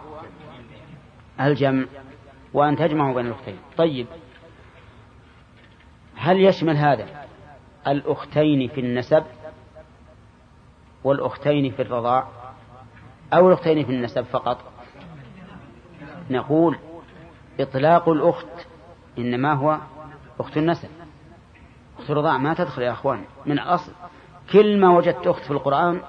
الجمع 1.41 1.85
وأن 2.53 2.75
تجمعوا 2.75 3.15
بين 3.15 3.27
الأختين. 3.27 3.57
طيب 3.77 4.07
هل 6.15 6.39
يشمل 6.39 6.77
هذا 6.77 7.25
الأختين 7.87 8.67
في 8.67 8.79
النسب 8.79 9.23
والأختين 11.03 11.71
في 11.71 11.81
الرضاع 11.81 12.27
أو 13.33 13.47
الأختين 13.47 13.85
في 13.85 13.91
النسب 13.91 14.21
فقط؟ 14.21 14.57
نقول 16.29 16.77
إطلاق 17.59 18.09
الأخت 18.09 18.67
إنما 19.17 19.53
هو 19.53 19.79
أخت 20.39 20.57
النسب. 20.57 20.89
أخت 21.99 22.09
الرضاع 22.09 22.37
ما 22.37 22.53
تدخل 22.53 22.81
يا 22.81 22.91
أخوان 22.91 23.23
من 23.45 23.59
أصل 23.59 23.91
كل 24.51 24.79
ما 24.79 24.97
وجدت 24.97 25.27
أخت 25.27 25.43
في 25.43 25.51
القرآن 25.51 26.01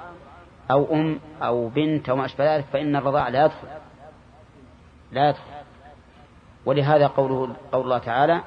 أو 0.70 0.94
أم 0.94 1.18
أو 1.42 1.68
بنت 1.68 2.08
أو 2.08 2.16
ما 2.16 2.24
أشبه 2.24 2.56
ذلك 2.56 2.64
فإن 2.72 2.96
الرضاع 2.96 3.28
لا 3.28 3.44
يدخل. 3.44 3.68
لا 5.12 5.28
يدخل. 5.28 5.42
ولهذا 6.66 7.06
قوله 7.06 7.56
قول 7.72 7.82
الله 7.82 7.98
تعالى 7.98 8.40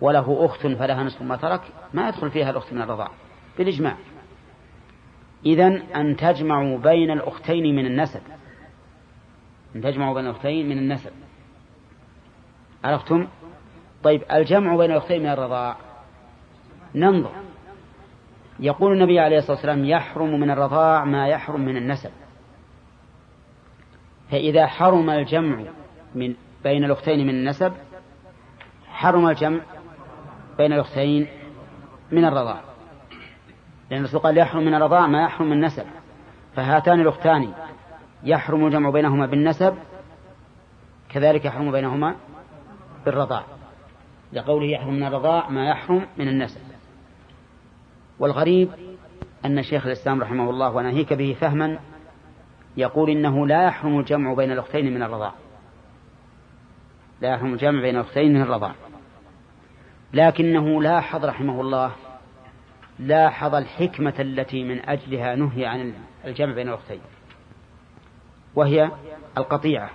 وله 0.00 0.44
أخت 0.44 0.66
فلها 0.66 1.02
نصف 1.02 1.22
ما 1.22 1.36
ترك. 1.36 1.60
ما 1.94 2.08
يدخل 2.08 2.30
فيها 2.30 2.50
الأخت 2.50 2.72
من 2.72 2.82
الرضاع 2.82 3.10
بالإجماع. 3.58 3.96
إذن 5.46 5.82
أن 5.96 6.16
تجمعوا 6.16 6.78
بين 6.78 7.10
الأختين 7.10 7.76
من 7.76 7.86
النسب. 7.86 8.22
أن 9.76 9.82
تجمعوا 9.82 10.14
بين 10.14 10.26
الأختين 10.26 10.68
من 10.68 10.78
النسب. 10.78 11.10
عرفتم؟ 12.86 13.26
طيب 14.02 14.22
الجمع 14.32 14.76
بين 14.76 14.90
الأختين 14.90 15.22
من 15.22 15.28
الرضاع. 15.28 15.76
ننظر. 16.94 17.30
يقول 18.60 18.92
النبي 18.92 19.20
عليه 19.20 19.38
الصلاة 19.38 19.56
والسلام 19.56 19.84
يحرم 19.84 20.40
من 20.40 20.50
الرضاع 20.50 21.04
ما 21.04 21.28
يحرم 21.28 21.60
من 21.60 21.76
النسب. 21.76 22.10
فإذا 24.30 24.66
حرم 24.66 25.10
الجمع 25.10 25.62
من 26.14 26.34
بين 26.64 26.84
الأختين 26.84 27.26
من 27.26 27.34
النسب 27.34 27.72
حرم 28.88 29.28
الجمع 29.28 29.60
بين 30.58 30.72
الأختين 30.72 31.26
من 32.12 32.24
الرضاع. 32.24 32.60
لأن 33.90 34.00
الرسول 34.00 34.20
قال 34.20 34.38
يحرم 34.38 34.64
من 34.64 34.74
الرضاع 34.74 35.06
ما 35.06 35.22
يحرم 35.22 35.46
من 35.46 35.52
النسب. 35.52 35.86
فهاتان 36.56 37.00
الأختان 37.00 37.52
يحرم 38.24 38.66
الجمع 38.66 38.90
بينهما 38.90 39.26
بالنسب 39.26 39.74
كذلك 41.08 41.44
يحرم 41.44 41.70
بينهما 41.70 42.16
بالرضاع. 43.06 43.44
لقوله 44.32 44.66
يحرم 44.66 44.94
من 44.94 45.04
الرضاع 45.04 45.48
ما 45.48 45.68
يحرم 45.68 46.06
من 46.18 46.28
النسب. 46.28 46.60
والغريب 48.18 48.70
أن 49.44 49.62
شيخ 49.62 49.86
الإسلام 49.86 50.22
رحمه 50.22 50.50
الله 50.50 50.70
وناهيك 50.70 51.12
به 51.12 51.36
فهما 51.40 51.78
يقول 52.76 53.10
إنه 53.10 53.46
لا 53.46 53.66
يحرم 53.66 54.00
الجمع 54.00 54.34
بين 54.34 54.52
الأختين 54.52 54.94
من 54.94 55.02
الرضاع. 55.02 55.32
لا 57.20 57.34
يحرم 57.34 57.52
الجمع 57.52 57.80
بين 57.80 57.96
الأختين 57.96 58.34
من 58.34 58.42
الرضاع. 58.42 58.74
لكنه 60.12 60.82
لاحظ 60.82 61.24
رحمه 61.24 61.60
الله 61.60 61.92
لاحظ 62.98 63.54
الحكمة 63.54 64.14
التي 64.18 64.64
من 64.64 64.88
أجلها 64.88 65.34
نهي 65.34 65.66
عن 65.66 65.94
الجمع 66.24 66.54
بين 66.54 66.68
الأختين. 66.68 67.00
وهي 68.54 68.90
القطيعة. 69.38 69.90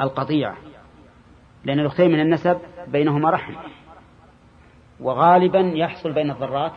القطيعة. 0.00 0.56
لأن 1.66 1.78
الأختين 1.78 2.12
من 2.12 2.20
النسب 2.20 2.58
بينهما 2.88 3.30
رحم. 3.30 3.54
وغالبا 5.00 5.60
يحصل 5.60 6.12
بين 6.12 6.30
الضرات 6.30 6.72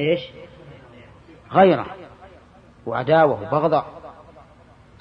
إيش؟ 0.00 0.20
غيرة 1.52 1.86
وعداوة 2.86 3.42
وبغضاء. 3.42 4.00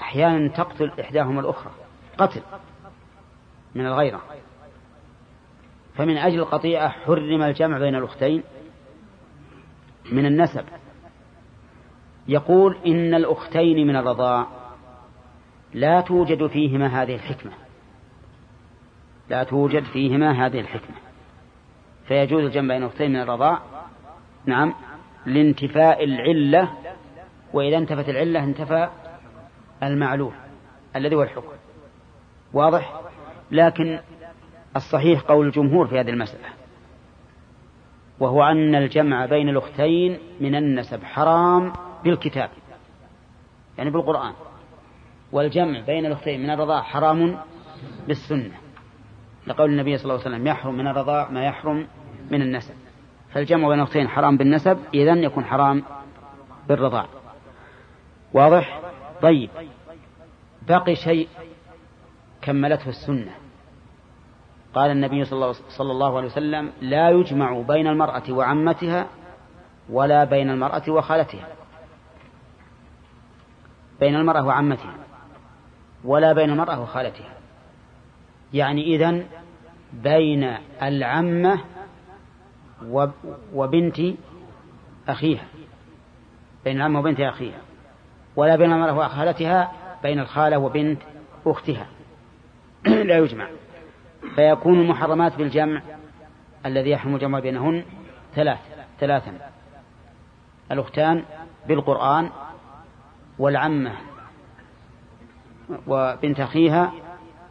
أحيانا 0.01 0.47
تقتل 0.47 0.91
إحداهما 1.01 1.41
الأخرى. 1.41 1.71
قتل 2.17 2.41
من 3.75 3.85
الغيرة. 3.85 4.21
فمن 5.95 6.17
أجل 6.17 6.39
القطيعة 6.39 6.89
حرم 6.89 7.41
الجمع 7.41 7.77
بين 7.79 7.95
الأختين 7.95 8.43
من 10.11 10.25
النسب. 10.25 10.65
يقول 12.27 12.77
إن 12.87 13.13
الأختين 13.13 13.87
من 13.87 13.95
الرضاع 13.95 14.47
لا 15.73 16.01
توجد 16.01 16.47
فيهما 16.47 16.87
هذه 16.87 17.15
الحكمة. 17.15 17.68
لا 19.29 19.43
توجد 19.43 19.83
فيهما 19.83 20.45
هذه 20.45 20.59
الحكمة. 20.59 20.95
فيجوز 22.07 22.43
الجمع 22.43 22.75
بين 22.75 22.83
أختين 22.83 23.11
من 23.11 23.21
الرضاع. 23.21 23.61
نعم. 24.45 24.73
لانتفاء 25.25 26.03
العلة 26.03 26.73
وإذا 27.53 27.77
انتفت 27.77 28.09
العلة 28.09 28.43
انتفى 28.43 28.89
المعلول 29.83 30.33
الذي 30.95 31.15
هو 31.15 31.23
الحكم. 31.23 31.51
واضح؟ 32.53 33.01
لكن 33.51 33.99
الصحيح 34.75 35.21
قول 35.21 35.47
الجمهور 35.47 35.87
في 35.87 35.99
هذه 35.99 36.09
المسألة 36.09 36.49
وهو 38.19 38.43
أن 38.43 38.75
الجمع 38.75 39.25
بين 39.25 39.49
الأختين 39.49 40.19
من 40.39 40.55
النسب 40.55 41.03
حرام 41.03 41.73
بالكتاب 42.03 42.49
يعني 43.77 43.89
بالقرآن 43.89 44.33
والجمع 45.31 45.79
بين 45.79 46.05
الأختين 46.05 46.43
من 46.43 46.49
الرضاع 46.49 46.81
حرام 46.81 47.39
بالسنة. 48.07 48.58
لقول 49.49 49.69
النبي 49.69 49.97
صلى 49.97 50.03
الله 50.03 50.25
عليه 50.25 50.35
وسلم 50.35 50.47
يحرم 50.47 50.75
من 50.75 50.87
الرضاع 50.87 51.29
ما 51.29 51.45
يحرم 51.45 51.87
من 52.31 52.41
النسب. 52.41 52.73
فالجمع 53.33 53.67
بين 53.67 53.79
الأختين 53.79 54.07
حرام 54.07 54.37
بالنسب 54.37 54.79
إذن 54.93 55.23
يكون 55.23 55.45
حرام 55.45 55.83
بالرضاع. 56.67 57.05
واضح؟ 58.33 58.81
طيب. 59.21 59.49
باقي 60.67 60.95
شيء 60.95 61.27
كملته 62.41 62.89
السنة. 62.89 63.31
قال 64.73 64.91
النبي 64.91 65.25
صلى 65.25 65.91
الله 65.91 66.17
عليه 66.17 66.27
وسلم 66.27 66.71
لا 66.81 67.09
يجمع 67.09 67.61
بين 67.61 67.87
المرأة 67.87 68.23
وعمتها 68.29 69.07
ولا 69.89 70.23
بين 70.23 70.49
المرأة 70.49 70.83
وخالتها. 70.87 71.47
بين 73.99 74.15
المرأة 74.15 74.45
وعمتها 74.45 74.93
ولا 76.03 76.33
بين 76.33 76.49
المرأة 76.49 76.81
وخالتها. 76.81 77.33
يعني 78.53 78.95
إذن 78.95 79.25
بين 79.93 80.57
العمة 80.81 81.59
وبنت 83.53 84.01
أخيها. 85.07 85.45
بين 86.65 86.77
العمة 86.77 86.99
وبنت 86.99 87.19
أخيها. 87.19 87.61
ولا 88.35 88.55
بين 88.55 88.71
المرأة 88.71 88.93
وخالتها 88.93 89.71
بين 90.03 90.19
الخالة 90.19 90.57
وبنت 90.57 91.01
أختها. 91.45 91.87
لا 93.09 93.17
يجمع. 93.17 93.47
فيكون 94.35 94.81
المحرمات 94.81 95.35
بالجمع 95.35 95.81
الذي 96.65 96.89
يحرم 96.89 97.15
الجمع 97.15 97.39
بينهن 97.39 97.83
ثلاث 98.35 98.59
ثلاثا. 98.99 99.33
الأختان 100.71 101.23
بالقرآن 101.67 102.29
والعمة 103.39 103.91
وبنت 105.87 106.39
أخيها 106.39 106.93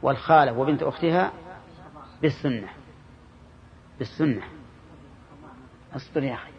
والخالة 0.03 0.59
وبنت 0.59 0.83
أختها 0.83 1.33
بالسنة. 2.23 2.69
بالسنة. 3.99 4.43
اصبر 5.97 6.23
يا 6.23 6.35
أخي. 6.35 6.51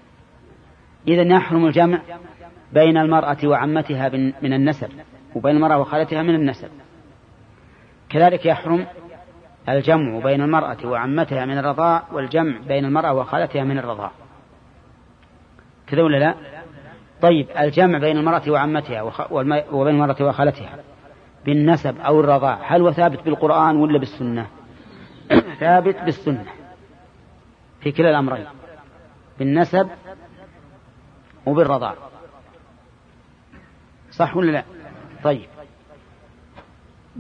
إذا 1.08 1.36
يحرم 1.36 1.66
الجمع 1.66 2.02
بين 2.74 2.98
المرأة 2.98 3.38
وعمتها 3.44 4.10
من 4.42 4.54
النسب 4.54 4.90
وبين 5.36 5.56
المرأة 5.56 5.80
وخالتها 5.80 6.22
من 6.22 6.36
النسب. 6.36 6.70
كذلك 8.10 8.46
يحرم 8.46 8.86
الجمع 9.70 10.20
بين 10.20 10.42
المرأة 10.42 10.78
وعمتها 10.86 11.46
من 11.46 11.58
الرضاع 11.58 12.04
والجمع 12.12 12.58
بين 12.68 12.86
المرأة 12.86 13.14
وخالتها 13.14 13.64
من 13.64 13.78
الرضاع 13.78 14.12
كذا 15.88 16.04
ولا 16.04 16.18
لا؟ 16.18 16.36
طيب 17.22 17.48
الجمع 17.60 18.00
بين 18.00 18.18
المرأة 18.18 18.42
وعمتها 18.48 19.02
وبين 19.72 19.96
المرأة 19.96 20.16
وخالتها 20.22 20.76
بالنسب 21.46 21.98
أو 22.00 22.20
الرضاع 22.20 22.60
هل 22.64 22.82
هو 22.82 22.92
ثابت 22.92 23.26
بالقرآن 23.26 23.76
ولا 23.76 24.00
بالسنة؟ 24.00 24.48
ثابت 25.60 25.96
بالسنة 25.96 26.46
في 27.82 27.92
كلا 27.92 28.10
الأمرين 28.10 28.46
بالنسب 29.40 29.90
وبالرضاع. 31.46 31.96
صح 34.12 34.38
ولا 34.38 34.52
لا؟ 34.52 34.64
طيب. 35.24 35.48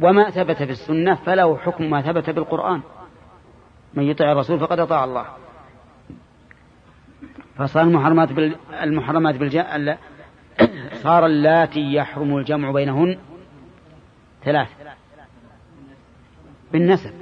وما 0.01 0.30
ثبت 0.30 0.57
في 0.57 0.72
السنة 0.72 1.16
فله 1.16 1.57
حكم 1.57 1.89
ما 1.89 2.01
ثبت 2.01 2.30
بالقرآن. 2.30 2.82
من 3.93 4.03
يطع 4.03 4.32
الرسول 4.32 4.60
فقد 4.60 4.80
أطاع 4.80 5.03
الله. 5.03 5.26
فصار 7.55 7.84
المحرمات 7.84 8.32
بال... 8.32 8.55
المحرمات 8.82 9.36
بالج... 9.36 9.62
صار 10.93 11.26
اللاتي 11.26 11.93
يحرم 11.93 12.38
الجمع 12.38 12.72
بينهن 12.72 13.20
ثلاث 14.43 14.70
بالنسب. 16.72 17.14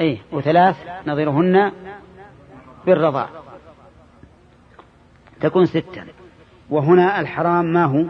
أي 0.00 0.20
وثلاث 0.32 0.76
نظيرهن 1.06 1.72
بالرضاع. 2.86 3.28
تكون 5.40 5.66
ستة. 5.66 6.04
وهنا 6.70 7.20
الحرام 7.20 7.64
ما 7.64 7.84
هو؟ 7.84 8.04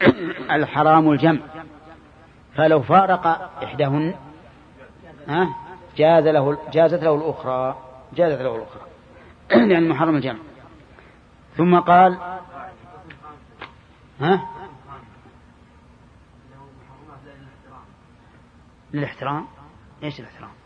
الحرام 0.56 1.10
الجمع. 1.10 1.40
فلو 2.56 2.82
فارق 2.82 3.26
إحداهن 3.64 4.14
ها 5.28 5.54
جاز 5.96 6.26
له 6.26 6.58
جازت 6.72 7.02
له 7.02 7.14
الأخرى 7.14 7.76
جازت 8.14 8.40
له 8.40 8.56
الأخرى. 8.56 8.82
لأن 9.68 9.88
محرم 9.88 10.16
الجمع. 10.16 10.38
ثم 11.56 11.80
قال 11.80 12.18
ها 14.20 14.46
للإحترام. 18.92 19.46
إيش 20.02 20.20
الاحترام 20.20 20.59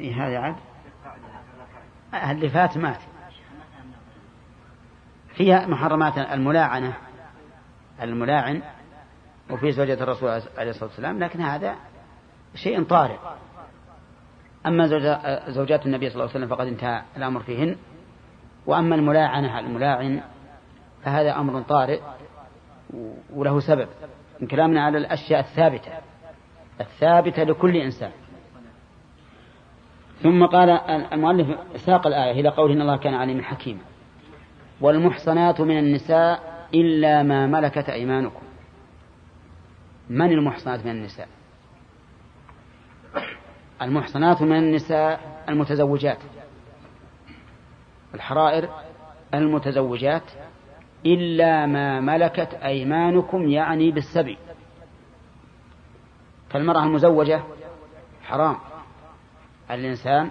إيه 0.00 0.26
هذا 0.26 0.38
عاد؟ 0.38 0.56
اللي 2.36 2.48
فات 2.48 2.78
مات. 2.78 3.00
فيها 5.34 5.66
محرمات 5.66 6.18
الملاعنة 6.18 6.94
الملاعن 8.02 8.62
وفي 9.50 9.72
زوجة 9.72 10.02
الرسول 10.02 10.28
عليه 10.58 10.70
الصلاة 10.70 10.88
والسلام 10.88 11.18
لكن 11.18 11.40
هذا 11.40 11.76
شيء 12.54 12.82
طارئ. 12.82 13.18
أما 14.66 14.86
زوجات 15.48 15.86
النبي 15.86 16.10
صلى 16.10 16.14
الله 16.14 16.34
عليه 16.34 16.44
وسلم 16.44 16.56
فقد 16.56 16.66
انتهى 16.66 17.02
الأمر 17.16 17.40
فيهن 17.40 17.76
وأما 18.66 18.94
الملاعنة 18.94 19.58
الملاعن 19.58 20.22
فهذا 21.04 21.36
أمر 21.36 21.62
طارئ 21.62 22.00
وله 23.34 23.60
سبب 23.60 23.88
من 24.40 24.48
كلامنا 24.48 24.84
على 24.84 24.98
الأشياء 24.98 25.40
الثابتة 25.40 25.92
الثابتة 26.80 27.42
لكل 27.42 27.76
إنسان. 27.76 28.10
ثم 30.22 30.46
قال 30.46 30.70
المؤلف 31.12 31.58
ساق 31.76 32.06
الآية 32.06 32.40
إلى 32.40 32.48
قوله 32.48 32.74
إن 32.74 32.80
الله 32.80 32.96
كان 32.96 33.14
عليما 33.14 33.42
حكيما. 33.42 33.80
والمحصنات 34.80 35.60
من 35.60 35.78
النساء 35.78 36.66
إلا 36.74 37.22
ما 37.22 37.46
ملكت 37.46 37.88
أيمانكم. 37.88 38.42
من 40.10 40.32
المحصنات 40.32 40.86
من 40.86 40.90
النساء؟ 40.90 41.28
المحصنات 43.82 44.42
من 44.42 44.56
النساء 44.56 45.42
المتزوجات. 45.48 46.18
الحرائر 48.14 48.68
المتزوجات 49.34 50.22
إلا 51.06 51.66
ما 51.66 52.00
ملكت 52.00 52.54
أيمانكم 52.54 53.48
يعني 53.48 53.90
بالسبي. 53.90 54.38
فالمرأة 56.50 56.84
المزوجة 56.84 57.42
حرام. 58.22 58.56
الإنسان 59.70 60.30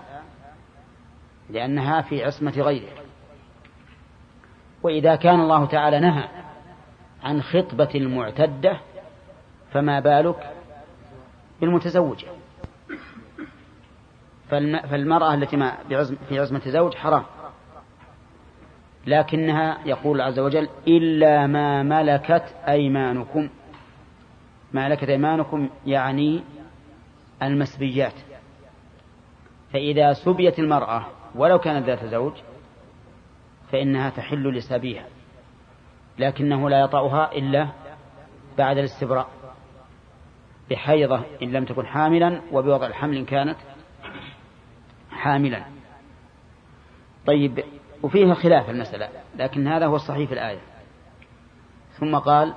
لأنها 1.49 2.01
في 2.01 2.23
عصمة 2.23 2.51
غيره. 2.51 2.91
وإذا 4.83 5.15
كان 5.15 5.39
الله 5.39 5.65
تعالى 5.65 5.99
نهى 5.99 6.27
عن 7.23 7.41
خطبة 7.41 7.89
المعتدة 7.95 8.79
فما 9.71 9.99
بالك 9.99 10.53
بالمتزوجة. 11.61 12.27
فالمرأة 14.49 15.33
التي 15.33 15.57
ما 15.57 15.77
في 16.29 16.39
عزمة 16.39 16.61
زوج 16.67 16.95
حرام. 16.95 17.23
لكنها 19.07 19.77
يقول 19.85 20.21
عز 20.21 20.39
وجل 20.39 20.69
إلا 20.87 21.47
ما 21.47 21.83
ملكت 21.83 22.55
أيمانكم. 22.67 23.49
ما 24.73 24.87
ملكت 24.89 25.09
أيمانكم 25.09 25.69
يعني 25.85 26.43
المسبيات. 27.41 28.13
فإذا 29.73 30.13
سبيت 30.13 30.59
المرأة 30.59 31.05
ولو 31.35 31.59
كانت 31.59 31.85
ذات 31.85 32.05
زوج 32.05 32.33
فإنها 33.71 34.09
تحل 34.09 34.53
لسبيها 34.53 35.05
لكنه 36.19 36.69
لا 36.69 36.79
يطأها 36.79 37.31
إلا 37.31 37.67
بعد 38.57 38.77
الاستبراء 38.77 39.27
بحيضة 40.69 41.21
إن 41.43 41.51
لم 41.51 41.65
تكن 41.65 41.85
حاملا 41.85 42.41
وبوضع 42.51 42.87
الحمل 42.87 43.17
إن 43.17 43.25
كانت 43.25 43.57
حاملا. 45.11 45.63
طيب 47.25 47.63
وفيها 48.03 48.33
خلاف 48.33 48.69
المسألة 48.69 49.09
لكن 49.35 49.67
هذا 49.67 49.85
هو 49.85 49.95
الصحيح 49.95 50.27
في 50.27 50.33
الآية. 50.33 50.59
ثم 51.99 52.15
قال 52.15 52.53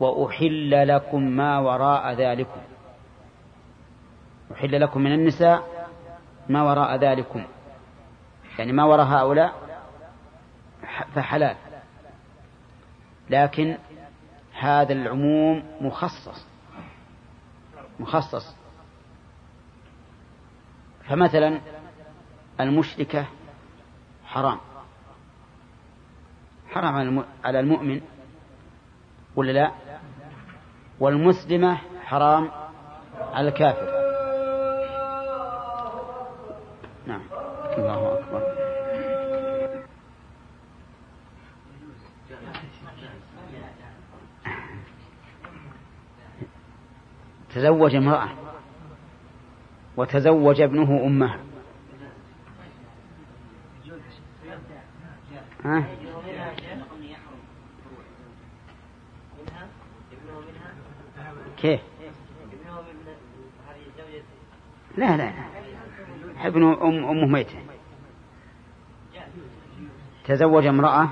وأحل 0.00 0.88
لكم 0.88 1.22
ما 1.22 1.58
وراء 1.58 2.12
ذلكم. 2.12 2.60
أحل 4.52 4.80
لكم 4.80 5.00
من 5.00 5.12
النساء 5.12 5.73
ما 6.48 6.62
وراء 6.62 6.96
ذلكم. 6.96 7.44
يعني 8.58 8.72
ما 8.72 8.84
وراء 8.84 9.06
هؤلاء 9.06 9.54
فحلال. 11.14 11.56
لكن 13.30 13.78
هذا 14.58 14.92
العموم 14.92 15.62
مخصص. 15.80 16.46
مخصص. 18.00 18.56
فمثلا 21.08 21.60
المشركة 22.60 23.26
حرام. 24.24 24.58
حرام 26.70 27.24
على 27.44 27.60
المؤمن 27.60 28.00
ولا 29.36 29.52
لا؟ 29.52 29.72
والمسلمة 31.00 31.78
حرام 32.04 32.50
على 33.20 33.48
الكافر 33.48 34.04
نعم 37.06 37.22
الله 37.78 38.18
أكبر 38.18 38.54
تزوج 47.54 47.94
امرأة 47.94 48.28
وتزوج 49.96 50.60
ابنه 50.60 51.06
أمها. 51.06 51.38
ها؟ 55.64 55.84
كيف؟ 61.56 61.80
لا 64.96 65.16
لا 65.16 65.32
ابن 66.46 66.72
أم 66.72 67.04
أمه 67.04 67.26
ميتة. 67.26 67.58
تزوج 70.24 70.66
امرأة 70.66 71.08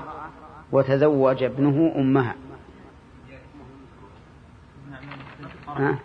وتزوج 0.71 1.43
ابنه 1.43 1.93
أمها. 1.95 2.35
ها؟ 5.67 5.99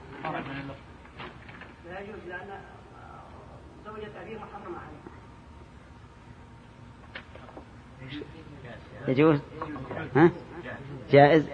يجوز؟ 9.08 9.40
ها؟ 10.16 10.30
جائز؟ 11.10 11.48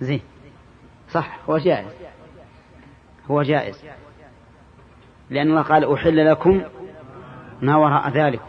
زين. 0.00 0.20
صح 1.08 1.38
هو 1.50 1.58
جائز. 1.58 1.92
هو 3.30 3.42
جائز. 3.42 3.84
لأن 5.30 5.50
الله 5.50 5.62
قال 5.62 5.92
أحل 5.92 6.30
لكم 6.30 6.62
ما 7.62 7.76
وراء 7.76 8.10
ذلك 8.10 8.42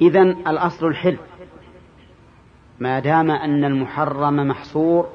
إذا 0.00 0.22
الأصل 0.22 0.86
الحل. 0.86 1.18
ما 2.80 2.98
دام 3.00 3.30
أن 3.30 3.64
المحرم 3.64 4.48
محصور 4.48 5.08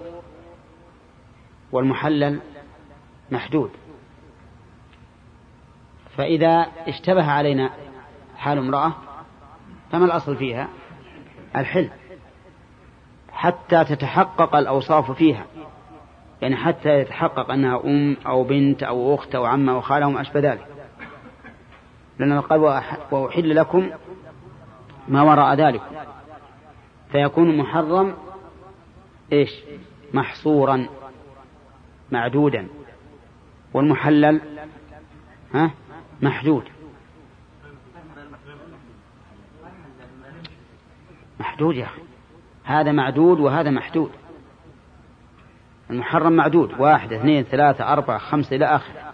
والمحلل 1.72 2.40
محدود. 3.32 3.72
فإذا 6.18 6.68
اشتبه 6.88 7.32
علينا 7.32 7.70
حال 8.38 8.58
امرأة 8.58 8.94
فما 9.92 10.06
الأصل 10.06 10.36
فيها؟ 10.36 10.70
الحل. 11.56 11.90
حتى 13.42 13.84
تتحقق 13.84 14.56
الأوصاف 14.56 15.12
فيها. 15.12 15.46
يعني 16.42 16.56
حتى 16.56 16.90
يتحقق 16.90 17.52
أنها 17.52 17.82
أم 17.86 18.18
أو 18.26 18.44
بنت 18.44 18.84
أو 18.84 19.16
أخت 19.16 19.36
أو 19.36 19.46
عمة 19.46 19.74
أو 19.74 19.82
خالة 19.82 20.08
وما 20.08 20.22
أشبه 20.22 20.40
ذلك. 20.40 20.68
لأن 22.20 22.42
قال 22.42 22.60
وأحل 23.12 23.56
لكم 23.56 23.92
ما 25.08 25.22
وراء 25.22 25.56
ذلك. 25.56 25.82
فيكون 27.12 27.58
محرم 27.58 28.14
إيش؟ 29.34 29.52
محصورا 30.14 30.88
معدودا. 32.12 32.68
والمحلل 33.74 34.42
ها؟ 35.54 35.72
محدود. 36.22 36.64
محدود 41.40 41.76
يا 41.76 41.86
أخي. 41.86 42.11
هذا 42.72 42.92
معدود 42.92 43.40
وهذا 43.40 43.70
محدود. 43.70 44.12
المحرم 45.90 46.34
معدود 46.34 46.80
واحد 46.80 47.14
اثنين 47.14 47.44
ثلاثة 47.44 47.94
أربعة 47.94 48.18
خمسة 48.18 48.56
إلى 48.56 48.66
آخره. 48.66 49.14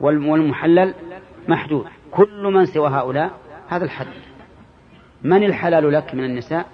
والمحلل 0.00 0.94
محدود. 1.48 1.86
كل 2.10 2.42
من 2.42 2.64
سوى 2.64 2.88
هؤلاء 2.88 3.30
هذا 3.68 3.84
الحد. 3.84 4.06
من 5.22 5.44
الحلال 5.44 5.92
لك 5.92 6.14
من 6.14 6.24
النساء؟ 6.24 6.66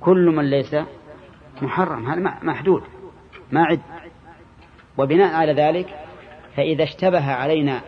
كل 0.00 0.26
من 0.26 0.50
ليس 0.50 0.76
محرم. 1.62 2.06
هذا 2.10 2.38
محدود. 2.42 2.82
ما 3.52 3.64
عد. 3.64 3.80
وبناء 4.98 5.34
على 5.34 5.52
ذلك 5.52 5.94
فإذا 6.56 6.84
اشتبه 6.84 7.32
علينا 7.32 7.80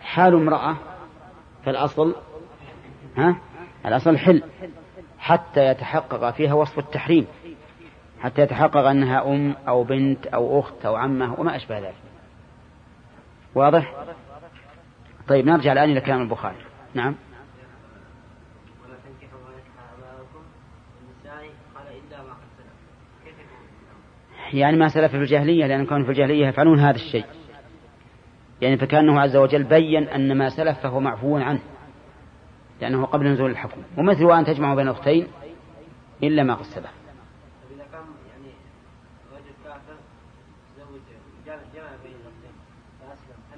حال 0.00 0.34
امرأة 0.34 0.76
فالأصل 1.64 2.14
ها؟ 3.16 3.36
الأصل 3.86 4.18
حل. 4.18 4.42
حتى 5.18 5.66
يتحقق 5.66 6.30
فيها 6.30 6.54
وصف 6.54 6.78
التحريم. 6.78 7.26
حتى 8.20 8.42
يتحقق 8.42 8.76
أنها 8.76 9.26
أم 9.26 9.54
أو 9.68 9.84
بنت 9.84 10.26
أو 10.26 10.60
أخت 10.60 10.86
أو 10.86 10.96
عمة 10.96 11.40
وما 11.40 11.56
أشبه 11.56 11.78
ذلك. 11.78 11.94
واضح؟ 13.54 13.94
طيب 15.28 15.46
نرجع 15.46 15.72
الآن 15.72 15.90
إلى 15.90 16.00
كلام 16.00 16.22
البخاري. 16.22 16.56
نعم. 16.94 17.14
يعني 24.52 24.76
ما 24.76 24.88
سلف 24.88 25.10
في 25.10 25.16
الجاهلية 25.16 25.66
لأن 25.66 25.86
كانوا 25.86 26.04
في 26.04 26.10
الجاهلية 26.10 26.46
يفعلون 26.46 26.78
هذا 26.78 26.96
الشيء. 26.96 27.24
يعني 28.60 28.76
فكأنه 28.76 29.20
عز 29.20 29.36
وجل 29.36 29.64
بين 29.64 30.08
أن 30.08 30.38
ما 30.38 30.48
سلف 30.48 30.78
فهو 30.78 31.00
معفو 31.00 31.36
عنه. 31.36 31.60
لأنه 32.80 33.04
قبل 33.06 33.26
نزول 33.32 33.50
الحكم. 33.50 33.82
ومثل 33.98 34.24
وأن 34.24 34.44
تجمع 34.44 34.74
بين 34.74 34.88
أختين 34.88 35.26
إلا 36.22 36.42
ما 36.42 36.54
قد 36.54 36.64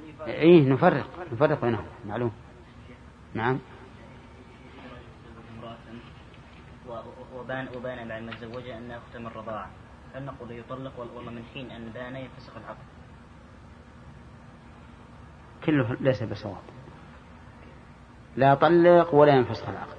يفرق؟ 0.08 0.26
إيه 0.26 0.68
نفرق. 0.68 1.06
نفرق 1.32 1.60
بينهم. 1.60 1.86
معلوم. 2.06 2.32
نعم. 3.34 3.58
وبان 7.34 7.68
وبان 7.76 8.08
بعد 8.08 8.22
ما 8.22 8.32
تزوجها 8.32 8.78
أنها 8.78 8.98
أخت 8.98 9.16
من 9.16 9.26
الرضاعة 9.26 9.70
هل 10.14 10.24
نقول 10.24 10.50
يطلق 10.52 11.00
وال- 11.00 11.10
والله 11.16 11.30
من 11.30 11.44
حين 11.54 11.70
أن 11.70 11.88
بان 11.94 12.16
يفسخ 12.16 12.56
العقد؟ 12.56 12.84
كله 15.64 15.96
ليس 16.00 16.22
بصواب. 16.22 16.62
لا 18.36 18.52
يطلق 18.52 19.14
ولا 19.14 19.34
ينفسخ 19.34 19.68
العقد. 19.68 19.96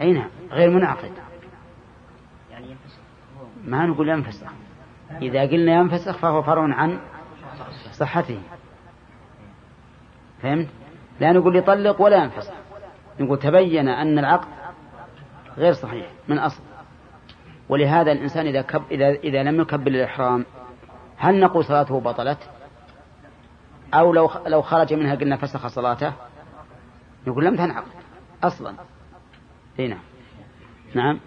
أي 0.00 0.12
نعم 0.12 0.30
غير 0.50 0.70
منعقد. 0.70 1.12
ما 3.64 3.86
نقول 3.86 4.08
ينفسخ. 4.08 4.46
إذا 5.22 5.42
قلنا 5.42 5.72
ينفسخ 5.72 6.18
فهو 6.18 6.42
فرع 6.42 6.74
عن 6.74 6.98
صحته. 7.92 8.40
فهمت؟ 10.42 10.68
لا 11.20 11.32
نقول 11.32 11.56
يطلق 11.56 12.00
ولا 12.00 12.24
ينفسخ. 12.24 12.52
نقول 13.20 13.38
تبين 13.38 13.88
أن 13.88 14.18
العقد 14.18 14.48
غير 15.56 15.72
صحيح 15.72 16.06
من 16.28 16.38
أصل. 16.38 16.62
ولهذا 17.68 18.12
الإنسان 18.12 18.46
إذا 18.46 18.62
كب 18.62 18.82
إذا 18.90 19.08
إذا 19.08 19.42
لم 19.42 19.60
يكبل 19.60 19.96
الإحرام 19.96 20.44
هل 21.16 21.40
نقول 21.40 21.64
صلاته 21.64 22.00
بطلت؟ 22.00 22.38
أو 23.94 24.12
لو 24.12 24.30
لو 24.46 24.62
خرج 24.62 24.94
منها 24.94 25.14
قلنا 25.14 25.36
فسخ 25.36 25.66
صلاته 25.66 26.12
نقول 27.26 27.44
لم 27.44 27.56
تنعقد 27.56 27.86
أصلا. 28.42 28.74
إي 29.78 29.88
نعم. 29.88 30.00
نعم. 30.94 31.20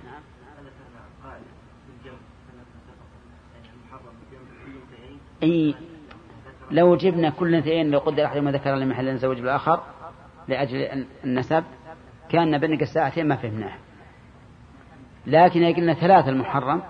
إي 5.43 5.75
لو 6.71 6.95
جبنا 6.95 7.29
كل 7.29 7.55
اثنين 7.55 7.91
لو 7.91 7.99
قدر 7.99 8.25
احدهما 8.25 8.51
ذكر 8.51 8.75
لمحل 8.75 9.17
زوج 9.17 9.39
بالآخر 9.39 9.83
لأجل 10.47 11.05
النسب 11.23 11.63
كان 12.29 12.57
بنقص 12.57 12.93
ساعتين 12.93 13.27
ما 13.27 13.35
فهمناه. 13.35 13.77
لكن 15.27 15.63
إذا 15.63 15.75
قلنا 15.75 15.93
ثلاثة 15.93 16.29
المحرم 16.29 16.81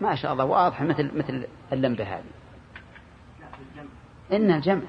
ما 0.00 0.14
شاء 0.14 0.32
الله 0.32 0.44
واضحة 0.44 0.84
مثل 0.84 1.10
مثل 1.18 1.46
اللمبة 1.72 2.04
هذه. 2.04 2.24
إن 4.32 4.50
الجمع 4.50 4.82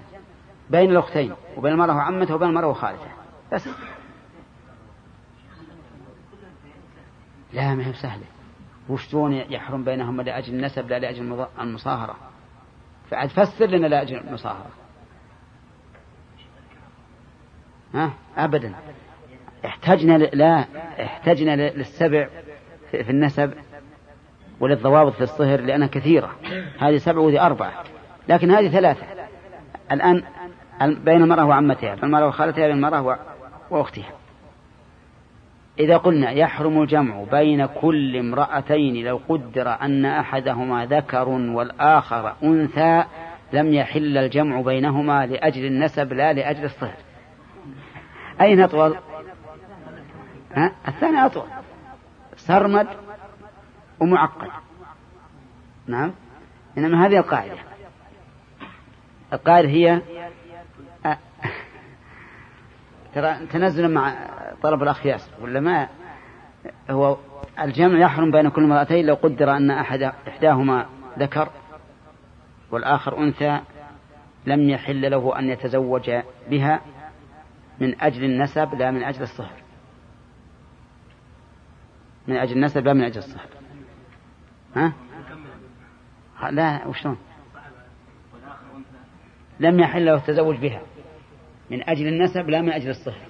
بين 0.69 0.91
الأختين 0.91 1.33
وبين 1.57 1.71
المرأة 1.71 1.95
وعمته 1.95 2.35
وبين 2.35 2.49
المرأة 2.49 2.67
وخالته. 2.67 3.07
بس. 3.53 3.69
لا 7.53 7.75
ما 7.75 7.87
هي 7.87 7.93
سهلة. 7.93 8.23
وش 8.89 9.07
شلون 9.07 9.33
يحرم 9.33 9.83
بينهم 9.83 10.21
لأجل 10.21 10.53
النسب 10.53 10.89
لا 10.89 10.99
لأجل 10.99 11.47
المصاهرة؟ 11.59 12.15
فعد 13.09 13.29
فسر 13.29 13.65
لنا 13.65 13.87
لأجل 13.87 14.17
المصاهرة. 14.17 14.69
ها؟ 17.93 18.13
أبدا. 18.37 18.73
احتجنا 19.65 20.17
ل... 20.17 20.37
لا 20.37 20.65
احتجنا 21.03 21.55
للسبع 21.55 22.29
في 22.91 23.09
النسب 23.09 23.53
وللضوابط 24.59 25.13
في 25.13 25.21
الصهر 25.21 25.61
لأنها 25.61 25.87
كثيرة. 25.87 26.35
هذه 26.79 26.97
سبع 26.97 27.19
وهذه 27.19 27.45
أربعة. 27.45 27.83
لكن 28.29 28.51
هذه 28.51 28.67
ثلاثة. 28.67 29.05
الآن 29.91 30.15
ال- 30.15 30.25
بين 30.81 31.21
المرأة 31.21 31.45
وعمتها 31.45 31.95
بين 31.95 32.03
المرأة 32.03 32.27
وخالتها 32.27 32.67
بين 32.67 32.75
المرأة 32.75 33.19
وأختها. 33.71 34.11
إذا 35.79 35.97
قلنا 35.97 36.31
يحرم 36.31 36.81
الجمع 36.81 37.23
بين 37.31 37.65
كل 37.65 38.17
امرأتين 38.17 39.05
لو 39.05 39.19
قدر 39.29 39.81
أن 39.81 40.05
أحدهما 40.05 40.85
ذكر 40.85 41.29
والآخر 41.29 42.33
أنثى 42.43 43.03
لم 43.53 43.73
يحل 43.73 44.17
الجمع 44.17 44.61
بينهما 44.61 45.25
لأجل 45.25 45.65
النسب 45.65 46.13
لا 46.13 46.33
لأجل 46.33 46.65
الصهر. 46.65 46.95
أين 48.41 48.61
أطول؟ 48.61 48.97
ها؟ 50.55 50.71
الثاني 50.87 51.25
أطول. 51.25 51.47
سرمد 52.35 52.87
ومعقد. 53.99 54.49
نعم؟ 55.87 56.13
إنما 56.77 57.05
هذه 57.05 57.17
القاعدة. 57.17 57.57
القاعدة 59.33 59.67
هي 59.67 60.01
ترى 63.15 63.45
تنزل 63.45 63.93
مع 63.93 64.15
طلب 64.61 64.83
الأخ 64.83 65.05
ياسر 65.05 65.31
ولا 65.41 65.59
ما 65.59 65.89
هو 66.89 67.17
الجمع 67.59 67.99
يحرم 67.99 68.31
بين 68.31 68.49
كل 68.49 68.63
امرأتين 68.63 69.05
لو 69.05 69.15
قدر 69.15 69.57
أن 69.57 69.71
أحد 69.71 70.01
إحداهما 70.01 70.85
ذكر 71.19 71.49
والآخر 72.71 73.17
أنثى 73.17 73.59
لم 74.45 74.69
يحل 74.69 75.11
له 75.11 75.39
أن 75.39 75.49
يتزوج 75.49 76.11
بها 76.49 76.81
من 77.79 78.01
أجل 78.01 78.23
النسب 78.23 78.75
لا 78.75 78.91
من 78.91 79.03
أجل 79.03 79.21
الصهر 79.21 79.63
من 82.27 82.35
أجل 82.35 82.55
النسب 82.55 82.85
لا 82.85 82.93
من 82.93 83.03
أجل 83.03 83.17
الصهر 83.17 83.47
ها؟ 84.75 84.93
لا 86.51 86.87
وشلون؟ 86.87 87.17
لم 89.59 89.79
يحل 89.79 90.05
له 90.05 90.15
التزوج 90.15 90.55
بها 90.55 90.81
من 91.71 91.89
أجل 91.89 92.07
النسب 92.07 92.49
لا 92.49 92.61
من 92.61 92.71
أجل 92.71 92.89
الصهر 92.89 93.27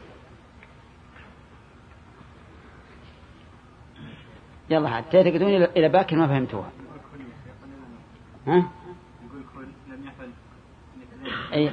يلا 4.69 4.89
حتى 4.89 5.23
تعتقدون 5.23 5.63
إلى 5.63 5.89
باكر 5.89 6.15
ما 6.15 6.27
فهمتوها. 6.27 6.71
ها؟ 8.47 8.71
أي. 11.53 11.71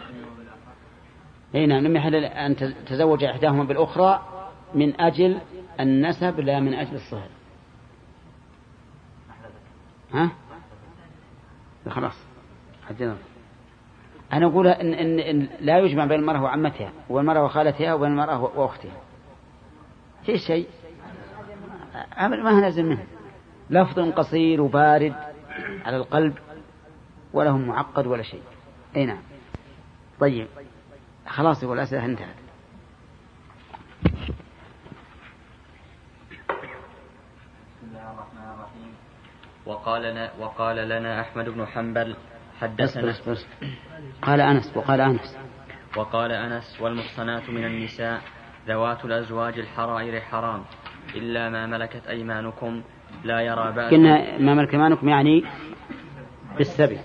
أي 1.55 1.67
نعم 1.67 1.85
لم 1.85 1.97
يحل 1.97 2.15
أن 2.15 2.57
تزوج 2.87 3.25
إحداهما 3.25 3.65
بالأخرى 3.65 4.29
من 4.75 5.01
أجل 5.01 5.41
النسب 5.81 6.41
لا 6.41 6.61
من 6.61 6.75
أجل 6.75 6.95
الصهر 6.95 7.29
ها؟ 10.13 10.31
لا 11.87 11.93
خلاص. 11.93 12.17
حدنا 12.89 13.17
أنا 14.33 14.47
أقول 14.47 14.67
إن, 14.67 14.95
إن, 14.95 15.19
إن 15.19 15.49
لا 15.61 15.79
يجمع 15.79 16.05
بين 16.05 16.21
المرأة 16.21 16.43
وعمتها 16.43 16.93
والمرأة 17.09 17.45
وخالتها 17.45 17.95
وبين 17.95 18.11
المرأة 18.11 18.43
وأختها. 18.43 19.01
في 20.27 20.39
شيء؟ 20.39 20.69
عمل 22.17 22.43
ما 22.43 22.61
نازل 22.61 22.85
منه. 22.85 23.07
لفظ 23.71 24.01
قصير 24.01 24.61
وبارد 24.61 25.15
على 25.85 25.97
القلب 25.97 26.35
ولا 27.33 27.51
هو 27.51 27.59
معقد 27.59 28.07
ولا 28.07 28.23
شيء. 28.23 28.43
أي 28.97 29.07
نعم. 29.07 29.23
طيب. 30.21 30.49
خلاص 31.27 31.63
يقول 31.63 31.79
الأسئلة 31.79 32.05
انتهت. 32.05 32.43
وقال 39.67 40.03
لنا 40.03 40.31
وقال 40.39 40.77
لنا 40.89 41.21
أحمد 41.21 41.49
بن 41.49 41.67
حنبل 41.67 42.17
حدثنا. 42.63 43.09
بس 43.09 43.29
بس 43.29 43.47
قال 44.23 44.41
أنس 44.41 44.77
وقال 44.77 45.01
أنس. 45.01 45.39
وقال 45.97 46.33
أنس 46.33 46.81
والمحصنات 46.81 47.51
من 47.51 47.65
النساء 47.65 48.21
ذوات 48.69 49.05
الأزواج 49.05 49.59
الحرائر 49.59 50.21
حرام 50.21 50.63
إلا 51.15 51.49
ما 51.51 51.67
ملكت 51.67 52.07
أيمانكم 52.07 52.83
لا 53.25 53.41
يرى 53.41 53.73
بأس 53.73 53.91
قلنا 53.93 54.39
ما 54.39 54.55
ملك 54.55 54.75
أيمانكم 54.75 55.09
يعني 55.09 55.45
بالسبي. 56.59 56.99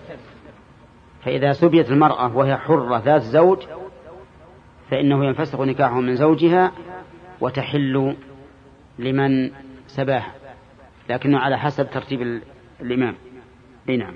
فإذا 1.24 1.52
سبيت 1.52 1.92
المرأة 1.92 2.38
وهي 2.38 2.58
حرة 2.58 2.98
ذات 2.98 3.22
زوج 3.22 3.64
فإنه 4.92 5.26
ينفسخ 5.26 5.62
نكاحه 5.62 6.00
من 6.00 6.16
زوجها 6.16 6.72
وتحل 7.42 8.16
لمن 9.00 9.52
سباها 9.88 10.32
لكنه 11.10 11.40
على 11.40 11.58
حسب 11.60 11.90
ترتيب 11.90 12.22
ال- 12.22 12.42
الإمام. 12.82 13.16
أي 13.90 13.98
نعم. 13.98 14.14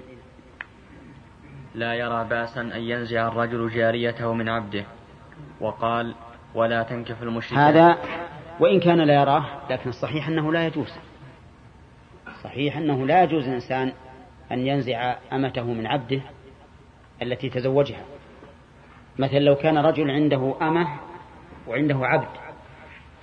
لا 1.76 1.94
يرى 1.94 2.24
بأسا 2.30 2.62
أن 2.62 2.82
ينزع 2.82 3.28
الرجل 3.28 3.70
جاريته 3.70 4.34
من 4.34 4.50
عبده. 4.50 4.86
وقال 5.62 6.16
ولا 6.56 6.84
تنكف 6.84 7.24
المشركات 7.24 7.58
هذا 7.58 7.98
وإن 8.60 8.80
كان 8.80 9.02
لا 9.02 9.14
يراه 9.14 9.46
لكن 9.70 9.90
الصحيح 9.90 10.28
أنه 10.28 10.54
لا 10.54 10.66
يجوز. 10.66 10.94
صحيح 12.44 12.78
أنه 12.78 13.08
لا 13.08 13.24
يجوز 13.24 13.48
الإنسان 13.48 13.94
أن 14.52 14.68
ينزع 14.68 15.16
أمته 15.34 15.64
من 15.64 15.88
عبده 15.88 16.22
التي 17.22 17.50
تزوجها. 17.50 18.04
مثلا 19.20 19.40
لو 19.40 19.56
كان 19.56 19.78
رجل 19.78 20.12
عنده 20.12 20.56
أمة 20.62 20.88
وعنده 21.68 21.98
عبد 22.02 22.28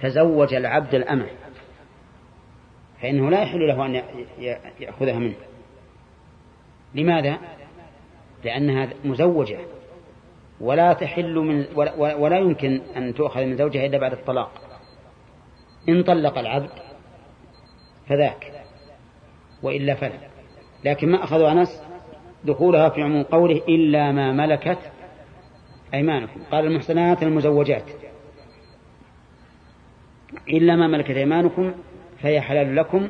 تزوج 0.02 0.54
العبد 0.54 0.94
الأمة 0.94 1.26
فإنه 3.02 3.30
لا 3.30 3.42
يحل 3.42 3.68
له 3.68 3.86
أن 3.86 4.02
يأخذها 4.80 5.18
منه. 5.18 5.36
لماذا؟ 6.94 7.38
لأنها 8.44 8.88
مزوجة 9.04 9.58
ولا 10.60 10.92
تحل 10.92 11.34
من 11.34 11.66
ولا, 11.74 11.94
ولا- 11.94 12.38
يمكن 12.38 12.80
أن 12.96 13.14
تؤخذ 13.14 13.44
من 13.44 13.56
زوجها 13.56 13.86
إلا 13.86 13.98
بعد 13.98 14.12
الطلاق. 14.12 14.50
إن 15.88 16.02
طلق 16.02 16.38
العبد 16.38 16.70
فذاك 18.08 18.52
وإلا 19.62 19.94
فلا. 19.94 20.18
لكن 20.84 21.08
ما 21.08 21.24
أخذوا 21.24 21.52
أنس 21.52 21.82
دخولها 22.44 22.88
في 22.88 23.02
عموم 23.02 23.22
قوله 23.22 23.62
إلا 23.68 24.12
ما 24.12 24.32
ملكت 24.32 24.78
أيمانكم. 25.94 26.40
قال 26.52 26.66
المحسنات 26.66 27.22
المزوجات. 27.22 27.90
إلا 30.48 30.76
ما 30.76 30.86
ملكت 30.86 31.10
أيمانكم 31.10 31.72
فهي 32.22 32.40
حلال 32.40 32.76
لكم 32.76 33.08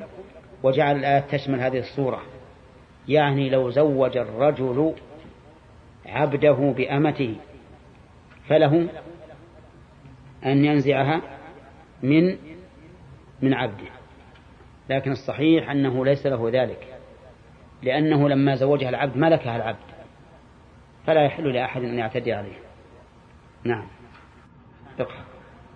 وجعل 0.62 0.96
الآية 0.96 1.20
تشمل 1.20 1.60
هذه 1.60 1.78
الصورة. 1.78 2.22
يعني 3.08 3.50
لو 3.50 3.70
زوج 3.70 4.16
الرجل 4.16 4.94
عبده 6.08 6.74
بأمته 6.76 7.36
فله 8.48 8.88
أن 10.44 10.64
ينزعها 10.64 11.22
من 12.02 12.36
من 13.42 13.54
عبده. 13.54 13.88
لكن 14.90 15.10
الصحيح 15.10 15.70
أنه 15.70 16.04
ليس 16.04 16.26
له 16.26 16.50
ذلك 16.52 16.98
لأنه 17.82 18.28
لما 18.28 18.54
زوجها 18.54 18.88
العبد 18.88 19.16
ملكها 19.16 19.56
العبد 19.56 19.88
فلا 21.06 21.24
يحل 21.24 21.52
لأحد 21.54 21.82
أن 21.82 21.98
يعتدي 21.98 22.32
عليه. 22.32 22.56
نعم. 23.64 23.86
اقرأ 24.98 25.24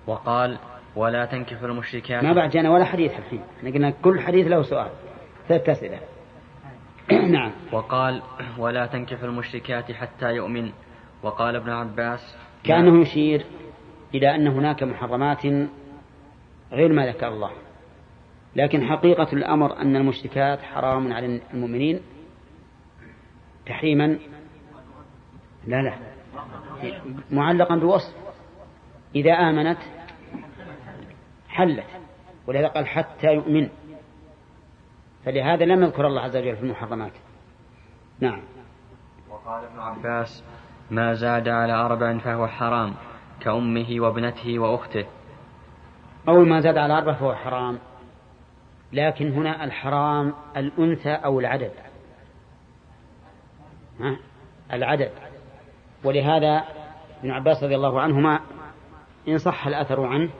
وقال 0.06 0.58
ولا 0.96 1.26
تنكف 1.26 1.64
المشركات 1.64 2.24
ما 2.24 2.32
بعد 2.32 2.50
جانا 2.50 2.70
ولا 2.70 2.84
حديث 2.84 3.18
الحين 3.18 3.42
إحنا 3.58 3.70
قلنا 3.70 3.90
كل 3.90 4.20
حديث 4.20 4.46
له 4.46 4.62
سؤال. 4.62 4.90
ثلاث 5.48 5.68
أسئلة. 5.68 6.00
نعم. 7.36 7.52
وقال 7.72 8.22
ولا 8.58 8.86
تنكف 8.86 9.24
المشركات 9.24 9.92
حتى 9.92 10.34
يؤمن. 10.34 10.72
وقال 11.22 11.56
ابن 11.56 11.70
عباس 11.70 12.36
كأنه 12.64 13.00
يشير 13.00 13.46
إلى 14.14 14.34
أن 14.34 14.46
هناك 14.46 14.82
محرمات 14.82 15.46
غير 16.72 16.92
ما 16.92 17.06
ذكر 17.06 17.28
الله. 17.28 17.50
لكن 18.56 18.86
حقيقة 18.86 19.28
الأمر 19.32 19.76
أن 19.76 19.96
المشركات 19.96 20.62
حرام 20.62 21.12
على 21.12 21.40
المؤمنين 21.54 22.00
تحريما 23.66 24.18
لا 25.66 25.82
لا. 25.82 25.94
معلقا 27.30 27.76
بوصف 27.76 28.14
إذا 29.14 29.32
آمنت 29.32 29.78
حلت. 31.48 31.86
ولهذا 32.46 32.66
قال 32.66 32.86
حتى 32.86 33.34
يؤمن. 33.34 33.68
فلهذا 35.24 35.64
لم 35.64 35.82
يذكر 35.82 36.06
الله 36.06 36.20
عز 36.20 36.36
وجل 36.36 36.56
في 36.56 36.62
المحرمات. 36.62 37.12
نعم. 38.20 38.42
وقال 39.30 39.64
ابن 39.64 39.80
عباس 39.80 40.44
ما 40.90 41.12
زاد 41.12 41.48
على 41.48 41.72
أربع 41.72 42.18
فهو 42.18 42.46
حرام 42.46 42.94
كأمه 43.40 43.86
وابنته 43.98 44.58
وأخته. 44.58 45.06
أول 46.28 46.48
ما 46.48 46.60
زاد 46.60 46.78
على 46.78 46.98
أربعة 46.98 47.14
فهو 47.14 47.34
حرام 47.34 47.78
لكن 48.92 49.32
هنا 49.32 49.64
الحرام 49.64 50.34
الأنثى 50.56 51.12
أو 51.12 51.40
العدد. 51.40 51.72
ها؟ 54.00 54.16
العدد. 54.72 55.10
ولهذا 56.04 56.64
ابن 57.20 57.30
عباس 57.30 57.64
رضي 57.64 57.74
الله 57.76 58.00
عنهما 58.00 58.40
إن 59.28 59.38
صح 59.38 59.66
الأثر 59.66 60.06
عنه 60.06 60.30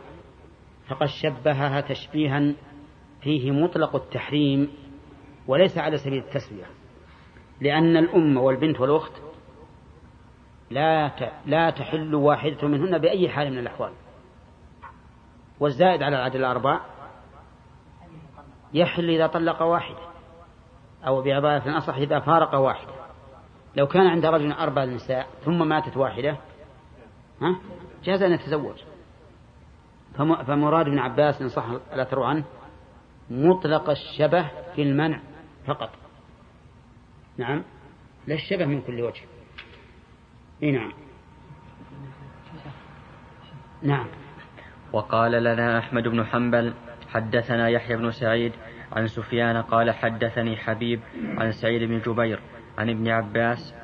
فقد 0.89 1.07
شبهها 1.07 1.81
تشبيها 1.81 2.55
فيه 3.23 3.51
مطلق 3.51 3.97
التحريم 3.97 4.71
وليس 5.47 5.79
على 5.79 5.97
سبيل 5.99 6.23
التسوية 6.25 6.65
لأن 7.61 7.97
الأم 7.97 8.37
والبنت 8.37 8.81
والأخت 8.81 9.13
لا 10.71 11.11
لا 11.47 11.71
تحل 11.71 12.15
واحدة 12.15 12.69
منهن 12.69 12.99
بأي 12.99 13.29
حال 13.29 13.51
من 13.53 13.59
الأحوال. 13.59 13.93
والزائد 15.61 16.03
على 16.03 16.17
العدد 16.17 16.35
الأربع 16.37 16.81
يحل 18.75 19.11
إذا 19.11 19.27
طلق 19.27 19.63
واحدة 19.63 19.99
أو 21.07 21.23
بعبارة 21.23 21.79
أصح 21.79 21.95
إذا 21.95 22.21
فارق 22.21 22.55
واحدة 22.55 22.93
لو 23.77 23.87
كان 23.87 24.07
عند 24.07 24.27
رجل 24.27 24.53
أربع 24.53 24.85
نساء 24.85 25.27
ثم 25.45 25.69
ماتت 25.69 25.97
واحدة 25.97 26.37
ها 27.43 27.61
جاز 28.05 28.23
أن 28.23 28.33
يتزوج. 28.33 28.77
فم- 30.15 30.43
فمراد 30.45 30.87
ابن 30.87 30.99
عباس 30.99 31.43
إن 31.43 31.49
صح 31.49 31.65
الأثر 31.93 32.23
عنه 32.23 32.45
مطلق 33.33 33.91
الشبه 33.91 34.51
في 34.75 34.83
المنع 34.83 35.21
فقط. 35.67 35.91
نعم؟ 37.39 37.65
لا 38.27 38.35
الشبه 38.35 38.67
من 38.67 38.83
كل 38.83 39.01
وجه. 39.01 39.23
إي 40.63 40.71
نعم. 40.71 40.93
نعم. 43.83 44.07
وقال 44.93 45.33
لنا 45.33 45.79
أحمد 45.79 46.09
بن 46.09 46.25
حنبل 46.25 46.75
حدثنا 47.09 47.69
يحيى 47.69 47.97
بن 47.97 48.11
سعيد 48.11 48.53
عن 48.93 49.07
سفيان 49.07 49.63
قال 49.63 49.91
حدثني 49.91 50.57
حبيب 50.57 51.01
عن 51.39 51.53
سعيد 51.53 51.83
بن 51.83 52.01
جبير 52.01 52.41
عن 52.79 52.91
ابن 52.91 53.09
عباس 53.09 53.75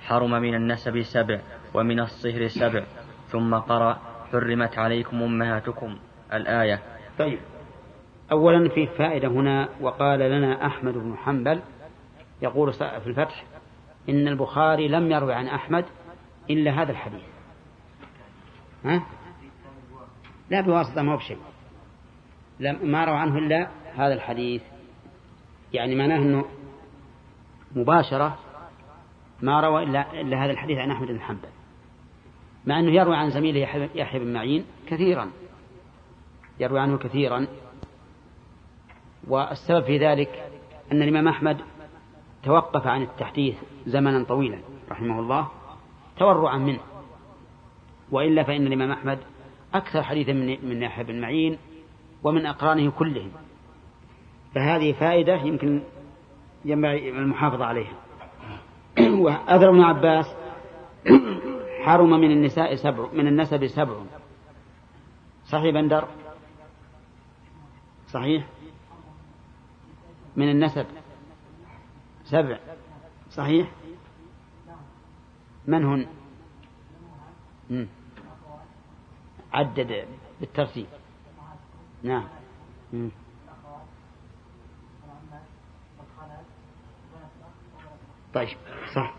حرم 0.00 0.30
من 0.30 0.54
النسب 0.54 1.02
سبع 1.02 1.40
ومن 1.74 2.00
الصهر 2.00 2.46
سبع 2.46 2.84
ثم 3.28 3.54
قرأ 3.54 3.98
حرمت 4.32 4.78
عليكم 4.78 5.22
أمهاتكم 5.22 5.98
الآية. 6.32 6.82
طيب. 7.18 7.38
أولا 8.32 8.68
في 8.68 8.86
فائدة 8.86 9.28
هنا 9.28 9.68
وقال 9.80 10.20
لنا 10.20 10.66
أحمد 10.66 10.94
بن 10.94 11.16
حنبل 11.16 11.62
يقول 12.42 12.72
في 12.72 13.06
الفتح 13.06 13.44
إن 14.08 14.28
البخاري 14.28 14.88
لم 14.88 15.10
يروي 15.10 15.34
عن 15.34 15.46
أحمد 15.46 15.84
إلا 16.50 16.82
هذا 16.82 16.90
الحديث. 16.90 17.22
ها؟ 18.84 19.06
لا 20.50 20.60
بواسطة 20.60 21.02
ما 21.02 21.16
بشيء. 21.16 21.38
ما 22.60 23.04
روى 23.04 23.16
عنه 23.16 23.38
إلا 23.38 23.68
هذا 23.94 24.14
الحديث. 24.14 24.62
يعني 25.72 25.94
معناه 25.94 26.16
أنه 26.16 26.44
مباشرة 27.76 28.38
ما 29.42 29.60
روى 29.60 29.82
إلا, 29.82 30.20
إلا 30.20 30.44
هذا 30.44 30.52
الحديث 30.52 30.78
عن 30.78 30.90
أحمد 30.90 31.08
بن 31.08 31.20
حنبل. 31.20 31.48
مع 32.66 32.80
أنه 32.80 32.90
يروي 32.90 33.16
عن 33.16 33.30
زميله 33.30 33.60
يحيى 33.94 34.20
بن 34.20 34.32
معين 34.32 34.64
كثيرا. 34.86 35.30
يروي 36.60 36.80
عنه 36.80 36.98
كثيرا. 36.98 37.46
والسبب 39.28 39.84
في 39.84 39.98
ذلك 39.98 40.50
أن 40.92 41.02
الإمام 41.02 41.28
أحمد 41.28 41.56
توقف 42.42 42.86
عن 42.86 43.02
التحديث 43.02 43.56
زمنا 43.86 44.24
طويلا 44.24 44.58
رحمه 44.90 45.20
الله 45.20 45.48
تورعا 46.18 46.58
منه. 46.58 46.80
وإلا 48.10 48.42
فإن 48.42 48.66
الإمام 48.66 48.90
أحمد 48.90 49.18
أكثر 49.74 50.02
حديثا 50.02 50.32
من 50.62 50.82
يحيى 50.82 51.04
بن 51.04 51.20
معين 51.20 51.58
ومن 52.24 52.46
أقرانه 52.46 52.90
كلهم. 52.90 53.30
فهذه 54.54 54.92
فائدة 54.92 55.34
يمكن 55.34 55.82
ينبغي 56.64 57.10
المحافظة 57.10 57.64
عليها. 57.64 57.94
وأثر 59.24 59.70
ابن 59.70 59.80
عباس 59.80 60.36
حرم 61.84 62.10
من 62.10 62.30
النساء 62.30 62.74
سبع 62.74 63.06
من 63.12 63.26
النسب 63.26 63.66
سبع. 63.66 63.94
صحيح 65.44 65.74
بندر؟ 65.74 66.04
صحيح؟ 68.06 68.46
من 70.36 70.50
النسب 70.50 70.86
سبع. 72.24 72.58
صحيح؟ 73.30 73.70
من 75.66 75.84
هن. 75.84 76.06
عدد 79.52 80.08
بالترتيب. 80.40 80.86
نعم. 82.02 82.28
طيب 88.34 88.58
صح. 88.94 89.14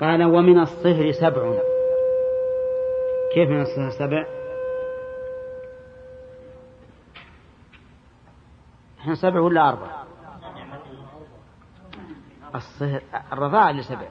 قال 0.00 0.24
ومن 0.24 0.58
الصهر 0.60 1.12
سبع. 1.12 1.58
كيف 3.34 3.48
من 3.48 3.60
الصهر 3.60 3.90
سبع؟ 3.90 4.26
إحنا 9.00 9.14
سبع 9.14 9.40
ولا 9.40 9.68
أربع؟ 9.68 9.97
الصهر 12.54 13.02
الرضاعة 13.32 13.70
اللي 13.70 13.82
سبع. 13.82 14.08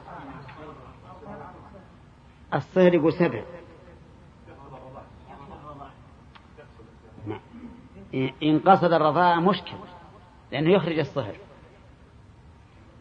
الصهر 2.53 2.93
يقول 2.93 3.13
سبع. 3.13 3.43
نعم. 7.27 7.41
إن 8.43 8.59
قصد 8.59 8.93
الرضاعة 8.93 9.39
مشكل 9.39 9.77
لأنه 10.51 10.71
يخرج 10.71 10.99
الصهر. 10.99 11.35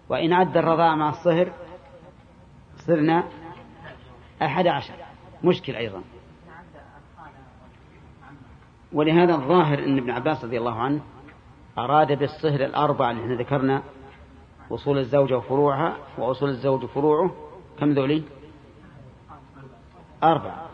وإن 0.09 0.33
عد 0.33 0.57
الرضاعة 0.57 0.95
مع 0.95 1.09
الصهر 1.09 1.53
صرنا 2.77 3.25
أحد 4.43 4.67
عشر. 4.67 4.95
مشكل 5.45 5.77
أيضا. 5.77 6.03
ولهذا 8.93 9.35
الظاهر 9.35 9.79
أن 9.79 9.99
ابن 9.99 10.11
عباس 10.11 10.45
رضي 10.45 10.59
الله 10.59 10.81
عنه 10.81 11.01
أراد 11.79 12.19
بالصهر 12.19 12.65
الأربعة 12.65 13.11
اللي 13.11 13.23
إحنا 13.23 13.35
ذكرنا 13.35 13.83
أصول 14.71 14.99
الزوجة 14.99 15.37
وفروعها 15.37 15.97
وأصول 16.19 16.49
الزوج 16.49 16.85
وفروعه 16.85 17.31
كم 17.79 17.93
ذولي؟ 17.93 18.23
أربعة. 20.23 20.67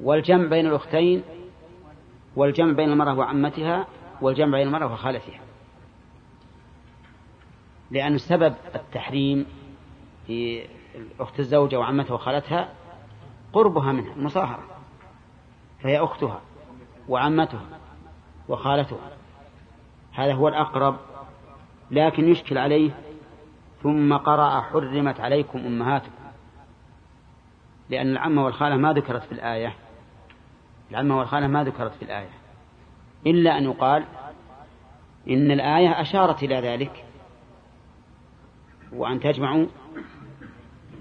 والجمع 0.00 0.48
بين 0.48 0.66
الأختين 0.66 1.22
والجمع 2.36 2.72
بين 2.72 2.92
المرأة 2.92 3.14
وعمتها 3.18 3.86
والجمع 4.20 4.58
بين 4.58 4.66
المرأة 4.66 4.92
وخالتها. 4.92 5.40
لأن 7.90 8.18
سبب 8.18 8.54
التحريم 8.74 9.46
في 10.26 10.66
أخت 11.20 11.40
الزوجة 11.40 11.78
وعمتها 11.78 12.14
وخالتها 12.14 12.68
قربها 13.52 13.92
منها 13.92 14.12
المصاهرة 14.12 14.64
فهي 15.82 15.98
أختها 15.98 16.40
وعمتها 17.08 17.66
وخالتها. 18.48 19.16
هذا 20.12 20.34
هو 20.34 20.48
الأقرب 20.48 20.96
لكن 21.90 22.28
يشكل 22.28 22.58
عليه 22.58 22.90
ثم 23.82 24.16
قرأ 24.16 24.60
حرمت 24.60 25.20
عليكم 25.20 25.58
أمهاتكم. 25.58 26.24
لأن 27.90 28.10
العمة 28.10 28.44
والخالة 28.44 28.76
ما 28.76 28.92
ذكرت 28.92 29.22
في 29.22 29.32
الآية. 29.32 29.74
العمة 30.90 31.18
والخالة 31.18 31.46
ما 31.46 31.64
ذكرت 31.64 31.94
في 31.94 32.02
الآية. 32.02 32.30
إلا 33.26 33.58
أن 33.58 33.64
يقال 33.64 34.04
إن 35.28 35.50
الآية 35.50 36.00
أشارت 36.00 36.42
إلى 36.42 36.60
ذلك. 36.60 37.04
وأن 38.92 39.20
تجمعوا 39.20 39.66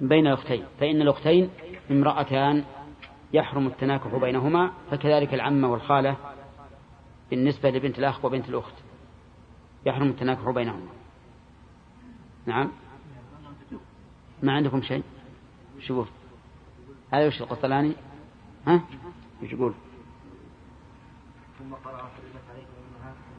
بين 0.01 0.27
الأختين. 0.27 0.65
فإن 0.79 1.01
الأختين 1.01 1.49
امرأتان 1.91 2.63
يحرم 3.33 3.67
التناكح 3.67 4.15
بينهما 4.15 4.71
فكذلك 4.91 5.33
العمة 5.33 5.71
والخالة 5.71 6.15
بالنسبة 7.29 7.69
لبنت 7.69 7.99
الأخ 7.99 8.25
وبنت 8.25 8.49
الأخت. 8.49 8.82
يحرم 9.85 10.09
التناكح 10.09 10.49
بينهما. 10.49 10.89
نعم؟ 12.45 12.71
ما 14.43 14.53
عندكم 14.53 14.81
شيء؟ 14.81 15.03
شوف 15.79 16.09
هذا 17.13 17.27
وش 17.27 17.41
القطلاني 17.41 17.93
ها؟ 18.67 18.81
وش 19.43 19.53
يقول؟ 19.53 19.73
ثم 21.59 21.73
قرأ 21.73 21.97
حرمت 21.97 22.43
عليكم 22.49 22.73
أمهاتكم 22.97 23.33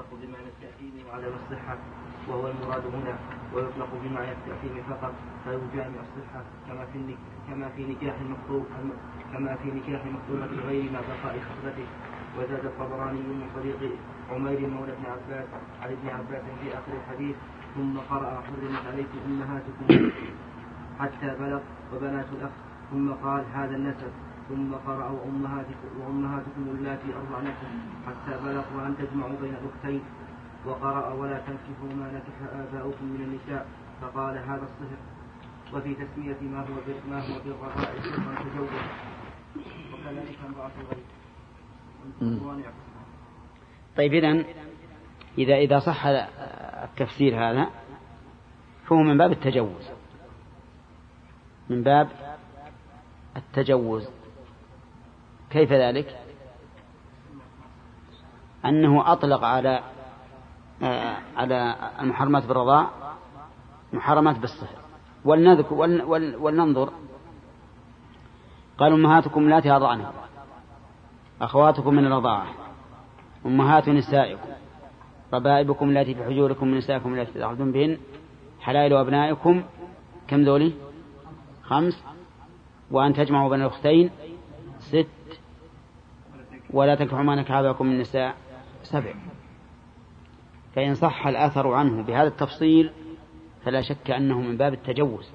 يطلق 0.00 0.06
بمعنى 0.22 0.48
التأثيم 0.48 1.06
وعدم 1.06 1.32
الصحة 1.42 1.78
وهو 2.28 2.48
المراد 2.48 2.86
هنا 2.86 3.18
ويطلق 3.54 3.88
بمعنى 4.04 4.32
التأثيم 4.32 4.82
فقط 4.90 5.14
فيجامع 5.44 6.00
الصحة 6.00 6.42
كما 6.66 6.86
في 6.92 7.16
كما 7.48 7.68
في 7.68 7.82
نكاح 7.84 8.20
المخطوب 8.20 8.66
كما 9.32 9.56
في 9.56 9.68
نكاح 9.70 10.06
مخطوبة 10.06 10.62
غير 10.68 10.92
ما 10.92 11.00
بقاء 11.00 11.40
خطبته 11.40 11.86
وزاد 12.38 12.64
الطبراني 12.64 13.20
من 13.20 13.50
طريق 13.56 13.92
عمير 14.30 14.60
مولى 14.68 14.92
ابن 14.92 15.04
عباس 15.14 15.48
عن 15.82 15.90
ابن 15.90 16.08
عباس 16.08 16.42
في 16.62 16.68
آخر 16.78 16.92
الحديث 17.00 17.36
ثم 17.74 17.98
قرأ 17.98 18.42
حرمت 18.46 18.82
عليكم 18.86 19.18
أمهاتكم 19.26 20.10
حتى 21.00 21.28
بلغ 21.40 21.60
وبنات 21.94 22.26
الأخ 22.32 22.50
ثم 22.90 23.12
قال 23.12 23.44
هذا 23.54 23.76
النسب 23.76 24.12
ثم 24.48 24.72
قرأ 24.86 25.08
وأمهاتكم 25.10 25.90
وأمهاتكم 26.00 26.62
اللاتي 26.78 27.08
أرضعنكم 27.20 27.70
حتى 28.06 28.32
بلغ 28.44 28.64
وأن 28.76 28.94
تجمعوا 28.98 29.36
بين 29.42 29.54
الأختين 29.54 30.00
وقرأ 30.66 31.12
ولا 31.14 31.38
تنكحوا 31.38 31.92
ما 32.00 32.06
نكح 32.14 32.36
آباؤكم 32.52 33.04
من 33.04 33.20
النساء 33.26 33.66
فقال 34.00 34.34
هذا 34.38 34.62
الصهر 34.70 35.00
وفي 35.74 35.94
تسمية 35.94 36.40
ما 36.52 36.60
هو 36.60 36.74
ما 37.10 37.18
هو 37.20 37.38
بالرضاء 37.44 37.94
صهرا 38.02 38.34
تجوز 38.44 38.68
وكذلك 39.92 40.38
امرأة 40.48 40.70
الغيب. 40.80 41.04
طيب 43.96 44.14
إذن 44.14 44.44
إذا 45.38 45.54
إذا 45.54 45.78
صح 45.78 46.06
التفسير 46.82 47.50
هذا 47.50 47.70
فهو 48.86 48.98
من 48.98 49.18
باب 49.18 49.32
التجوز. 49.32 49.90
من 51.70 51.82
باب 51.82 52.08
التجوز. 53.36 54.08
كيف 55.50 55.72
ذلك؟ 55.72 56.18
أنه 58.64 59.12
أطلق 59.12 59.44
على 59.44 59.82
آه، 60.82 61.16
على 61.36 61.76
المحرمات 62.00 62.46
بالرضاع 62.46 62.90
محرمات 63.92 64.38
بالصهر 64.38 64.78
ولنذكر 65.24 65.74
ولننظر. 66.40 66.92
قال 68.78 68.92
أمهاتكم 68.92 69.48
لا 69.48 69.60
ترضعنكم 69.60 70.12
أخواتكم 71.40 71.94
من 71.94 72.06
الرضاعة. 72.06 72.69
أمهات 73.46 73.88
نسائكم 73.88 74.48
ربائبكم 75.32 75.90
التي 75.90 76.14
في 76.14 76.24
حجوركم 76.24 76.68
من 76.68 76.78
نسائكم 76.78 77.14
التي 77.14 77.32
تدخلون 77.32 77.72
بهن 77.72 77.98
حلائل 78.60 78.92
أبنائكم 78.92 79.62
كم 80.28 80.42
ذولي؟ 80.42 80.72
خمس. 81.62 82.04
وأن 82.90 83.12
تجمعوا 83.12 83.50
بين 83.50 83.60
الأختين 83.60 84.10
ست. 84.78 85.06
ولا 86.70 86.94
تنكحوا 86.94 87.22
ما 87.22 87.34
نكح 87.34 87.80
من 87.80 87.92
النساء 87.92 88.34
سبع. 88.82 89.14
فإن 90.74 90.94
صح 90.94 91.26
الأثر 91.26 91.72
عنه 91.72 92.02
بهذا 92.02 92.28
التفصيل 92.28 92.90
فلا 93.64 93.80
شك 93.80 94.10
أنه 94.10 94.40
من 94.40 94.56
باب 94.56 94.72
التجوز. 94.72 95.32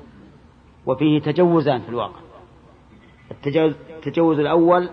وفيه 0.85 1.19
تجوزان 1.19 1.81
في 1.81 1.89
الواقع. 1.89 2.19
التجوز 3.31 4.39
الأول 4.39 4.89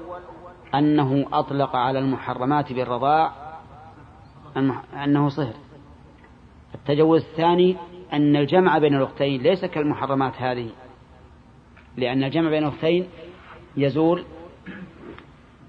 أنه 0.74 1.26
أطلق 1.32 1.76
على 1.76 1.98
المحرمات 1.98 2.72
بالرضاع 2.72 3.32
أنه 4.94 5.28
صهر. 5.28 5.54
التجوز 6.74 7.24
الثاني 7.24 7.76
أن 8.12 8.36
الجمع 8.36 8.78
بين 8.78 8.94
الأختين 8.94 9.42
ليس 9.42 9.64
كالمحرمات 9.64 10.34
هذه. 10.36 10.70
لأن 11.96 12.24
الجمع 12.24 12.50
بين 12.50 12.64
الأختين 12.64 13.08
يزول 13.76 14.24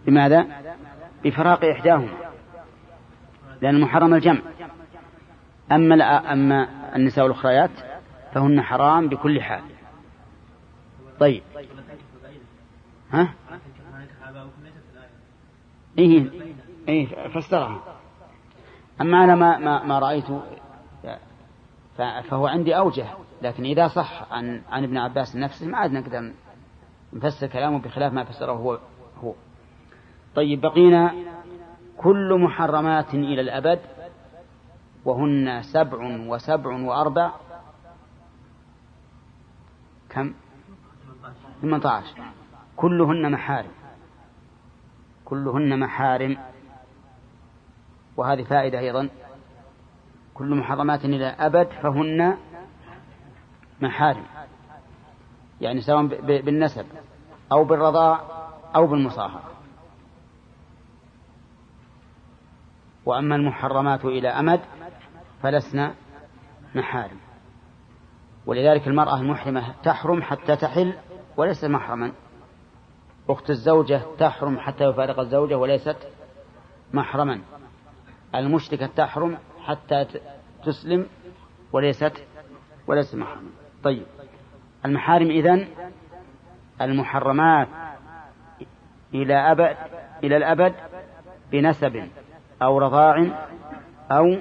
بماذا؟ 0.05 0.47
بفراق 1.25 1.65
إحداهما 1.65 2.13
لأن 3.61 3.81
محرم 3.81 4.13
الجمع. 4.13 4.41
أما 5.71 6.33
أما 6.33 6.67
النساء 6.95 7.25
الأخريات 7.25 7.71
فهن 8.33 8.61
حرام 8.61 9.09
بكل 9.09 9.41
حال. 9.41 9.63
طيب. 11.19 11.43
ها؟ 13.11 13.33
إيه 15.97 16.31
إيه 16.87 17.27
فسرها 17.27 17.81
أما 19.01 19.23
أنا 19.23 19.35
ما 19.35 19.57
ما, 19.57 19.83
ما 19.83 19.99
رأيت 19.99 20.25
فهو 21.97 22.47
عندي 22.47 22.77
أوجه 22.77 23.07
لكن 23.41 23.63
إذا 23.63 23.87
صح 23.87 24.33
عن 24.33 24.61
عن 24.69 24.83
ابن 24.83 24.97
عباس 24.97 25.35
نفسه 25.35 25.67
ما 25.67 25.77
عاد 25.77 25.91
نقدر 25.91 26.33
نفسر 27.13 27.47
كلامه 27.47 27.79
بخلاف 27.79 28.13
ما 28.13 28.23
فسره 28.23 28.51
هو 28.51 28.79
هو. 29.23 29.33
طيب 30.35 30.61
بقينا 30.61 31.13
كل 31.97 32.39
محرمات 32.39 33.13
إلى 33.13 33.41
الأبد 33.41 33.79
وهن 35.05 35.61
سبع 35.61 35.97
وسبع 36.27 36.75
وأربع. 36.75 37.31
كم؟ 40.09 40.33
18 41.61 42.07
كلهن 42.75 43.31
محارم. 43.31 43.71
كلهن 45.33 45.79
محارم 45.79 46.37
وهذه 48.17 48.43
فائدة 48.43 48.79
أيضا. 48.79 49.09
كل 50.33 50.55
محرمات 50.55 51.05
إلى 51.05 51.25
أبد 51.25 51.67
فهن 51.67 52.37
محارم 53.81 54.25
يعني 55.61 55.81
سواء 55.81 56.05
بالنسب 56.41 56.85
أو 57.51 57.63
بالرضاع 57.63 58.21
أو 58.75 58.87
بالمصاهرة 58.87 59.43
وأما 63.05 63.35
المحرمات 63.35 64.05
إلى 64.05 64.27
أمد 64.27 64.61
فلسنا 65.41 65.95
محارم 66.75 67.17
ولذلك 68.45 68.87
المرأة 68.87 69.15
المحرمة 69.15 69.73
تحرم 69.83 70.21
حتى 70.21 70.55
تحل 70.55 70.93
وليست 71.37 71.65
محرما. 71.65 72.11
أخت 73.29 73.49
الزوجة 73.49 74.01
تحرم 74.17 74.59
حتى 74.59 74.83
يفارق 74.83 75.19
الزوجة 75.19 75.57
وليست 75.57 75.97
محرما. 76.93 77.41
المشركة 78.35 78.87
تحرم 78.87 79.37
حتى 79.63 80.05
تسلم 80.65 81.07
وليست 81.71 82.23
وليست 82.87 83.15
محرما. 83.15 83.49
طيب. 83.83 84.05
المحارم 84.85 85.29
إذن 85.29 85.67
المحرمات 86.81 87.67
إلى 89.13 89.51
أبد 89.51 89.77
إلى 90.23 90.37
الأبد 90.37 90.75
بنسب 91.51 92.09
أو 92.61 92.77
رضاع 92.77 93.45
أو 94.11 94.37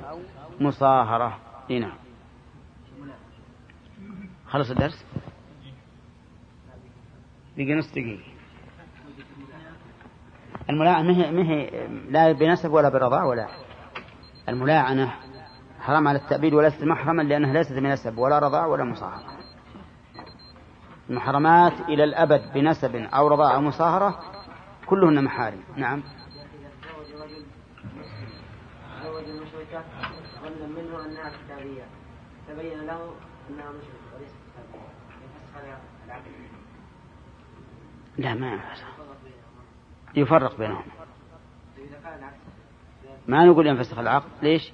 مصاهرة. 0.60 1.38
هنا 1.70 1.92
خلص 4.48 4.70
الدرس؟ 4.70 5.04
بقي 7.56 7.74
نص 7.74 7.90
دقيقة. 7.90 8.31
الملاعنة 10.70 11.30
ما 11.30 11.42
هي 11.42 11.86
لا 12.08 12.32
بنسب 12.32 12.72
ولا 12.72 12.88
برضاع 12.88 13.24
ولا. 13.24 13.48
الملاعنة 14.48 15.14
حرام 15.80 16.08
على 16.08 16.18
التأبيد 16.18 16.54
وليست 16.54 16.84
محرما 16.84 17.22
لأنها 17.22 17.52
ليست 17.52 17.72
بنسب 17.72 18.18
ولا 18.18 18.38
رضاع 18.38 18.66
ولا 18.66 18.84
مصاهرة. 18.84 19.22
المحرمات 21.10 21.80
إلى 21.88 22.04
الأبد 22.04 22.52
بنسب 22.54 22.96
أو 22.96 23.28
رضاع 23.28 23.54
أو 23.54 23.60
مصاهرة 23.60 24.18
كلهن 24.86 25.24
محارم. 25.24 25.60
نعم. 25.76 26.02
منه 30.76 31.04
أنها 31.04 31.30
كتابية 31.30 31.84
تبين 32.48 32.86
له 32.86 33.14
أنها 33.50 33.70
مشركة 33.70 34.16
وليست 34.16 34.34
العقد 36.06 36.30
لا 38.18 38.34
ما 38.34 38.60
يفرق 40.14 40.58
بينهم. 40.58 40.84
ما 43.28 43.44
نقول 43.44 43.66
ينفسخ 43.66 43.98
العقد 43.98 44.30
ليش؟ 44.42 44.72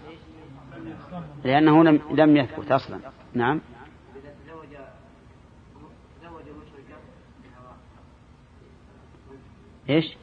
لأنه 1.45 1.85
لم, 1.85 2.01
لم 2.11 2.37
يثبت 2.37 2.73
أصلا. 2.73 3.01
نعم. 3.35 3.61
إيش؟ 9.91 10.17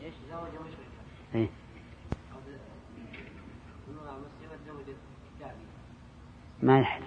إيه؟ 1.36 1.50
ما 6.64 6.80
يحل. 6.80 7.04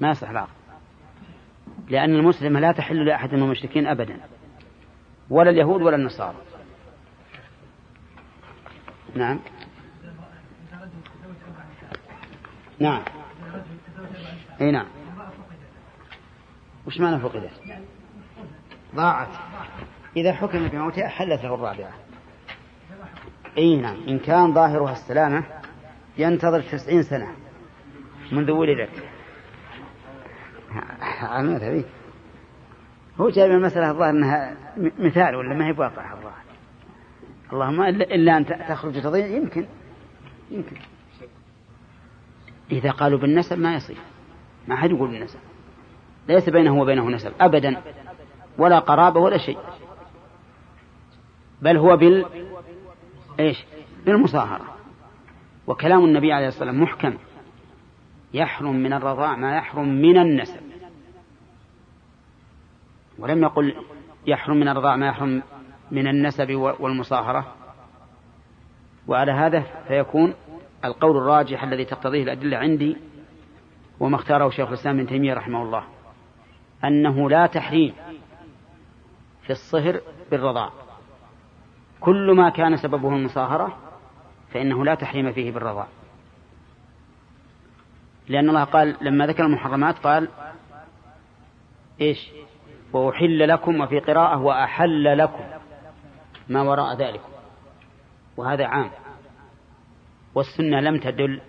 ما 0.00 0.10
يصح 0.10 0.30
العقد 0.30 0.58
لأن 1.88 2.14
المسلمة 2.14 2.60
لا 2.60 2.72
تحل 2.72 3.04
لأحد 3.04 3.34
من 3.34 3.42
المشركين 3.42 3.86
أبدا. 3.86 4.20
ولا 5.30 5.50
اليهود 5.50 5.82
ولا 5.82 5.96
النصارى. 5.96 6.47
نعم. 9.18 9.38
نعم. 12.78 13.02
إي 14.60 14.70
نعم. 14.70 14.86
وش 16.86 17.00
معنى 17.00 17.20
فقدت؟ 17.20 17.50
ضاعت. 18.94 19.28
إذا 20.16 20.32
حكم 20.32 20.68
بموتها 20.68 21.08
حلت 21.08 21.44
له 21.44 21.54
الرابعة. 21.54 21.92
إي 23.58 23.76
نعم. 23.76 23.96
إن 24.08 24.18
كان 24.18 24.54
ظاهرها 24.54 24.92
السلامة 24.92 25.44
ينتظر 26.18 26.62
تسعين 26.62 27.02
سنة. 27.02 27.34
منذ 28.32 28.50
ولدت. 28.50 29.04
على 31.22 31.84
هو 33.20 33.28
جايب 33.28 33.50
المسألة 33.52 33.90
الظاهر 33.90 34.10
أنها 34.10 34.56
مثال 34.98 35.34
ولا 35.34 35.54
ما 35.54 35.66
هي 35.66 35.72
بواقع 35.72 36.12
الظاهر؟ 36.12 36.47
اللهم 37.52 37.82
إلا 37.82 38.36
أن 38.36 38.46
تخرج 38.46 39.02
تضيع. 39.02 39.26
يمكن. 39.26 39.66
يمكن. 40.50 40.76
إذا 42.72 42.90
قالوا 42.90 43.18
بالنسب 43.18 43.58
ما 43.58 43.74
يصير. 43.74 43.96
ما 44.68 44.76
حد 44.76 44.90
يقول 44.90 45.10
بالنسب. 45.10 45.38
ليس 46.28 46.48
بينه 46.48 46.80
وبينه 46.80 47.10
نسب. 47.10 47.32
أبدا. 47.40 47.82
ولا 48.58 48.78
قرابة 48.78 49.20
ولا 49.20 49.38
شيء. 49.38 49.58
بل 51.62 51.76
هو 51.76 51.96
بال 51.96 52.26
إيش؟ 53.40 53.64
بالمصاهرة. 54.06 54.76
وكلام 55.66 56.04
النبي 56.04 56.32
عليه 56.32 56.48
الصلاة 56.48 56.70
والسلام 56.70 56.82
محكم. 56.82 57.18
يحرم 58.34 58.76
من 58.76 58.92
الرضاع 58.92 59.36
ما 59.36 59.56
يحرم 59.56 59.88
من 59.88 60.18
النسب. 60.18 60.60
ولم 63.18 63.42
يقل 63.42 63.74
يحرم 64.26 64.56
من 64.56 64.68
الرضاع 64.68 64.96
ما 64.96 65.06
يحرم 65.06 65.42
من 65.90 66.08
النسب 66.08 66.50
والمصاهرة. 66.54 67.54
وعلى 69.08 69.32
هذا 69.32 69.60
فيكون 69.88 70.34
القول 70.84 71.16
الراجح 71.16 71.62
الذي 71.62 71.84
تقتضيه 71.84 72.22
الأدلة 72.22 72.56
عندي 72.56 72.96
وما 74.00 74.16
اختاره 74.16 74.50
شيخ 74.50 74.68
الإسلام 74.68 74.98
ابن 74.98 75.08
تيمية 75.08 75.34
رحمه 75.34 75.62
الله 75.62 75.84
أنه 76.84 77.30
لا 77.30 77.46
تحريم 77.46 77.94
في 79.42 79.50
الصهر 79.50 80.00
بالرضاع 80.30 80.70
كل 82.00 82.32
ما 82.36 82.50
كان 82.50 82.76
سببه 82.76 83.08
المصاهرة 83.08 83.76
فإنه 84.52 84.84
لا 84.84 84.94
تحريم 84.94 85.32
فيه 85.32 85.52
بالرضاع 85.52 85.86
لأن 88.28 88.48
الله 88.48 88.64
قال 88.64 88.96
لما 89.00 89.26
ذكر 89.26 89.46
المحرمات 89.46 89.98
قال 89.98 90.28
إيش؟ 92.00 92.30
وأحل 92.92 93.48
لكم 93.48 93.80
وفي 93.80 93.98
قراءة 93.98 94.38
وأحل 94.38 95.18
لكم. 95.18 95.44
ما 96.48 96.62
وراء 96.62 96.96
ذلك. 96.96 97.20
وهذا 98.36 98.66
عام. 98.66 98.90
والسنة 100.34 100.80
لم 100.80 100.98
تدل 100.98 101.40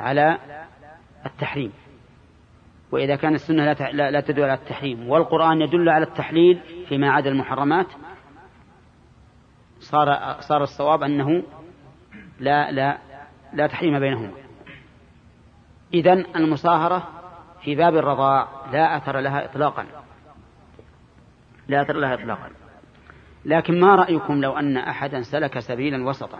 على 0.00 0.38
التحريم. 1.26 1.72
وإذا 2.92 3.16
كان 3.16 3.34
السنة 3.34 3.72
لا, 3.92 4.20
تدل 4.20 4.42
على 4.42 4.54
التحريم 4.54 5.08
والقرآن 5.08 5.60
يدل 5.60 5.88
على 5.88 6.04
التحليل 6.04 6.60
فيما 6.88 7.10
عدا 7.10 7.30
المحرمات 7.30 7.86
صار 9.80 10.36
صار 10.40 10.62
الصواب 10.62 11.02
أنه 11.02 11.42
لا 12.40 12.72
لا 12.72 12.98
لا 13.52 13.66
تحريم 13.66 13.98
بينهما. 13.98 14.32
إذن 15.94 16.26
المصاهرة 16.36 17.08
في 17.62 17.74
باب 17.74 17.96
الرضاع 17.96 18.48
لا 18.72 18.96
أثر 18.96 19.20
لها 19.20 19.44
إطلاقا. 19.44 19.86
لا 21.68 21.82
أثر 21.82 21.96
لها 21.96 22.14
إطلاقا. 22.14 22.50
لكن 23.44 23.80
ما 23.80 23.94
رأيكم 23.94 24.40
لو 24.40 24.52
أن 24.52 24.76
أحدا 24.76 25.22
سلك 25.22 25.58
سبيلا 25.58 26.08
وسطا؟ 26.08 26.38